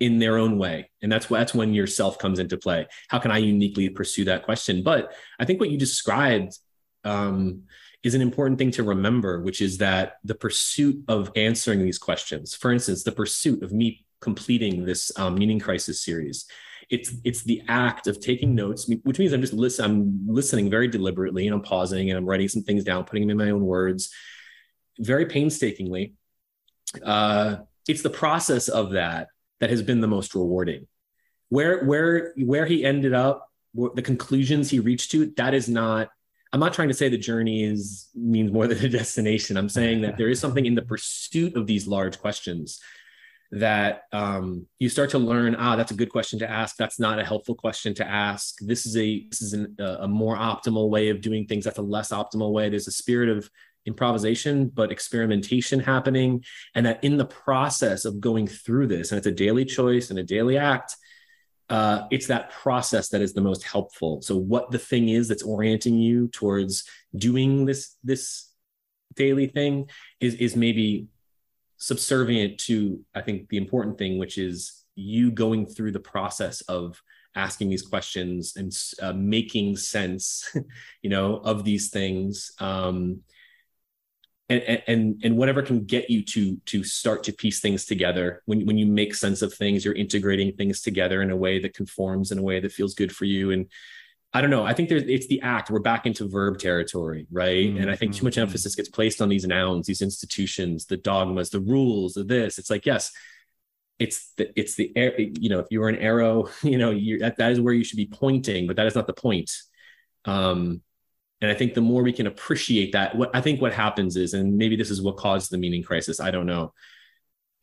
[0.00, 0.90] in their own way.
[1.02, 2.88] And that's that's when yourself comes into play.
[3.06, 4.82] How can I uniquely pursue that question?
[4.82, 6.58] But I think what you described
[7.04, 7.62] um,
[8.02, 12.54] is an important thing to remember, which is that the pursuit of answering these questions,
[12.54, 16.46] for instance, the pursuit of me completing this um, meaning crisis series,
[16.90, 20.88] it's it's the act of taking notes, which means I'm just listen, I'm listening very
[20.88, 23.64] deliberately and I'm pausing and I'm writing some things down, putting them in my own
[23.64, 24.12] words,
[24.98, 26.14] very painstakingly.
[27.02, 27.56] Uh,
[27.88, 29.28] it's the process of that
[29.60, 30.86] that has been the most rewarding.
[31.48, 36.10] Where where where he ended up, the conclusions he reached to, that is not
[36.52, 39.56] I'm not trying to say the journey is means more than the destination.
[39.56, 42.80] I'm saying that there is something in the pursuit of these large questions
[43.52, 45.54] that um, you start to learn.
[45.54, 46.76] Ah, that's a good question to ask.
[46.76, 48.56] That's not a helpful question to ask.
[48.60, 51.64] This is a this is an, a more optimal way of doing things.
[51.64, 52.68] That's a less optimal way.
[52.68, 53.50] There's a spirit of
[53.84, 59.26] improvisation, but experimentation happening, and that in the process of going through this, and it's
[59.26, 60.96] a daily choice and a daily act
[61.72, 64.20] uh, it's that process that is the most helpful.
[64.20, 66.84] So what the thing is that's orienting you towards
[67.16, 68.50] doing this this
[69.14, 69.88] daily thing
[70.20, 71.06] is is maybe
[71.78, 77.02] subservient to I think the important thing, which is you going through the process of
[77.34, 78.70] asking these questions and
[79.00, 80.54] uh, making sense,
[81.02, 82.52] you know, of these things.
[82.58, 83.22] Um,
[84.52, 88.42] and, and and whatever can get you to to start to piece things together.
[88.46, 91.74] When, when you make sense of things you're integrating things together in a way that
[91.74, 93.50] conforms in a way that feels good for you.
[93.50, 93.66] And
[94.34, 95.70] i don't know i think there's it's the act.
[95.70, 97.66] We're back into verb territory right?
[97.66, 97.82] Mm-hmm.
[97.82, 98.42] and i think too much mm-hmm.
[98.42, 102.58] emphasis gets placed on these nouns these institutions the dogmas the rules of this.
[102.58, 103.12] It's like yes
[103.98, 104.90] it's the it's the
[105.38, 107.96] you know if you were an arrow you know that, that is where you should
[107.96, 109.50] be pointing but that is not the point.
[110.24, 110.82] Um
[111.42, 114.32] and I think the more we can appreciate that, what I think what happens is,
[114.32, 116.72] and maybe this is what caused the meaning crisis, I don't know,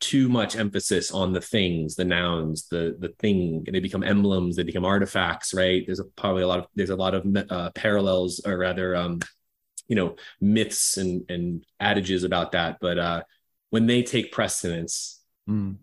[0.00, 3.64] too much emphasis on the things, the nouns, the the thing.
[3.64, 5.82] They become emblems, they become artifacts, right?
[5.86, 9.20] There's a, probably a lot of there's a lot of uh, parallels, or rather, um,
[9.88, 12.76] you know, myths and and adages about that.
[12.82, 13.22] But uh,
[13.70, 15.76] when they take precedence, mm.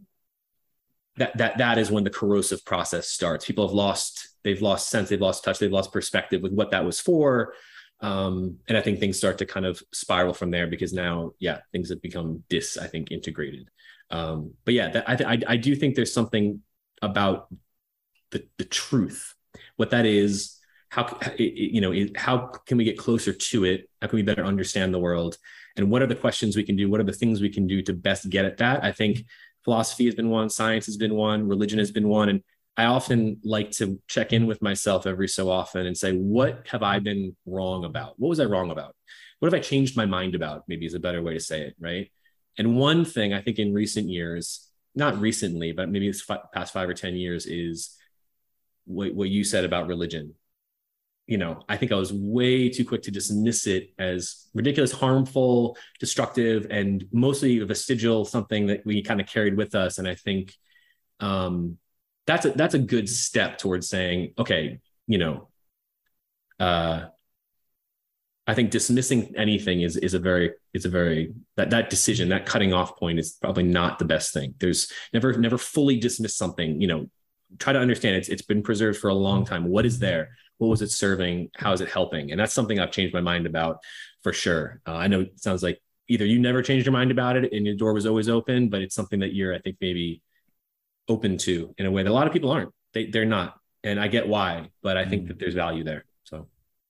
[1.16, 3.44] that that that is when the corrosive process starts.
[3.44, 6.86] People have lost they've lost sense, they've lost touch, they've lost perspective with what that
[6.86, 7.54] was for
[8.00, 11.60] um, and I think things start to kind of spiral from there because now, yeah,
[11.72, 13.70] things have become dis, I think, integrated.
[14.12, 16.62] Um, but yeah, that, I, I, I do think there's something
[17.02, 17.48] about
[18.32, 19.34] the the truth,
[19.78, 20.58] what that is,
[20.90, 23.90] how you know, how can we get closer to it?
[24.02, 25.38] How can we better understand the world?
[25.76, 26.90] And what are the questions we can do?
[26.90, 28.84] What are the things we can do to best get at that?
[28.84, 29.26] I think
[29.64, 32.44] philosophy has been one, science has been one, religion has been one, and
[32.78, 36.84] I often like to check in with myself every so often and say, what have
[36.84, 38.14] I been wrong about?
[38.20, 38.96] What was I wrong about?
[39.40, 40.64] What have I changed my mind about?
[40.68, 42.12] Maybe is a better way to say it, right?
[42.60, 46.88] And one thing I think in recent years, not recently, but maybe it's past five
[46.88, 47.96] or 10 years, is
[48.86, 50.36] what, what you said about religion.
[51.26, 55.78] You know, I think I was way too quick to dismiss it as ridiculous, harmful,
[56.00, 59.98] destructive, and mostly vestigial, something that we kind of carried with us.
[59.98, 60.54] And I think,
[61.20, 61.78] um,
[62.28, 65.48] that's a that's a good step towards saying, okay, you know,
[66.60, 67.06] uh,
[68.46, 72.46] I think dismissing anything is is a very is a very that that decision that
[72.46, 74.54] cutting off point is probably not the best thing.
[74.60, 76.80] There's never never fully dismiss something.
[76.80, 77.10] You know,
[77.60, 79.66] try to understand it's it's been preserved for a long time.
[79.66, 80.30] What is there?
[80.58, 81.50] What was it serving?
[81.56, 82.32] How is it helping?
[82.32, 83.80] And that's something I've changed my mind about
[84.22, 84.82] for sure.
[84.86, 85.80] Uh, I know it sounds like
[86.10, 88.82] either you never changed your mind about it and your door was always open, but
[88.82, 90.22] it's something that you're I think maybe
[91.08, 92.72] open to in a way that a lot of people aren't.
[92.94, 95.28] They they're not, and I get why, but I think mm.
[95.30, 96.06] that there's value there.
[96.24, 96.48] So,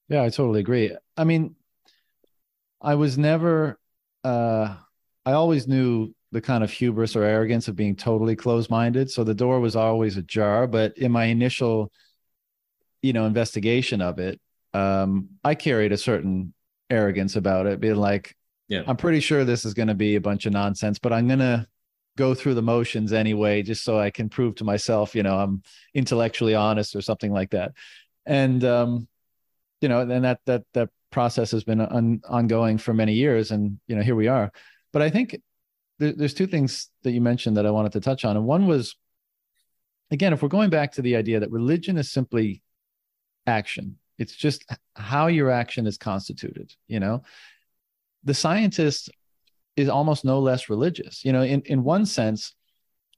[0.09, 0.95] yeah, I totally agree.
[1.15, 1.55] I mean,
[2.81, 3.79] I was never.
[4.23, 4.75] uh
[5.25, 9.33] I always knew the kind of hubris or arrogance of being totally closed-minded, so the
[9.33, 10.67] door was always ajar.
[10.67, 11.91] But in my initial,
[13.01, 14.39] you know, investigation of it,
[14.73, 16.53] um, I carried a certain
[16.89, 18.35] arrogance about it, being like,
[18.69, 18.83] yeah.
[18.87, 21.39] I'm pretty sure this is going to be a bunch of nonsense, but I'm going
[21.39, 21.67] to
[22.17, 25.61] go through the motions anyway, just so I can prove to myself, you know, I'm
[25.93, 27.71] intellectually honest or something like that.
[28.25, 29.07] And, um,
[29.79, 33.51] you know, and that, that, that process has been on, ongoing for many years.
[33.51, 34.51] And, you know, here we are.
[34.91, 35.39] But I think
[35.99, 38.35] there, there's two things that you mentioned that I wanted to touch on.
[38.35, 38.97] And one was,
[40.11, 42.63] again, if we're going back to the idea that religion is simply
[43.45, 44.65] action, it's just
[44.95, 47.21] how your action is constituted, you know,
[48.23, 49.09] the scientists
[49.77, 51.23] is almost no less religious.
[51.23, 52.53] You know, in, in one sense,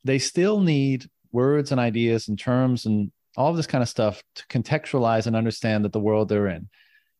[0.04, 4.22] they still need words and ideas and terms and all of this kind of stuff
[4.36, 6.68] to contextualize and understand that the world they're in.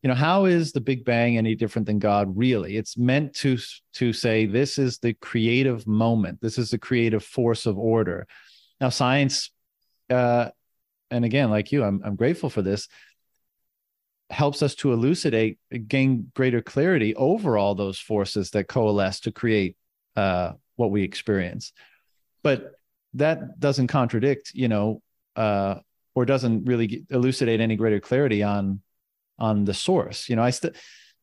[0.02, 2.76] You know, how is the Big Bang any different than God really?
[2.76, 3.58] It's meant to
[3.94, 6.40] to say this is the creative moment.
[6.40, 8.26] This is the creative force of order.
[8.80, 9.50] Now, science,
[10.08, 10.50] uh,
[11.10, 12.88] and again, like you, I'm I'm grateful for this.
[14.30, 15.58] Helps us to elucidate,
[15.88, 19.76] gain greater clarity over all those forces that coalesce to create
[20.16, 21.72] uh, what we experience.
[22.42, 22.72] But
[23.14, 25.02] that doesn't contradict, you know,
[25.36, 25.76] uh,
[26.14, 28.80] or doesn't really elucidate any greater clarity on
[29.38, 30.28] on the source.
[30.28, 30.72] You know, I still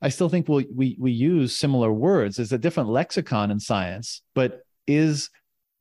[0.02, 2.40] I still think we'll, we we use similar words.
[2.40, 5.30] It's a different lexicon in science, but is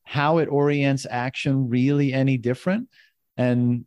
[0.05, 2.89] how it orients action really any different?
[3.37, 3.85] And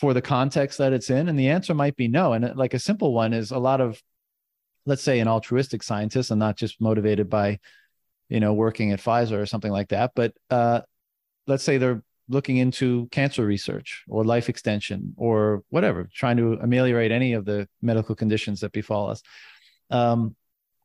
[0.00, 1.28] for the context that it's in?
[1.28, 2.32] And the answer might be no.
[2.32, 4.02] And like a simple one is a lot of,
[4.86, 7.60] let's say, an altruistic scientist and not just motivated by,
[8.28, 10.10] you know, working at Pfizer or something like that.
[10.16, 10.80] But uh,
[11.46, 17.12] let's say they're looking into cancer research or life extension or whatever, trying to ameliorate
[17.12, 19.22] any of the medical conditions that befall us.
[19.90, 20.34] Um,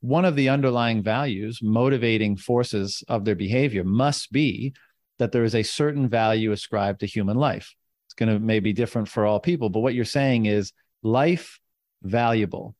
[0.01, 4.73] one of the underlying values, motivating forces of their behavior must be
[5.17, 7.73] that there is a certain value ascribed to human life
[8.19, 9.69] going to maybe different for all people.
[9.69, 11.59] But what you're saying is life
[12.03, 12.75] valuable,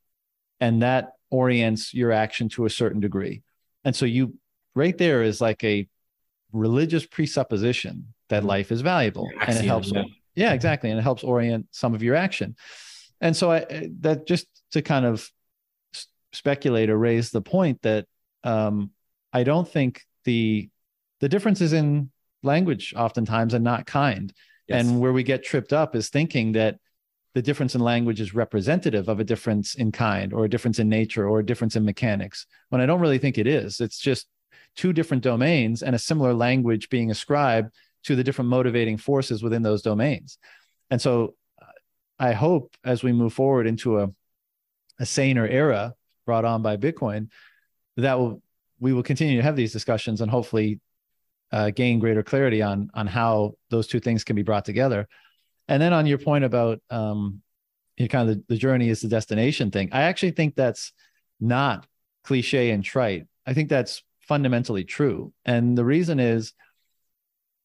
[0.60, 3.42] and that orients your action to a certain degree.
[3.86, 4.36] And so you
[4.76, 5.88] right there is like a
[6.52, 8.50] religious presupposition that mm-hmm.
[8.50, 9.92] life is valuable, and it helps.
[9.92, 10.04] Yeah.
[10.36, 12.56] yeah, exactly, and it helps orient some of your action.
[13.22, 15.30] And so I that just to kind of
[16.34, 18.06] speculate or raise the point that
[18.44, 18.92] um,
[19.34, 20.70] I don't think the
[21.20, 22.12] the difference is in
[22.44, 24.34] language oftentimes and not kind.
[24.70, 24.86] Yes.
[24.86, 26.78] And where we get tripped up is thinking that
[27.36, 30.90] the difference in language is representative of a difference in kind or a difference in
[30.90, 33.82] nature or a difference in mechanics when I don't really think it is.
[33.82, 34.28] It's just
[34.76, 37.74] two different domains and a similar language being ascribed
[38.04, 40.38] to the different motivating forces within those domains.
[40.90, 41.66] And so uh,
[42.18, 44.10] I hope as we move forward into a,
[45.00, 45.94] a saner era
[46.26, 47.30] brought on by Bitcoin,
[47.98, 48.42] that will
[48.80, 50.80] we will continue to have these discussions and hopefully
[51.52, 55.08] uh, gain greater clarity on on how those two things can be brought together.
[55.68, 57.42] And then on your point about um,
[57.98, 60.94] you know, kind of the, the journey is the destination thing, I actually think that's
[61.40, 61.86] not
[62.24, 63.28] cliche and trite.
[63.46, 65.34] I think that's fundamentally true.
[65.46, 66.54] And the reason is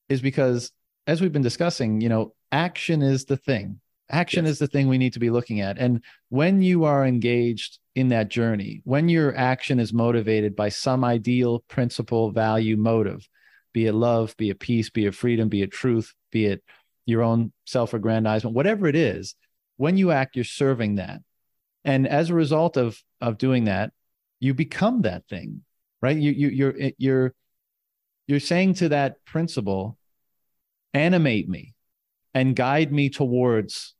[0.09, 0.71] is because
[1.07, 3.81] as we've been discussing, you know, action is the thing.
[4.11, 4.53] Action yes.
[4.53, 5.79] is the thing we need to be looking at.
[5.79, 11.05] And when you are engaged in that journey, when your action is motivated by some
[11.05, 13.27] ideal principle, value, motive,
[13.75, 16.65] be it love, be it peace, be it freedom, be it truth, be it
[17.05, 19.35] your own self aggrandizement, whatever it is,
[19.77, 21.21] when you act, you're serving that.
[21.85, 23.93] And as a result of, of doing that,
[24.41, 25.63] you become that thing,
[26.01, 26.17] right?
[26.17, 27.35] You, you, you're, you're,
[28.27, 29.99] you're saying to that principle,
[30.95, 31.75] animate me
[32.33, 33.95] and guide me towards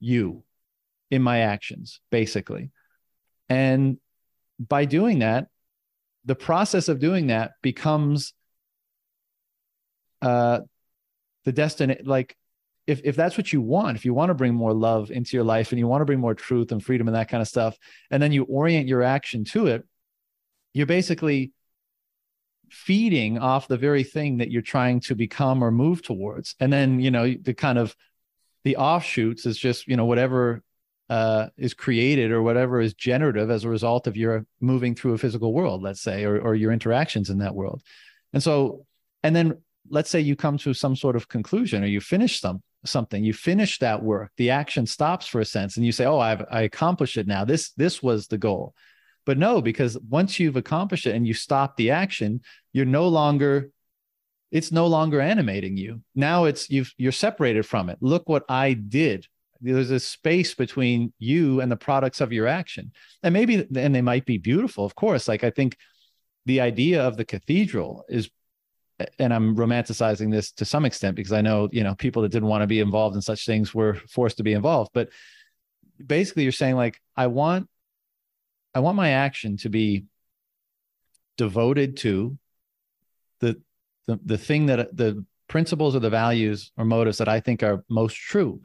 [0.00, 0.44] you
[1.10, 2.70] in my actions, basically.
[3.48, 3.98] And
[4.58, 5.48] by doing that,
[6.24, 8.32] the process of doing that becomes
[10.22, 10.60] uh,
[11.44, 12.36] the destiny, like
[12.86, 15.44] if if that's what you want, if you want to bring more love into your
[15.44, 17.76] life and you want to bring more truth and freedom and that kind of stuff,
[18.10, 19.84] and then you orient your action to it,
[20.72, 21.52] you're basically
[22.70, 26.54] feeding off the very thing that you're trying to become or move towards.
[26.60, 27.94] And then, you know, the kind of
[28.64, 30.62] the offshoots is just, you know, whatever
[31.08, 35.18] uh, is created or whatever is generative as a result of your moving through a
[35.18, 37.82] physical world, let's say, or, or your interactions in that world.
[38.32, 38.84] And so,
[39.22, 42.62] and then let's say you come to some sort of conclusion or you finish some
[42.84, 46.18] something you finish that work the action stops for a sense and you say oh
[46.18, 47.44] i've i accomplished it now.
[47.44, 48.74] This this was the goal.
[49.26, 52.40] But no because once you've accomplished it and you stop the action
[52.72, 53.70] you're no longer
[54.50, 56.00] it's no longer animating you.
[56.14, 57.98] Now it's you've you're separated from it.
[58.00, 59.26] Look what i did.
[59.60, 62.92] There's a space between you and the products of your action.
[63.22, 65.26] And maybe and they might be beautiful of course.
[65.28, 65.76] Like i think
[66.46, 68.30] the idea of the cathedral is
[69.18, 72.48] and I'm romanticizing this to some extent because I know, you know, people that didn't
[72.48, 74.90] want to be involved in such things were forced to be involved.
[74.92, 75.10] But
[76.04, 77.68] basically you're saying like, I want,
[78.74, 80.04] I want my action to be
[81.36, 82.36] devoted to
[83.40, 83.60] the,
[84.06, 87.84] the, the thing that the principles or the values or motives that I think are
[87.88, 88.60] most true.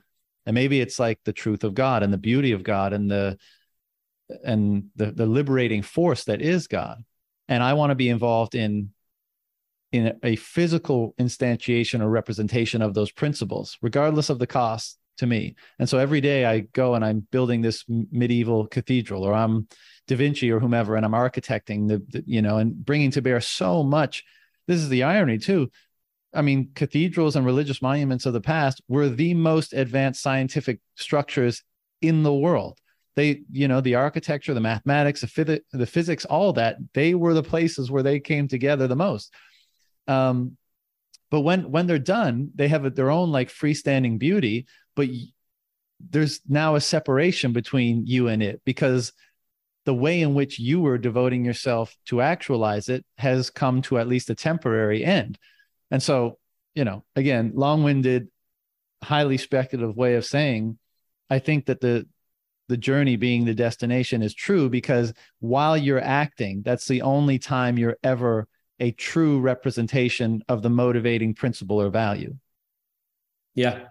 [0.45, 3.37] And maybe it's like the truth of God and the beauty of God and the,
[4.43, 7.03] and the, the liberating force that is God.
[7.47, 8.92] And I want to be involved in
[9.93, 15.55] in a physical instantiation or representation of those principles, regardless of the cost to me.
[15.77, 19.67] And so every day I go and I'm building this medieval cathedral, or I'm
[20.07, 23.39] Da Vinci or whomever, and I'm architecting the, the, you know, and bringing to bear
[23.39, 24.23] so much.
[24.67, 25.69] This is the irony too.
[26.33, 31.63] I mean, cathedrals and religious monuments of the past were the most advanced scientific structures
[32.01, 32.79] in the world.
[33.15, 37.43] They, you know, the architecture, the mathematics, the, the physics, all that, they were the
[37.43, 39.31] places where they came together the most.
[40.07, 40.57] Um,
[41.31, 44.67] but when when they're done, they have their own like freestanding beauty.
[44.95, 45.09] But
[45.99, 49.13] there's now a separation between you and it because
[49.85, 54.07] the way in which you were devoting yourself to actualize it has come to at
[54.07, 55.37] least a temporary end.
[55.91, 56.37] And so,
[56.73, 58.29] you know, again, long-winded,
[59.03, 60.77] highly speculative way of saying,
[61.29, 62.07] I think that the
[62.69, 67.77] the journey being the destination is true because while you're acting, that's the only time
[67.77, 68.47] you're ever
[68.83, 72.35] a true representation of the motivating principle or value.
[73.55, 73.85] Yeah.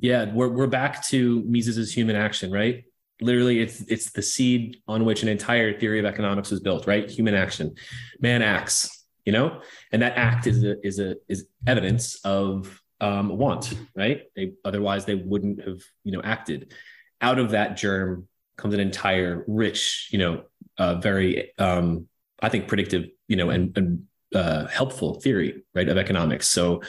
[0.00, 0.32] Yeah.
[0.32, 2.84] We're, we're back to Mises's human action, right?
[3.20, 7.10] literally it's it's the seed on which an entire theory of economics was built right
[7.10, 7.74] human action
[8.20, 9.60] man acts you know
[9.92, 15.04] and that act is a is a is evidence of um want right they otherwise
[15.04, 16.72] they wouldn't have you know acted
[17.20, 20.42] out of that germ comes an entire rich you know
[20.78, 22.06] uh, very um
[22.42, 26.82] i think predictive you know and and uh, helpful theory right of economics so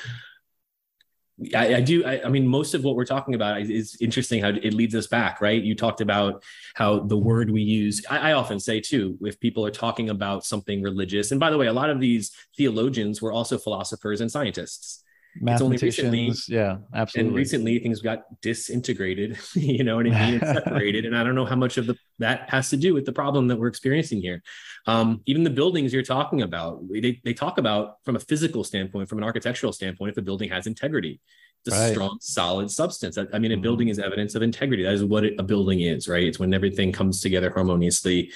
[1.56, 2.04] I, I do.
[2.04, 5.06] I, I, mean, most of what we're talking about is interesting how it leads us
[5.06, 5.62] back, right?
[5.62, 6.44] You talked about
[6.74, 8.04] how the word we use.
[8.10, 11.58] I, I, often say too, if people are talking about something religious, and by the
[11.58, 15.04] way, a lot of these theologians were also philosophers and scientists.
[15.42, 17.28] It's only recently, yeah, absolutely.
[17.28, 19.38] And recently, things got disintegrated.
[19.56, 20.40] You know what I mean?
[20.42, 23.06] It's separated, and I don't know how much of the that has to do with
[23.06, 24.42] the problem that we're experiencing here.
[24.88, 29.10] Um, even the buildings you're talking about, they, they talk about from a physical standpoint,
[29.10, 31.20] from an architectural standpoint, if a building has integrity.
[31.66, 31.92] It's a right.
[31.92, 33.18] strong, solid substance.
[33.18, 33.62] I, I mean, a mm-hmm.
[33.62, 34.84] building is evidence of integrity.
[34.84, 36.24] That is what it, a building is, right?
[36.24, 38.32] It's when everything comes together harmoniously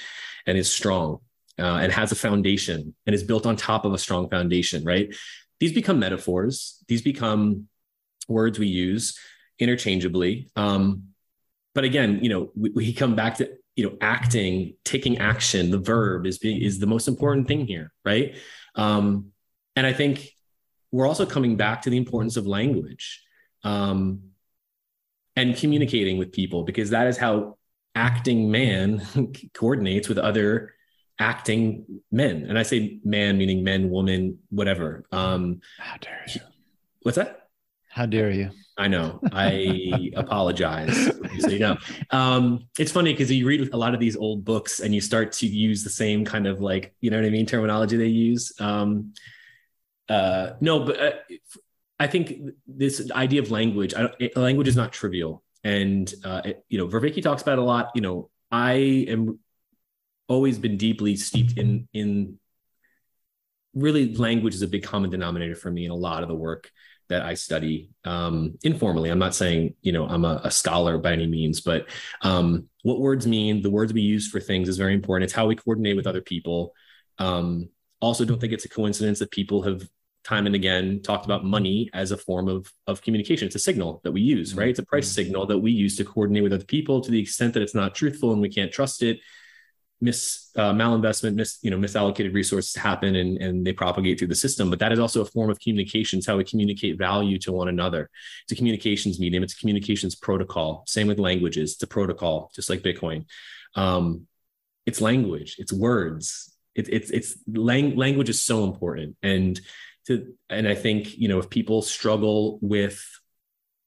[0.46, 1.18] and is strong
[1.58, 5.14] uh, and has a foundation and is built on top of a strong foundation, right?
[5.62, 6.82] These become metaphors.
[6.88, 7.68] These become
[8.26, 9.16] words we use
[9.60, 10.50] interchangeably.
[10.56, 11.04] Um,
[11.72, 15.78] but again, you know, we, we come back to you know acting taking action the
[15.78, 18.36] verb is is the most important thing here right
[18.74, 19.28] um
[19.76, 20.28] and i think
[20.90, 23.22] we're also coming back to the importance of language
[23.64, 24.20] um
[25.36, 27.56] and communicating with people because that is how
[27.94, 29.00] acting man
[29.54, 30.74] coordinates with other
[31.18, 36.40] acting men and i say man meaning men woman whatever um how dare you
[37.02, 37.48] what's that
[37.88, 39.20] how dare you I know.
[39.32, 41.10] I apologize.
[41.38, 41.76] So you know,
[42.10, 45.32] um, it's funny because you read a lot of these old books and you start
[45.32, 48.52] to use the same kind of like, you know what I mean, terminology they use.
[48.58, 49.12] Um,
[50.08, 51.12] uh, no, but uh,
[51.98, 53.94] I think this idea of language,
[54.36, 57.90] language is not trivial, and uh, it, you know, Vervaeke talks about a lot.
[57.94, 58.72] You know, I
[59.08, 59.38] am
[60.32, 62.38] always been deeply steeped in in
[63.74, 66.70] really language is a big common denominator for me in a lot of the work
[67.08, 69.10] that I study um, informally.
[69.10, 71.88] I'm not saying, you know, I'm a, a scholar by any means, but
[72.22, 75.24] um, what words mean, the words we use for things is very important.
[75.24, 76.74] It's how we coordinate with other people.
[77.18, 77.68] Um,
[78.00, 79.86] also, don't think it's a coincidence that people have
[80.24, 83.46] time and again talked about money as a form of, of communication.
[83.46, 84.68] It's a signal that we use, right?
[84.68, 85.14] It's a price mm-hmm.
[85.14, 87.94] signal that we use to coordinate with other people to the extent that it's not
[87.94, 89.18] truthful and we can't trust it
[90.02, 94.34] mis uh, malinvestment, mis you know misallocated resources happen and and they propagate through the
[94.34, 94.68] system.
[94.68, 98.10] But that is also a form of communications, how we communicate value to one another.
[98.42, 99.42] It's a communications medium.
[99.42, 100.84] It's a communications protocol.
[100.86, 101.74] Same with languages.
[101.74, 103.24] It's a protocol, just like Bitcoin.
[103.76, 104.26] Um,
[104.84, 105.56] it's language.
[105.58, 106.54] It's words.
[106.74, 109.60] It, it's it's lang- language is so important and
[110.06, 113.00] to and I think you know if people struggle with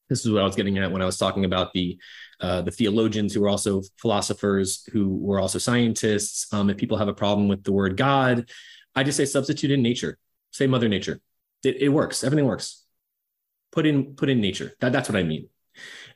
[0.09, 1.97] this is what I was getting at when I was talking about the
[2.39, 6.53] uh, the theologians who were also philosophers, who were also scientists.
[6.53, 8.49] Um, if people have a problem with the word God,
[8.93, 10.17] I just say substitute in nature.
[10.51, 11.21] Say Mother Nature.
[11.63, 12.23] It, it works.
[12.23, 12.85] Everything works.
[13.71, 14.73] Put in put in nature.
[14.79, 15.49] That, that's what I mean.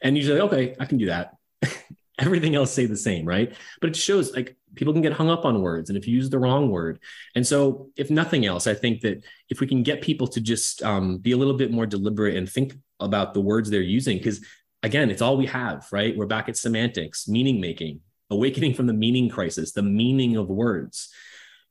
[0.02, 1.36] And usually, okay, I can do that.
[2.20, 3.54] Everything else say the same, right?
[3.82, 6.30] But it shows like people can get hung up on words, and if you use
[6.30, 7.00] the wrong word,
[7.36, 10.84] and so if nothing else, I think that if we can get people to just
[10.84, 14.46] um, be a little bit more deliberate and think about the words they're using, because
[14.84, 16.16] again, it's all we have, right?
[16.16, 21.10] We're back at semantics, meaning making, awakening from the meaning crisis, the meaning of words.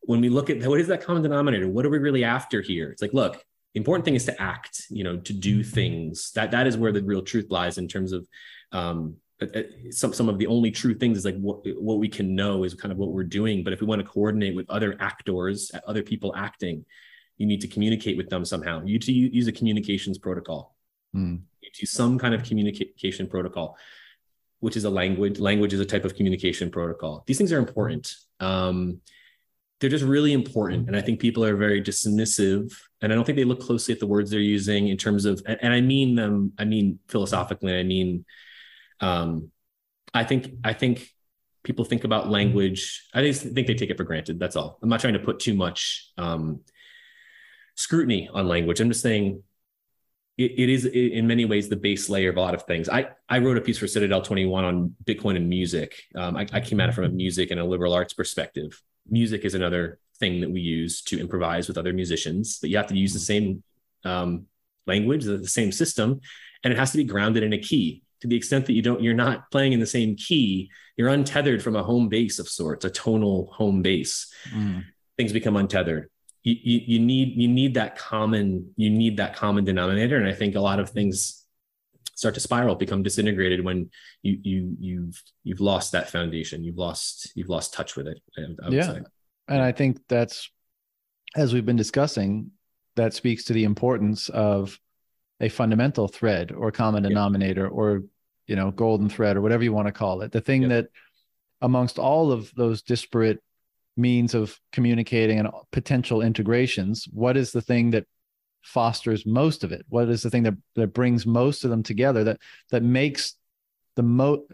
[0.03, 1.69] When we look at what is that common denominator?
[1.69, 2.91] What are we really after here?
[2.91, 3.45] It's like, look,
[3.75, 6.33] the important thing is to act, you know, to do things.
[6.33, 8.27] That that is where the real truth lies in terms of
[8.73, 9.16] um,
[9.90, 12.74] some some of the only true things is like what what we can know is
[12.74, 13.62] kind of what we're doing.
[13.62, 16.85] But if we want to coordinate with other actors, other people acting,
[17.36, 18.82] you need to communicate with them somehow.
[18.85, 20.74] You to use a communications protocol.
[21.15, 21.43] Mm
[21.74, 23.77] to some kind of communication protocol,
[24.60, 25.39] which is a language.
[25.39, 27.24] Language is a type of communication protocol.
[27.27, 28.15] These things are important.
[28.40, 29.01] Um,
[29.81, 30.89] they're just really important.
[30.89, 32.77] And I think people are very dismissive.
[33.01, 35.40] And I don't think they look closely at the words they're using in terms of,
[35.47, 38.24] and I mean them, I mean philosophically, I mean,
[39.01, 39.51] um,
[40.15, 41.09] I think, I think
[41.62, 43.07] people think about language.
[43.15, 44.39] I just think they take it for granted.
[44.39, 44.79] That's all.
[44.83, 46.61] I'm not trying to put too much um,
[47.75, 48.81] scrutiny on language.
[48.81, 49.43] I'm just saying
[50.39, 52.89] it, it is in many ways the base layer of a lot of things.
[52.89, 56.01] I, I wrote a piece for Citadel 21 on Bitcoin and music.
[56.15, 58.81] Um, I, I came at it from a music and a liberal arts perspective.
[59.11, 62.87] Music is another thing that we use to improvise with other musicians, but you have
[62.87, 63.62] to use the same
[64.05, 64.47] um,
[64.87, 66.20] language, the, the same system,
[66.62, 68.03] and it has to be grounded in a key.
[68.20, 71.62] To the extent that you don't, you're not playing in the same key, you're untethered
[71.62, 74.32] from a home base of sorts, a tonal home base.
[74.53, 74.85] Mm.
[75.16, 76.11] Things become untethered
[76.49, 80.32] you, you, you need you need that common you need that common denominator and i
[80.32, 81.45] think a lot of things
[82.15, 83.90] start to spiral become disintegrated when
[84.23, 88.20] you you you've you've lost that foundation you've lost you've lost touch with it
[88.70, 89.01] yeah say.
[89.49, 90.51] and i think that's
[91.36, 92.51] as we've been discussing
[92.97, 94.78] that speaks to the importance of
[95.40, 97.69] a fundamental thread or common denominator yeah.
[97.69, 98.02] or
[98.47, 100.69] you know golden thread or whatever you want to call it the thing yeah.
[100.69, 100.86] that
[101.60, 103.43] amongst all of those disparate
[103.97, 108.06] means of communicating and potential integrations what is the thing that
[108.62, 112.24] fosters most of it what is the thing that that brings most of them together
[112.24, 112.40] that
[112.70, 113.35] that makes
[113.97, 114.44] the mo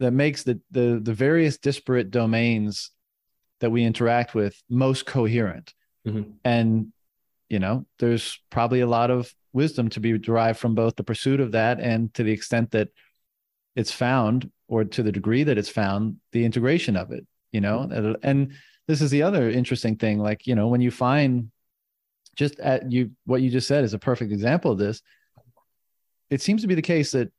[0.00, 2.90] that makes the the the various disparate domains
[3.60, 5.72] that we interact with most coherent
[6.06, 6.30] mm-hmm.
[6.44, 6.92] and
[7.48, 11.40] you know there's probably a lot of wisdom to be derived from both the pursuit
[11.40, 12.88] of that and to the extent that
[13.76, 17.88] it's found or to the degree that it's found the integration of it you know
[17.90, 18.12] mm-hmm.
[18.22, 18.52] and
[18.86, 21.50] this is the other interesting thing like you know when you find
[22.36, 25.00] just at you what you just said is a perfect example of this
[26.30, 27.30] it seems to be the case that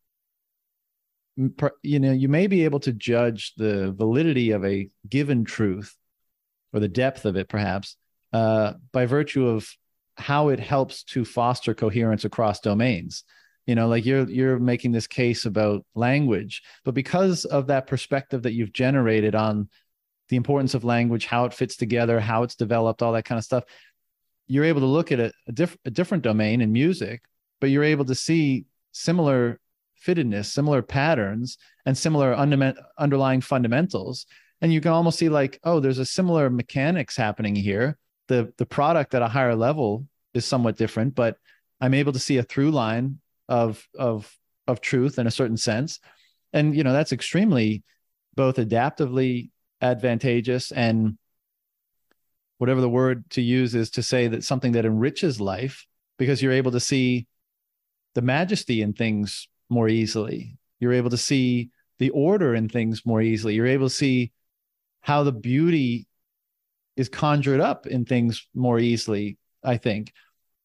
[1.83, 5.95] you know you may be able to judge the validity of a given truth
[6.71, 7.97] or the depth of it perhaps
[8.31, 9.69] uh, by virtue of
[10.17, 13.23] how it helps to foster coherence across domains
[13.65, 18.43] you know like you're you're making this case about language but because of that perspective
[18.43, 19.67] that you've generated on
[20.29, 23.45] the importance of language, how it fits together, how it's developed, all that kind of
[23.45, 23.63] stuff.
[24.47, 27.23] You're able to look at a, a, diff- a different domain in music,
[27.59, 29.59] but you're able to see similar
[30.05, 34.25] fittedness, similar patterns, and similar under- underlying fundamentals.
[34.61, 37.97] And you can almost see like, oh, there's a similar mechanics happening here.
[38.27, 41.37] The the product at a higher level is somewhat different, but
[41.79, 44.31] I'm able to see a through line of of
[44.67, 45.99] of truth in a certain sense.
[46.53, 47.83] And you know, that's extremely
[48.35, 51.17] both adaptively advantageous and
[52.57, 55.85] whatever the word to use is to say that something that enriches life
[56.17, 57.27] because you're able to see
[58.13, 60.57] the majesty in things more easily.
[60.79, 61.69] You're able to see
[61.99, 63.55] the order in things more easily.
[63.55, 64.31] You're able to see
[65.01, 66.07] how the beauty
[66.95, 70.11] is conjured up in things more easily, I think.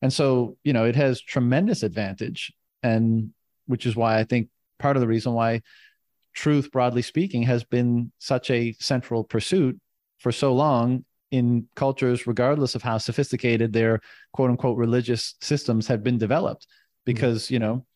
[0.03, 2.53] And so, you know, it has tremendous advantage.
[2.83, 3.33] And
[3.67, 4.49] which is why I think
[4.79, 5.63] part of the reason why
[6.33, 9.79] truth, broadly speaking, has been such a central pursuit
[10.19, 14.01] for so long in cultures, regardless of how sophisticated their
[14.33, 16.67] quote unquote religious systems have been developed.
[17.05, 17.87] Because, you know,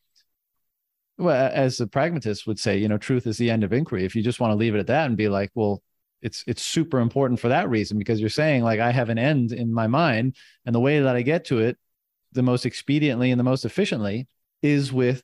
[1.19, 4.05] well, as a pragmatist would say, you know, truth is the end of inquiry.
[4.05, 5.82] If you just want to leave it at that and be like, well,
[6.24, 9.52] it's it's super important for that reason because you're saying like I have an end
[9.52, 11.76] in my mind, and the way that I get to it,
[12.32, 14.26] the most expediently and the most efficiently,
[14.62, 15.22] is with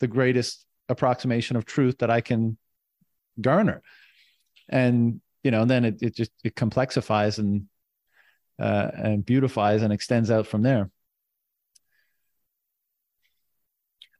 [0.00, 2.58] the greatest approximation of truth that I can
[3.40, 3.82] garner.
[4.68, 7.66] And you know, and then it, it just it complexifies and
[8.58, 10.90] uh, and beautifies and extends out from there.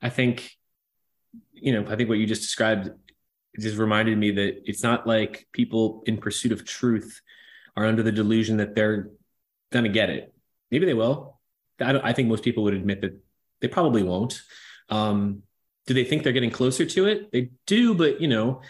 [0.00, 0.50] I think,
[1.52, 2.90] you know, I think what you just described
[3.58, 7.20] just reminded me that it's not like people in pursuit of truth
[7.76, 9.10] are under the delusion that they're
[9.70, 10.34] going to get it.
[10.70, 11.38] Maybe they will.
[11.80, 13.18] I, I, think most people would admit that
[13.60, 14.42] they probably won't.
[14.88, 15.42] Um,
[15.86, 17.32] do they think they're getting closer to it?
[17.32, 18.62] They do, but you know,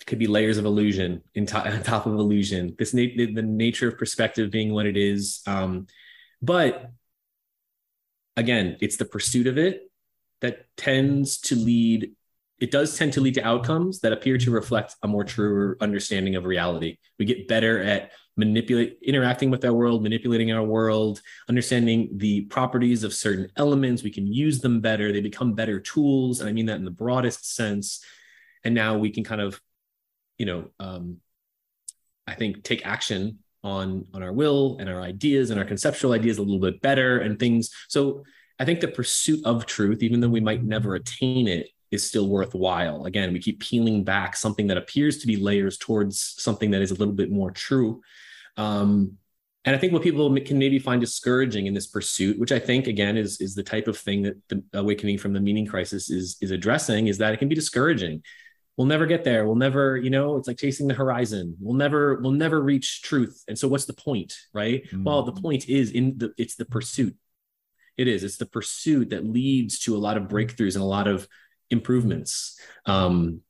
[0.00, 2.74] it could be layers of illusion in to- on top of illusion.
[2.78, 5.42] This na- the nature of perspective being what it is.
[5.46, 5.86] Um,
[6.40, 6.90] but
[8.36, 9.90] again, it's the pursuit of it
[10.40, 12.12] that tends to lead.
[12.60, 16.36] It does tend to lead to outcomes that appear to reflect a more truer understanding
[16.36, 16.98] of reality.
[17.18, 23.02] We get better at manipulate interacting with our world manipulating our world understanding the properties
[23.02, 24.02] of certain elements.
[24.02, 25.12] We can use them better.
[25.12, 28.02] They become better tools and i mean that in the broadest sense.
[28.64, 29.60] And now we can kind of
[30.38, 31.18] you know um,
[32.26, 36.38] i think take action on on our will and our ideas and our conceptual ideas
[36.38, 37.70] a little bit better and things.
[37.88, 38.24] So
[38.58, 42.28] i think the pursuit of truth even though we might never attain it is still
[42.28, 43.04] worthwhile.
[43.04, 46.90] Again, we keep peeling back something that appears to be layers towards something that is
[46.90, 48.00] a little bit more true.
[48.56, 49.16] Um,
[49.64, 52.86] and I think what people can maybe find discouraging in this pursuit, which I think
[52.86, 56.38] again is is the type of thing that the awakening from the meaning crisis is
[56.40, 58.22] is addressing, is that it can be discouraging.
[58.76, 59.44] We'll never get there.
[59.44, 61.56] We'll never, you know, it's like chasing the horizon.
[61.60, 63.44] We'll never, we'll never reach truth.
[63.46, 64.84] And so, what's the point, right?
[64.86, 65.04] Mm-hmm.
[65.04, 67.14] Well, the point is in the it's the pursuit
[67.98, 68.24] It is.
[68.24, 71.28] It's the pursuit that leads to a lot of breakthroughs and a lot of
[71.70, 72.58] improvements.
[72.86, 73.42] Um,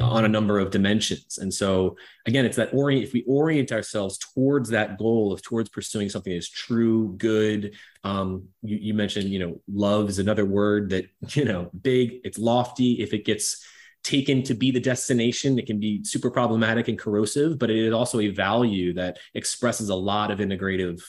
[0.00, 1.38] on a number of dimensions.
[1.38, 1.96] And so
[2.26, 6.32] again, it's that orient, if we orient ourselves towards that goal of towards pursuing something
[6.32, 7.74] that's true, good.
[8.04, 12.38] Um, you, you mentioned, you know, love is another word that, you know, big, it's
[12.38, 13.02] lofty.
[13.02, 13.66] If it gets
[14.04, 17.92] taken to be the destination, it can be super problematic and corrosive, but it is
[17.92, 21.02] also a value that expresses a lot of integrative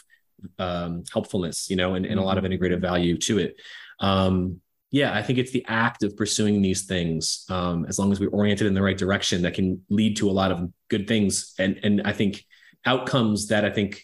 [0.57, 2.53] um, helpfulness, you know, and, and a lot of mm-hmm.
[2.53, 3.61] integrative value to it.
[3.99, 4.61] Um,
[4.95, 8.29] yeah, I think it's the act of pursuing these things, um, as long as we're
[8.29, 11.77] oriented in the right direction, that can lead to a lot of good things, and
[11.83, 12.45] and I think
[12.85, 14.01] outcomes that I think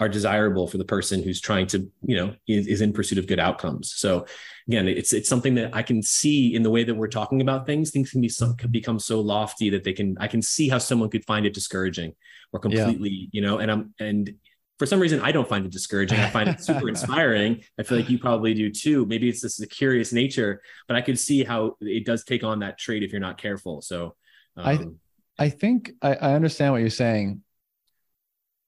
[0.00, 3.28] are desirable for the person who's trying to, you know, is, is in pursuit of
[3.28, 3.92] good outcomes.
[3.94, 4.26] So
[4.66, 7.64] again, it's it's something that I can see in the way that we're talking about
[7.64, 7.92] things.
[7.92, 10.78] Things can be some, can become so lofty that they can I can see how
[10.78, 12.12] someone could find it discouraging
[12.52, 13.28] or completely, yeah.
[13.30, 14.34] you know, and I'm and
[14.82, 16.18] for some reason, I don't find it discouraging.
[16.18, 17.62] I find it super inspiring.
[17.78, 19.06] I feel like you probably do too.
[19.06, 22.58] Maybe it's just a curious nature, but I could see how it does take on
[22.58, 23.80] that trait if you're not careful.
[23.80, 24.16] So,
[24.56, 24.98] um,
[25.38, 27.44] I I think I, I understand what you're saying,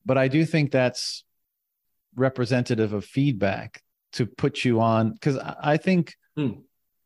[0.06, 1.24] but I do think that's
[2.14, 3.82] representative of feedback
[4.12, 6.60] to put you on because I think hmm.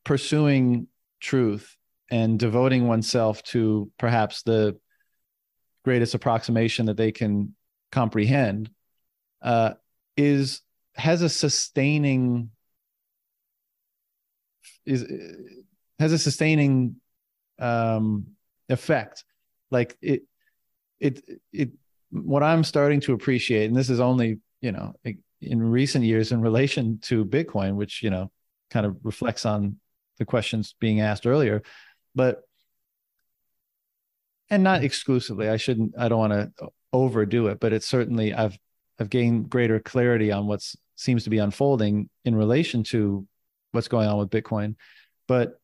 [0.04, 0.86] pursuing
[1.18, 1.74] truth
[2.10, 4.78] and devoting oneself to perhaps the
[5.82, 7.54] greatest approximation that they can
[7.90, 8.68] comprehend
[9.42, 9.74] uh,
[10.16, 10.62] is
[10.94, 12.50] has a sustaining
[14.84, 15.06] is
[15.98, 16.96] has a sustaining
[17.58, 18.28] um,
[18.68, 19.24] effect.
[19.70, 20.22] Like it,
[20.98, 21.70] it, it.
[22.10, 24.94] What I'm starting to appreciate, and this is only you know
[25.40, 28.30] in recent years in relation to Bitcoin, which you know
[28.70, 29.76] kind of reflects on
[30.18, 31.62] the questions being asked earlier,
[32.14, 32.42] but
[34.50, 35.48] and not exclusively.
[35.48, 35.94] I shouldn't.
[35.98, 38.58] I don't want to overdo it, but it's certainly I've
[38.98, 40.66] have gained greater clarity on what
[40.96, 43.26] seems to be unfolding in relation to
[43.72, 44.74] what's going on with Bitcoin.
[45.26, 45.60] But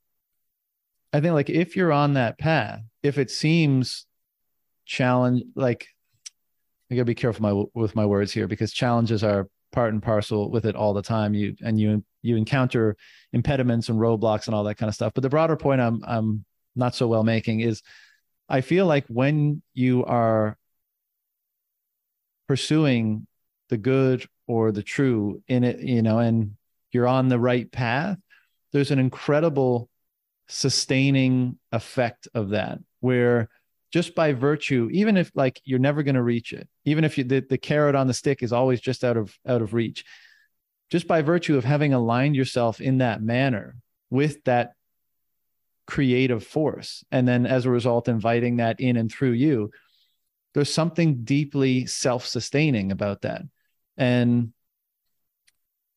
[1.12, 4.06] I think like if you're on that path, if it seems
[4.86, 5.86] challenge like
[6.90, 10.50] I gotta be careful my, with my words here because challenges are part and parcel
[10.50, 11.34] with it all the time.
[11.34, 12.96] You and you you encounter
[13.32, 15.12] impediments and roadblocks and all that kind of stuff.
[15.14, 16.44] But the broader point I'm I'm
[16.76, 17.82] not so well making is
[18.48, 20.56] I feel like when you are
[22.46, 23.26] pursuing
[23.68, 26.56] the good or the true in it, you know, and
[26.92, 28.18] you're on the right path,
[28.72, 29.88] there's an incredible
[30.48, 33.48] sustaining effect of that where
[33.92, 37.24] just by virtue even if like you're never going to reach it even if you
[37.24, 40.04] the, the carrot on the stick is always just out of out of reach
[40.90, 43.76] just by virtue of having aligned yourself in that manner
[44.10, 44.72] with that
[45.86, 49.70] creative force and then as a result inviting that in and through you
[50.54, 53.42] there's something deeply self-sustaining about that.
[53.96, 54.52] And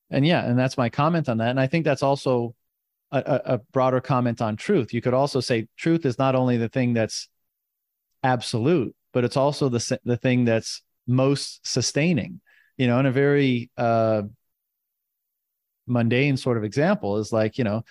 [0.09, 1.49] and yeah and that's my comment on that.
[1.49, 2.55] And i think that's also
[3.09, 4.93] a, a, broader comment on truth.
[4.93, 7.29] You could also say truth is not only the thing that's
[8.23, 12.41] absolute but it's also the the thing that's most sustaining
[12.77, 14.21] you know in a very uh
[15.85, 17.83] mundane sort of example is like you know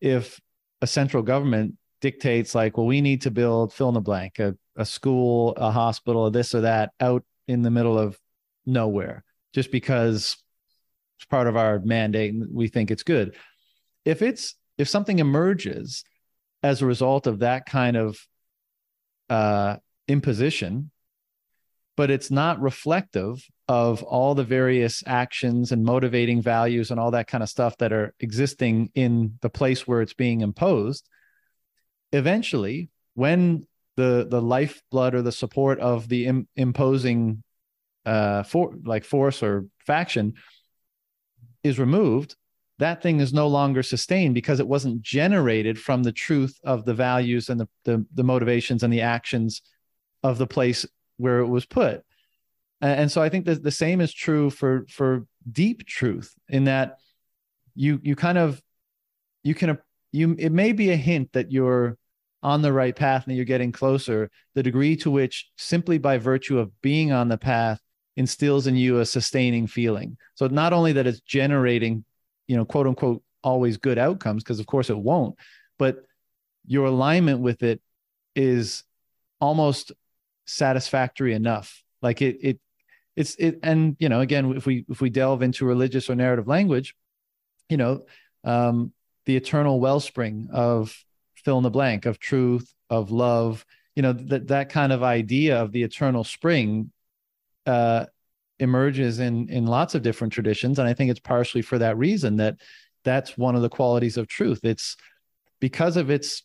[0.00, 0.40] if
[0.82, 4.56] a central government dictates like well we need to build fill in the blank a
[4.76, 8.18] a school, a hospital, this or that out in the middle of
[8.64, 10.36] nowhere just because
[11.16, 13.34] it's part of our mandate and we think it's good.
[14.04, 16.04] If it's if something emerges
[16.62, 18.18] as a result of that kind of
[19.30, 19.76] uh,
[20.08, 20.90] imposition,
[21.96, 27.26] but it's not reflective of all the various actions and motivating values and all that
[27.26, 31.08] kind of stuff that are existing in the place where it's being imposed.
[32.12, 33.66] Eventually, when
[33.96, 37.42] the the lifeblood or the support of the Im- imposing
[38.04, 40.34] uh for like force or faction
[41.64, 42.36] is removed
[42.78, 46.92] that thing is no longer sustained because it wasn't generated from the truth of the
[46.92, 49.62] values and the, the, the motivations and the actions
[50.22, 50.84] of the place
[51.16, 52.02] where it was put.
[52.82, 56.98] And so i think that the same is true for for deep truth in that
[57.74, 58.60] you you kind of
[59.42, 59.78] you can
[60.12, 61.96] you it may be a hint that you're
[62.42, 66.58] on the right path and you're getting closer, the degree to which simply by virtue
[66.58, 67.80] of being on the path
[68.16, 70.16] instills in you a sustaining feeling.
[70.34, 72.04] So not only that it's generating,
[72.46, 75.36] you know, quote unquote, always good outcomes, because of course it won't,
[75.78, 76.04] but
[76.66, 77.80] your alignment with it
[78.34, 78.82] is
[79.40, 79.92] almost
[80.46, 81.82] satisfactory enough.
[82.02, 82.60] Like it, it,
[83.14, 86.46] it's it, and you know, again, if we if we delve into religious or narrative
[86.46, 86.94] language,
[87.68, 88.04] you know,
[88.44, 88.92] um,
[89.24, 90.94] the eternal wellspring of
[91.46, 93.64] fill in the blank of truth, of love,
[93.94, 96.90] you know, that that kind of idea of the eternal spring
[97.66, 98.06] uh,
[98.58, 100.80] emerges in in lots of different traditions.
[100.80, 102.56] And i think it's partially for that reason that
[103.04, 104.64] that's one of the qualities of truth.
[104.64, 104.96] It's
[105.60, 106.42] because of its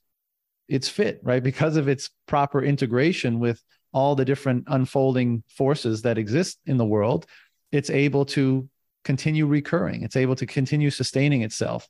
[0.67, 1.43] its fit right?
[1.43, 3.59] Because of its proper integration with
[3.91, 7.25] all the different unfolding forces that exist in the world
[7.71, 8.69] it's able to
[9.03, 10.03] continue recurring.
[10.03, 11.87] It's able to continue sustaining itself.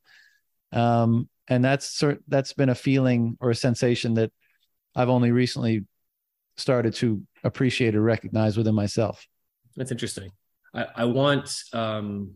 [0.72, 4.32] Um, and that's that's been a feeling or a sensation that
[4.96, 5.86] i've only recently
[6.58, 9.28] started to appreciate or recognize within myself.
[9.76, 10.32] That's interesting.
[10.74, 12.32] I, I want um,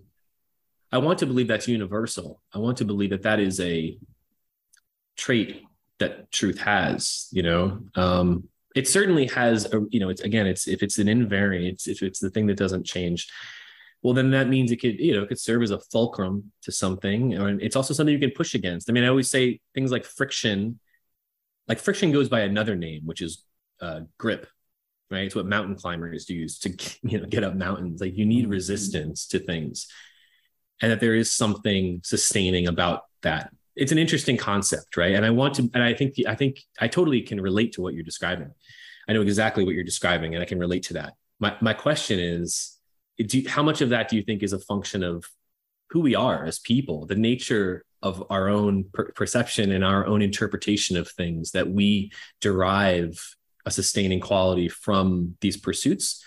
[0.91, 2.41] i want to believe that's universal.
[2.53, 3.97] I want to believe that that is a
[5.15, 5.63] trait
[5.99, 7.79] that truth has you know?
[7.95, 12.03] Um, it certainly has a you know it's again it's if it's an invariant if
[12.03, 13.29] it's the thing that doesn't change
[14.05, 16.71] well then that means it could you know it could serve as a fulcrum to
[16.71, 19.91] something and it's also something you can push against i mean i always say things
[19.91, 20.79] like friction
[21.67, 23.43] like friction goes by another name which is
[23.81, 24.45] uh, grip
[25.09, 26.69] right it's what mountain climbers use to
[27.01, 28.51] you know get up mountains like you need mm-hmm.
[28.51, 29.87] resistance to things
[30.81, 35.15] and that there is something sustaining about that it's an interesting concept, right?
[35.15, 37.93] And I want to, and I think, I think I totally can relate to what
[37.93, 38.51] you're describing.
[39.07, 41.13] I know exactly what you're describing, and I can relate to that.
[41.39, 42.74] My my question is,
[43.17, 45.25] do how much of that do you think is a function of
[45.89, 50.21] who we are as people, the nature of our own per- perception and our own
[50.21, 52.11] interpretation of things that we
[52.41, 53.17] derive
[53.65, 56.23] a sustaining quality from these pursuits?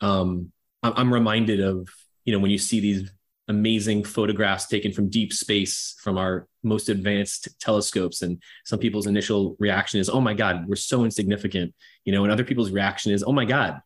[0.00, 0.52] Um,
[0.82, 1.88] I'm reminded of
[2.24, 3.10] you know when you see these
[3.48, 9.56] amazing photographs taken from deep space from our most advanced telescopes and some people's initial
[9.58, 11.74] reaction is oh my god we're so insignificant
[12.04, 13.80] you know and other people's reaction is oh my god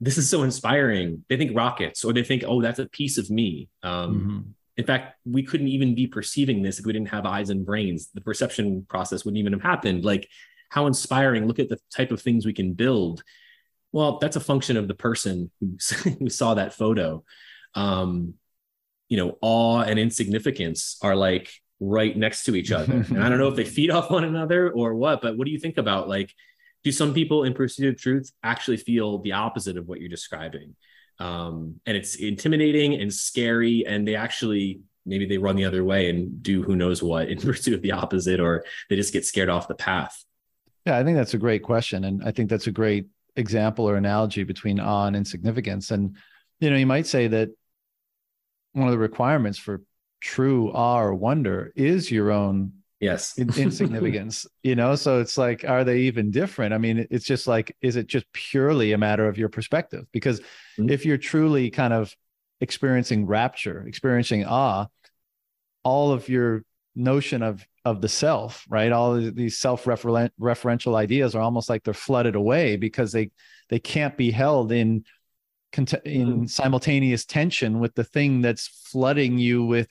[0.00, 1.24] this is so inspiring.
[1.28, 3.68] They think rockets or they think oh that's a piece of me.
[3.82, 4.38] Um, mm-hmm.
[4.76, 8.10] in fact we couldn't even be perceiving this if we didn't have eyes and brains.
[8.14, 10.04] The perception process wouldn't even have happened.
[10.04, 10.28] Like
[10.70, 11.46] how inspiring.
[11.46, 13.22] Look at the type of things we can build.
[13.92, 15.76] Well that's a function of the person who,
[16.20, 17.24] who saw that photo.
[17.74, 18.34] Um,
[19.08, 21.50] you know, awe and insignificance are like
[21.80, 22.92] right next to each other.
[23.08, 25.50] and I don't know if they feed off one another or what, but what do
[25.50, 26.34] you think about like,
[26.84, 30.74] do some people in pursuit of truth actually feel the opposite of what you're describing?
[31.18, 36.10] Um, and it's intimidating and scary, and they actually maybe they run the other way
[36.10, 39.48] and do who knows what in pursuit of the opposite, or they just get scared
[39.48, 40.24] off the path.
[40.86, 43.06] Yeah, I think that's a great question, and I think that's a great
[43.36, 45.90] example or analogy between awe and insignificance.
[45.90, 46.16] And
[46.60, 47.50] you know, you might say that
[48.72, 49.82] one of the requirements for
[50.20, 53.38] true awe or wonder is your own yes.
[53.38, 54.94] insignificance you know?
[54.94, 56.74] So it's like are they even different?
[56.74, 60.06] I mean it's just like is it just purely a matter of your perspective?
[60.12, 60.90] Because mm-hmm.
[60.90, 62.14] if you're truly kind of
[62.60, 64.86] experiencing rapture experiencing awe
[65.84, 66.64] all of your
[66.96, 68.92] notion of of the self right?
[68.92, 73.30] All these self-referential ideas are almost like they're flooded away because they
[73.68, 75.04] they can't be held in
[75.76, 76.44] in mm-hmm.
[76.46, 79.88] simultaneous tension with the thing that's flooding you with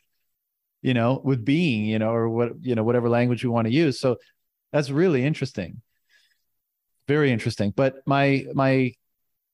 [0.81, 3.73] you know with being you know or what you know whatever language you want to
[3.73, 3.99] use.
[3.99, 4.17] So
[4.71, 5.81] that's really interesting.
[7.07, 7.73] Very interesting.
[7.75, 8.93] But my my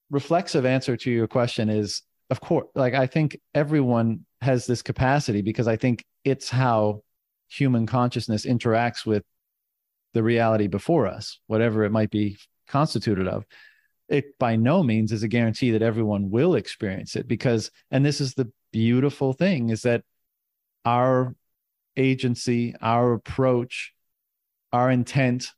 [0.10, 5.42] reflexive answer to your question is of course like i think everyone has this capacity
[5.42, 7.02] because i think it's how
[7.50, 9.24] human consciousness interacts with
[10.14, 12.38] the reality before us whatever it might be
[12.68, 13.46] constituted of.
[14.10, 18.20] It by no means is a guarantee that everyone will experience it because and this
[18.22, 20.04] is the beautiful thing is that
[20.86, 21.36] our
[21.96, 23.94] agency our approach
[24.72, 25.52] our intent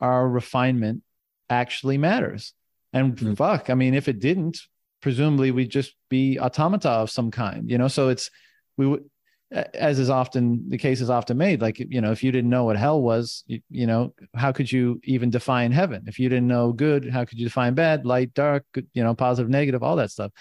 [0.00, 1.02] our refinement
[1.50, 2.52] actually matters.
[2.92, 3.34] And mm-hmm.
[3.34, 4.60] fuck i mean if it didn't
[5.00, 7.88] presumably we'd just be automata of some kind you know?
[7.88, 8.30] So it's
[8.76, 9.04] we would
[9.50, 12.64] as is often the case is often made like you know if you didn't know
[12.64, 16.04] what hell was you, you, know how could you even define heaven?
[16.06, 18.04] If you didn't know good how could you define bad?
[18.04, 20.32] Light dark you know positive negative all that stuff.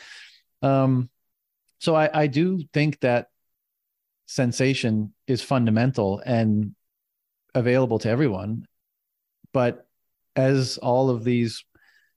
[0.61, 1.09] Um
[1.79, 3.27] so i i do think that
[4.25, 6.75] sensation is fundamental and
[7.55, 8.65] available to everyone
[9.53, 9.87] but
[10.35, 11.63] as all of these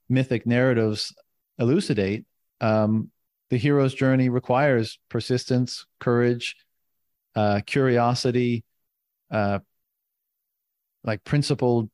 [0.09, 1.15] mythic narratives
[1.59, 2.25] elucidate
[2.61, 3.11] um
[3.51, 6.57] the hero's journey requires persistence courage
[7.35, 8.65] uh, curiosity,
[9.31, 9.61] uh,
[11.05, 11.91] like principled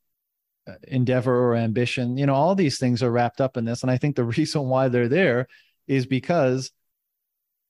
[0.69, 2.17] uh, endeavor or ambition.
[2.17, 3.83] You know, all these things are wrapped up in this.
[3.83, 5.47] And I think the reason why they're there
[5.87, 6.71] is because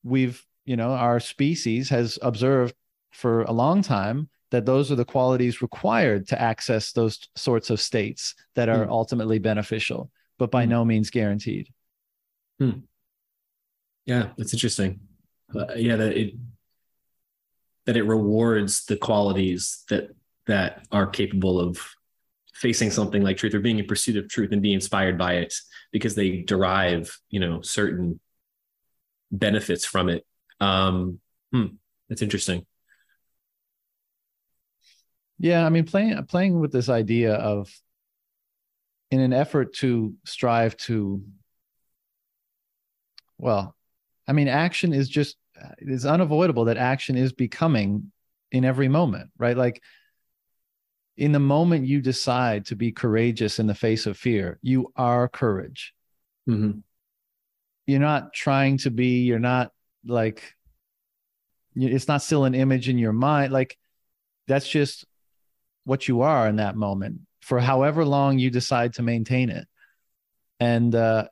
[0.06, 2.74] we've, you know, our species has observed
[3.10, 7.80] for a long time that those are the qualities required to access those sorts of
[7.80, 8.90] states that are mm.
[8.90, 10.68] ultimately beneficial, but by mm.
[10.68, 11.68] no means guaranteed.
[12.58, 12.80] Hmm.
[14.04, 15.00] Yeah, that's interesting.
[15.54, 16.34] Uh, yeah, that it
[17.86, 20.10] that it rewards the qualities that
[20.46, 21.78] that are capable of
[22.54, 25.52] facing something like truth or being in pursuit of truth and being inspired by it
[25.92, 28.18] because they derive you know certain
[29.30, 30.24] benefits from it.
[30.60, 31.20] Um
[31.52, 31.66] hmm,
[32.08, 32.66] that's interesting.
[35.38, 37.70] Yeah i mean playing playing with this idea of
[39.10, 41.22] in an effort to strive to
[43.38, 43.74] well
[44.26, 45.36] i mean action is just
[45.78, 48.10] it's unavoidable that action is becoming
[48.52, 49.56] in every moment right?
[49.56, 49.82] Like
[51.16, 55.28] in the moment you decide to be courageous in the face of fear you are
[55.28, 55.94] courage.
[56.48, 56.78] Mm-hmm.
[57.86, 59.72] You're not trying to be you're not
[60.04, 60.54] like
[61.74, 63.76] it's not still an image in your mind like
[64.46, 65.04] that's just
[65.84, 69.66] what you are in that moment for however long you decide to maintain it.
[70.58, 71.28] And uh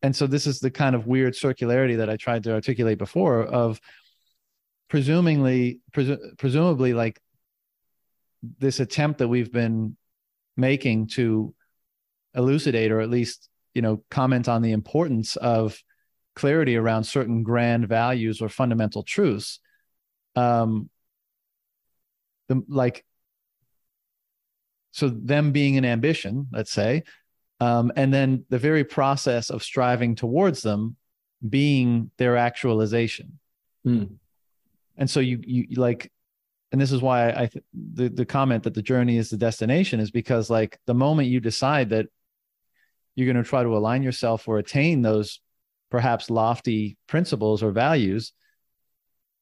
[0.00, 3.42] and so this is the kind of weird circularity that i tried to articulate before
[3.42, 3.80] of
[4.88, 7.20] presumably presu- presumably like
[8.58, 9.96] this attempt that we've been
[10.56, 11.54] making to
[12.34, 15.78] elucidate or at least you know comment on the importance of
[16.34, 19.58] clarity around certain grand values or fundamental truths
[20.36, 20.88] um
[22.48, 23.04] the, like
[24.92, 27.02] so them being an ambition let's say
[27.60, 30.96] um, and then the very process of striving towards them
[31.48, 33.38] being their actualization
[33.86, 34.10] mm.
[34.96, 36.10] and so you you like
[36.72, 40.00] and this is why I th- the the comment that the journey is the destination
[40.00, 42.06] is because like the moment you decide that
[43.14, 45.40] you're going to try to align yourself or attain those
[45.90, 48.32] perhaps lofty principles or values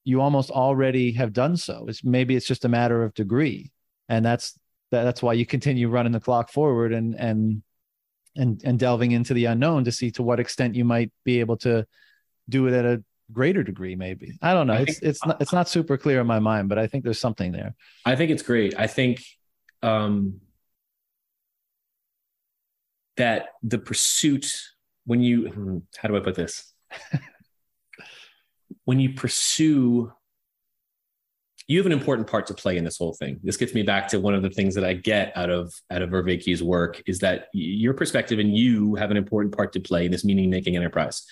[0.04, 1.86] you almost already have done so.
[1.88, 3.70] It's maybe it's just a matter of degree.
[4.08, 4.58] And that's
[4.90, 7.62] that, that's why you continue running the clock forward and and
[8.36, 11.56] and and delving into the unknown to see to what extent you might be able
[11.58, 11.86] to
[12.48, 14.32] do it at a greater degree maybe.
[14.42, 14.74] I don't know.
[14.74, 17.04] I it's think, it's not it's not super clear in my mind but i think
[17.04, 17.74] there's something there.
[18.04, 18.74] I think it's great.
[18.78, 19.22] I think
[19.82, 20.40] um
[23.20, 24.52] that the pursuit
[25.04, 26.72] when you hmm, how do i put this
[28.84, 30.12] when you pursue
[31.70, 33.38] you have an important part to play in this whole thing.
[33.44, 36.02] This gets me back to one of the things that I get out of out
[36.02, 40.04] of Vervaeke's work is that your perspective and you have an important part to play
[40.04, 41.24] in this meaning making enterprise.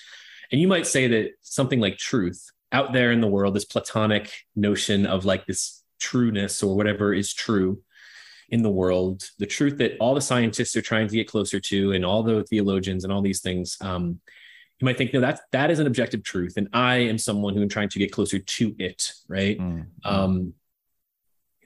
[0.53, 4.33] And you might say that something like truth out there in the world, this platonic
[4.55, 7.83] notion of like this trueness or whatever is true
[8.49, 11.93] in the world, the truth that all the scientists are trying to get closer to,
[11.93, 13.77] and all the theologians and all these things.
[13.81, 14.21] Um,
[14.81, 17.63] you might think, no, that's that is an objective truth, and I am someone who
[17.63, 19.13] am trying to get closer to it.
[19.29, 19.59] Right?
[19.59, 19.83] Mm-hmm.
[20.05, 20.55] Um,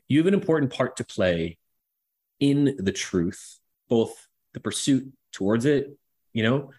[0.09, 1.59] you have an important part to play
[2.41, 5.97] in the truth, both the pursuit towards it,
[6.33, 6.71] you know,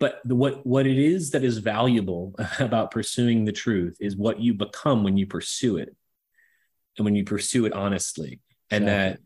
[0.00, 4.40] but the, what what it is that is valuable about pursuing the truth is what
[4.40, 5.94] you become when you pursue it
[6.98, 8.40] and when you pursue it honestly
[8.70, 9.18] and that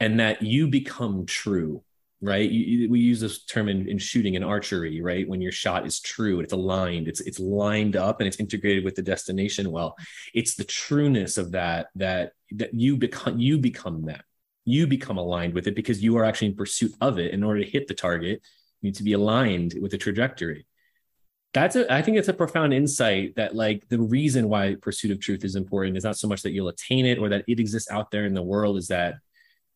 [0.00, 1.82] and that you become true
[2.20, 2.50] right?
[2.50, 5.28] You, we use this term in, in shooting and archery right?
[5.28, 8.94] When your shot is true it's aligned it's it's lined up and it's integrated with
[8.94, 9.96] the destination well.
[10.32, 14.24] It's the trueness of that that that you become you become that.
[14.64, 17.32] You become aligned with it because you are actually in pursuit of it.
[17.32, 18.40] In order to hit the target
[18.80, 20.66] you need to be aligned with the trajectory
[21.54, 25.20] that's a i think it's a profound insight that like the reason why pursuit of
[25.20, 27.90] truth is important is not so much that you'll attain it or that it exists
[27.90, 29.14] out there in the world is that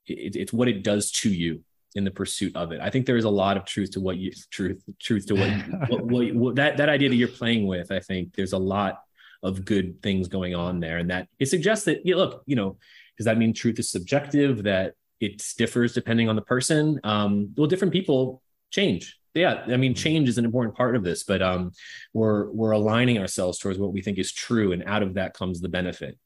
[0.07, 1.63] it, it's what it does to you
[1.95, 2.81] in the pursuit of it.
[2.83, 5.51] I think there is a lot of truth to what you truth truth to what,
[5.89, 8.99] what, what, what that that idea that you're playing with i think there's a lot
[9.43, 10.99] of good things going on there.
[10.99, 12.77] And that it suggests that you look you know
[13.17, 17.01] does that mean truth is subjective that it differs depending on the person?
[17.05, 21.23] Um well different people change yeah i mean change is an important part of this
[21.23, 21.73] but um
[22.13, 25.61] we're we're aligning ourselves towards what we think is true and out of that comes
[25.61, 26.19] the benefit.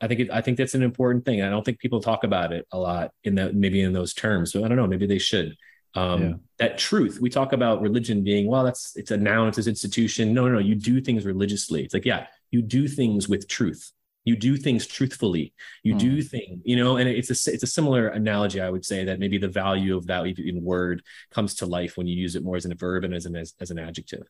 [0.00, 1.42] I think it, i think that's an important thing.
[1.42, 4.52] I don't think people talk about it a lot in that maybe in those terms
[4.52, 5.56] so i don't know maybe they should.
[5.94, 6.32] Um yeah.
[6.58, 10.32] that truth we talk about religion being well that's it's a noun it's an institution.
[10.32, 11.82] No no no you do things religiously.
[11.84, 13.92] It's like yeah you do things with truth
[14.28, 15.54] you do things truthfully.
[15.82, 15.98] You mm.
[15.98, 19.18] do things you know and it's a it's a similar analogy i would say that
[19.18, 22.56] maybe the value of that in word comes to life when you use it more
[22.56, 24.26] as a verb and as an as, as an adjective.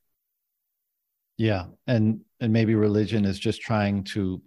[1.36, 4.40] Yeah and and maybe religion is just trying to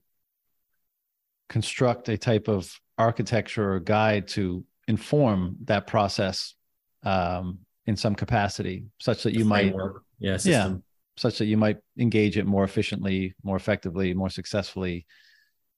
[1.50, 6.56] construct a type of architecture or guide to inform that process
[7.04, 9.74] um, in some capacity such that you might
[10.20, 10.74] yeah, yeah
[11.18, 15.06] such that you might engage it more efficiently more effectively more successfully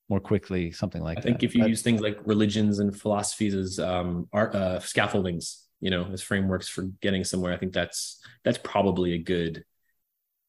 [0.10, 1.28] more quickly, something like I that.
[1.28, 4.80] I think if you but, use things like religions and philosophies as um, art, uh,
[4.80, 9.64] scaffoldings, you know, as frameworks for getting somewhere, I think that's that's probably a good.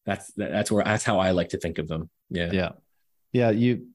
[0.06, 2.10] That's that's where that's how I like to think of them.
[2.31, 2.72] Yeah, yeah,
[3.32, 3.51] yeah.
[3.51, 3.89] You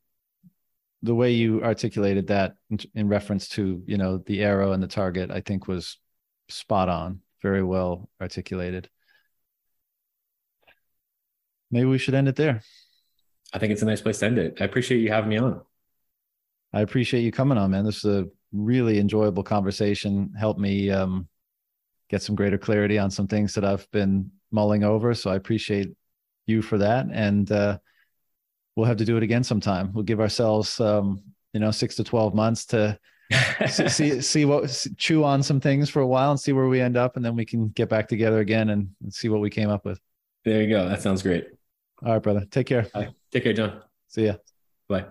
[1.04, 4.88] the way you articulated that in, in reference to you know the arrow and the
[4.88, 5.98] target, I think was
[6.48, 8.90] spot on, very well articulated.
[11.72, 12.62] Maybe we should end it there.
[13.54, 14.58] I think it's a nice place to end it.
[14.62, 15.62] I appreciate you having me on.
[16.72, 17.86] I appreciate you coming on, man.
[17.86, 20.34] This is a really enjoyable conversation.
[20.38, 21.28] Helped me um,
[22.10, 25.14] get some greater clarity on some things that I've been mulling over.
[25.14, 25.90] So I appreciate
[26.46, 27.08] you for that.
[27.12, 27.80] And uh,
[28.76, 29.92] we'll have to do it again sometime.
[29.94, 31.24] We'll give ourselves, um,
[31.54, 33.00] you know, six to 12 months to
[33.68, 36.98] see, see what, chew on some things for a while and see where we end
[36.98, 37.16] up.
[37.16, 39.86] And then we can get back together again and, and see what we came up
[39.86, 40.00] with.
[40.46, 40.88] There you go.
[40.88, 41.48] That sounds great.
[42.04, 42.46] All right, brother.
[42.50, 42.88] Take care.
[43.32, 43.82] Take care, John.
[44.08, 44.36] See ya.
[44.88, 45.06] Bye.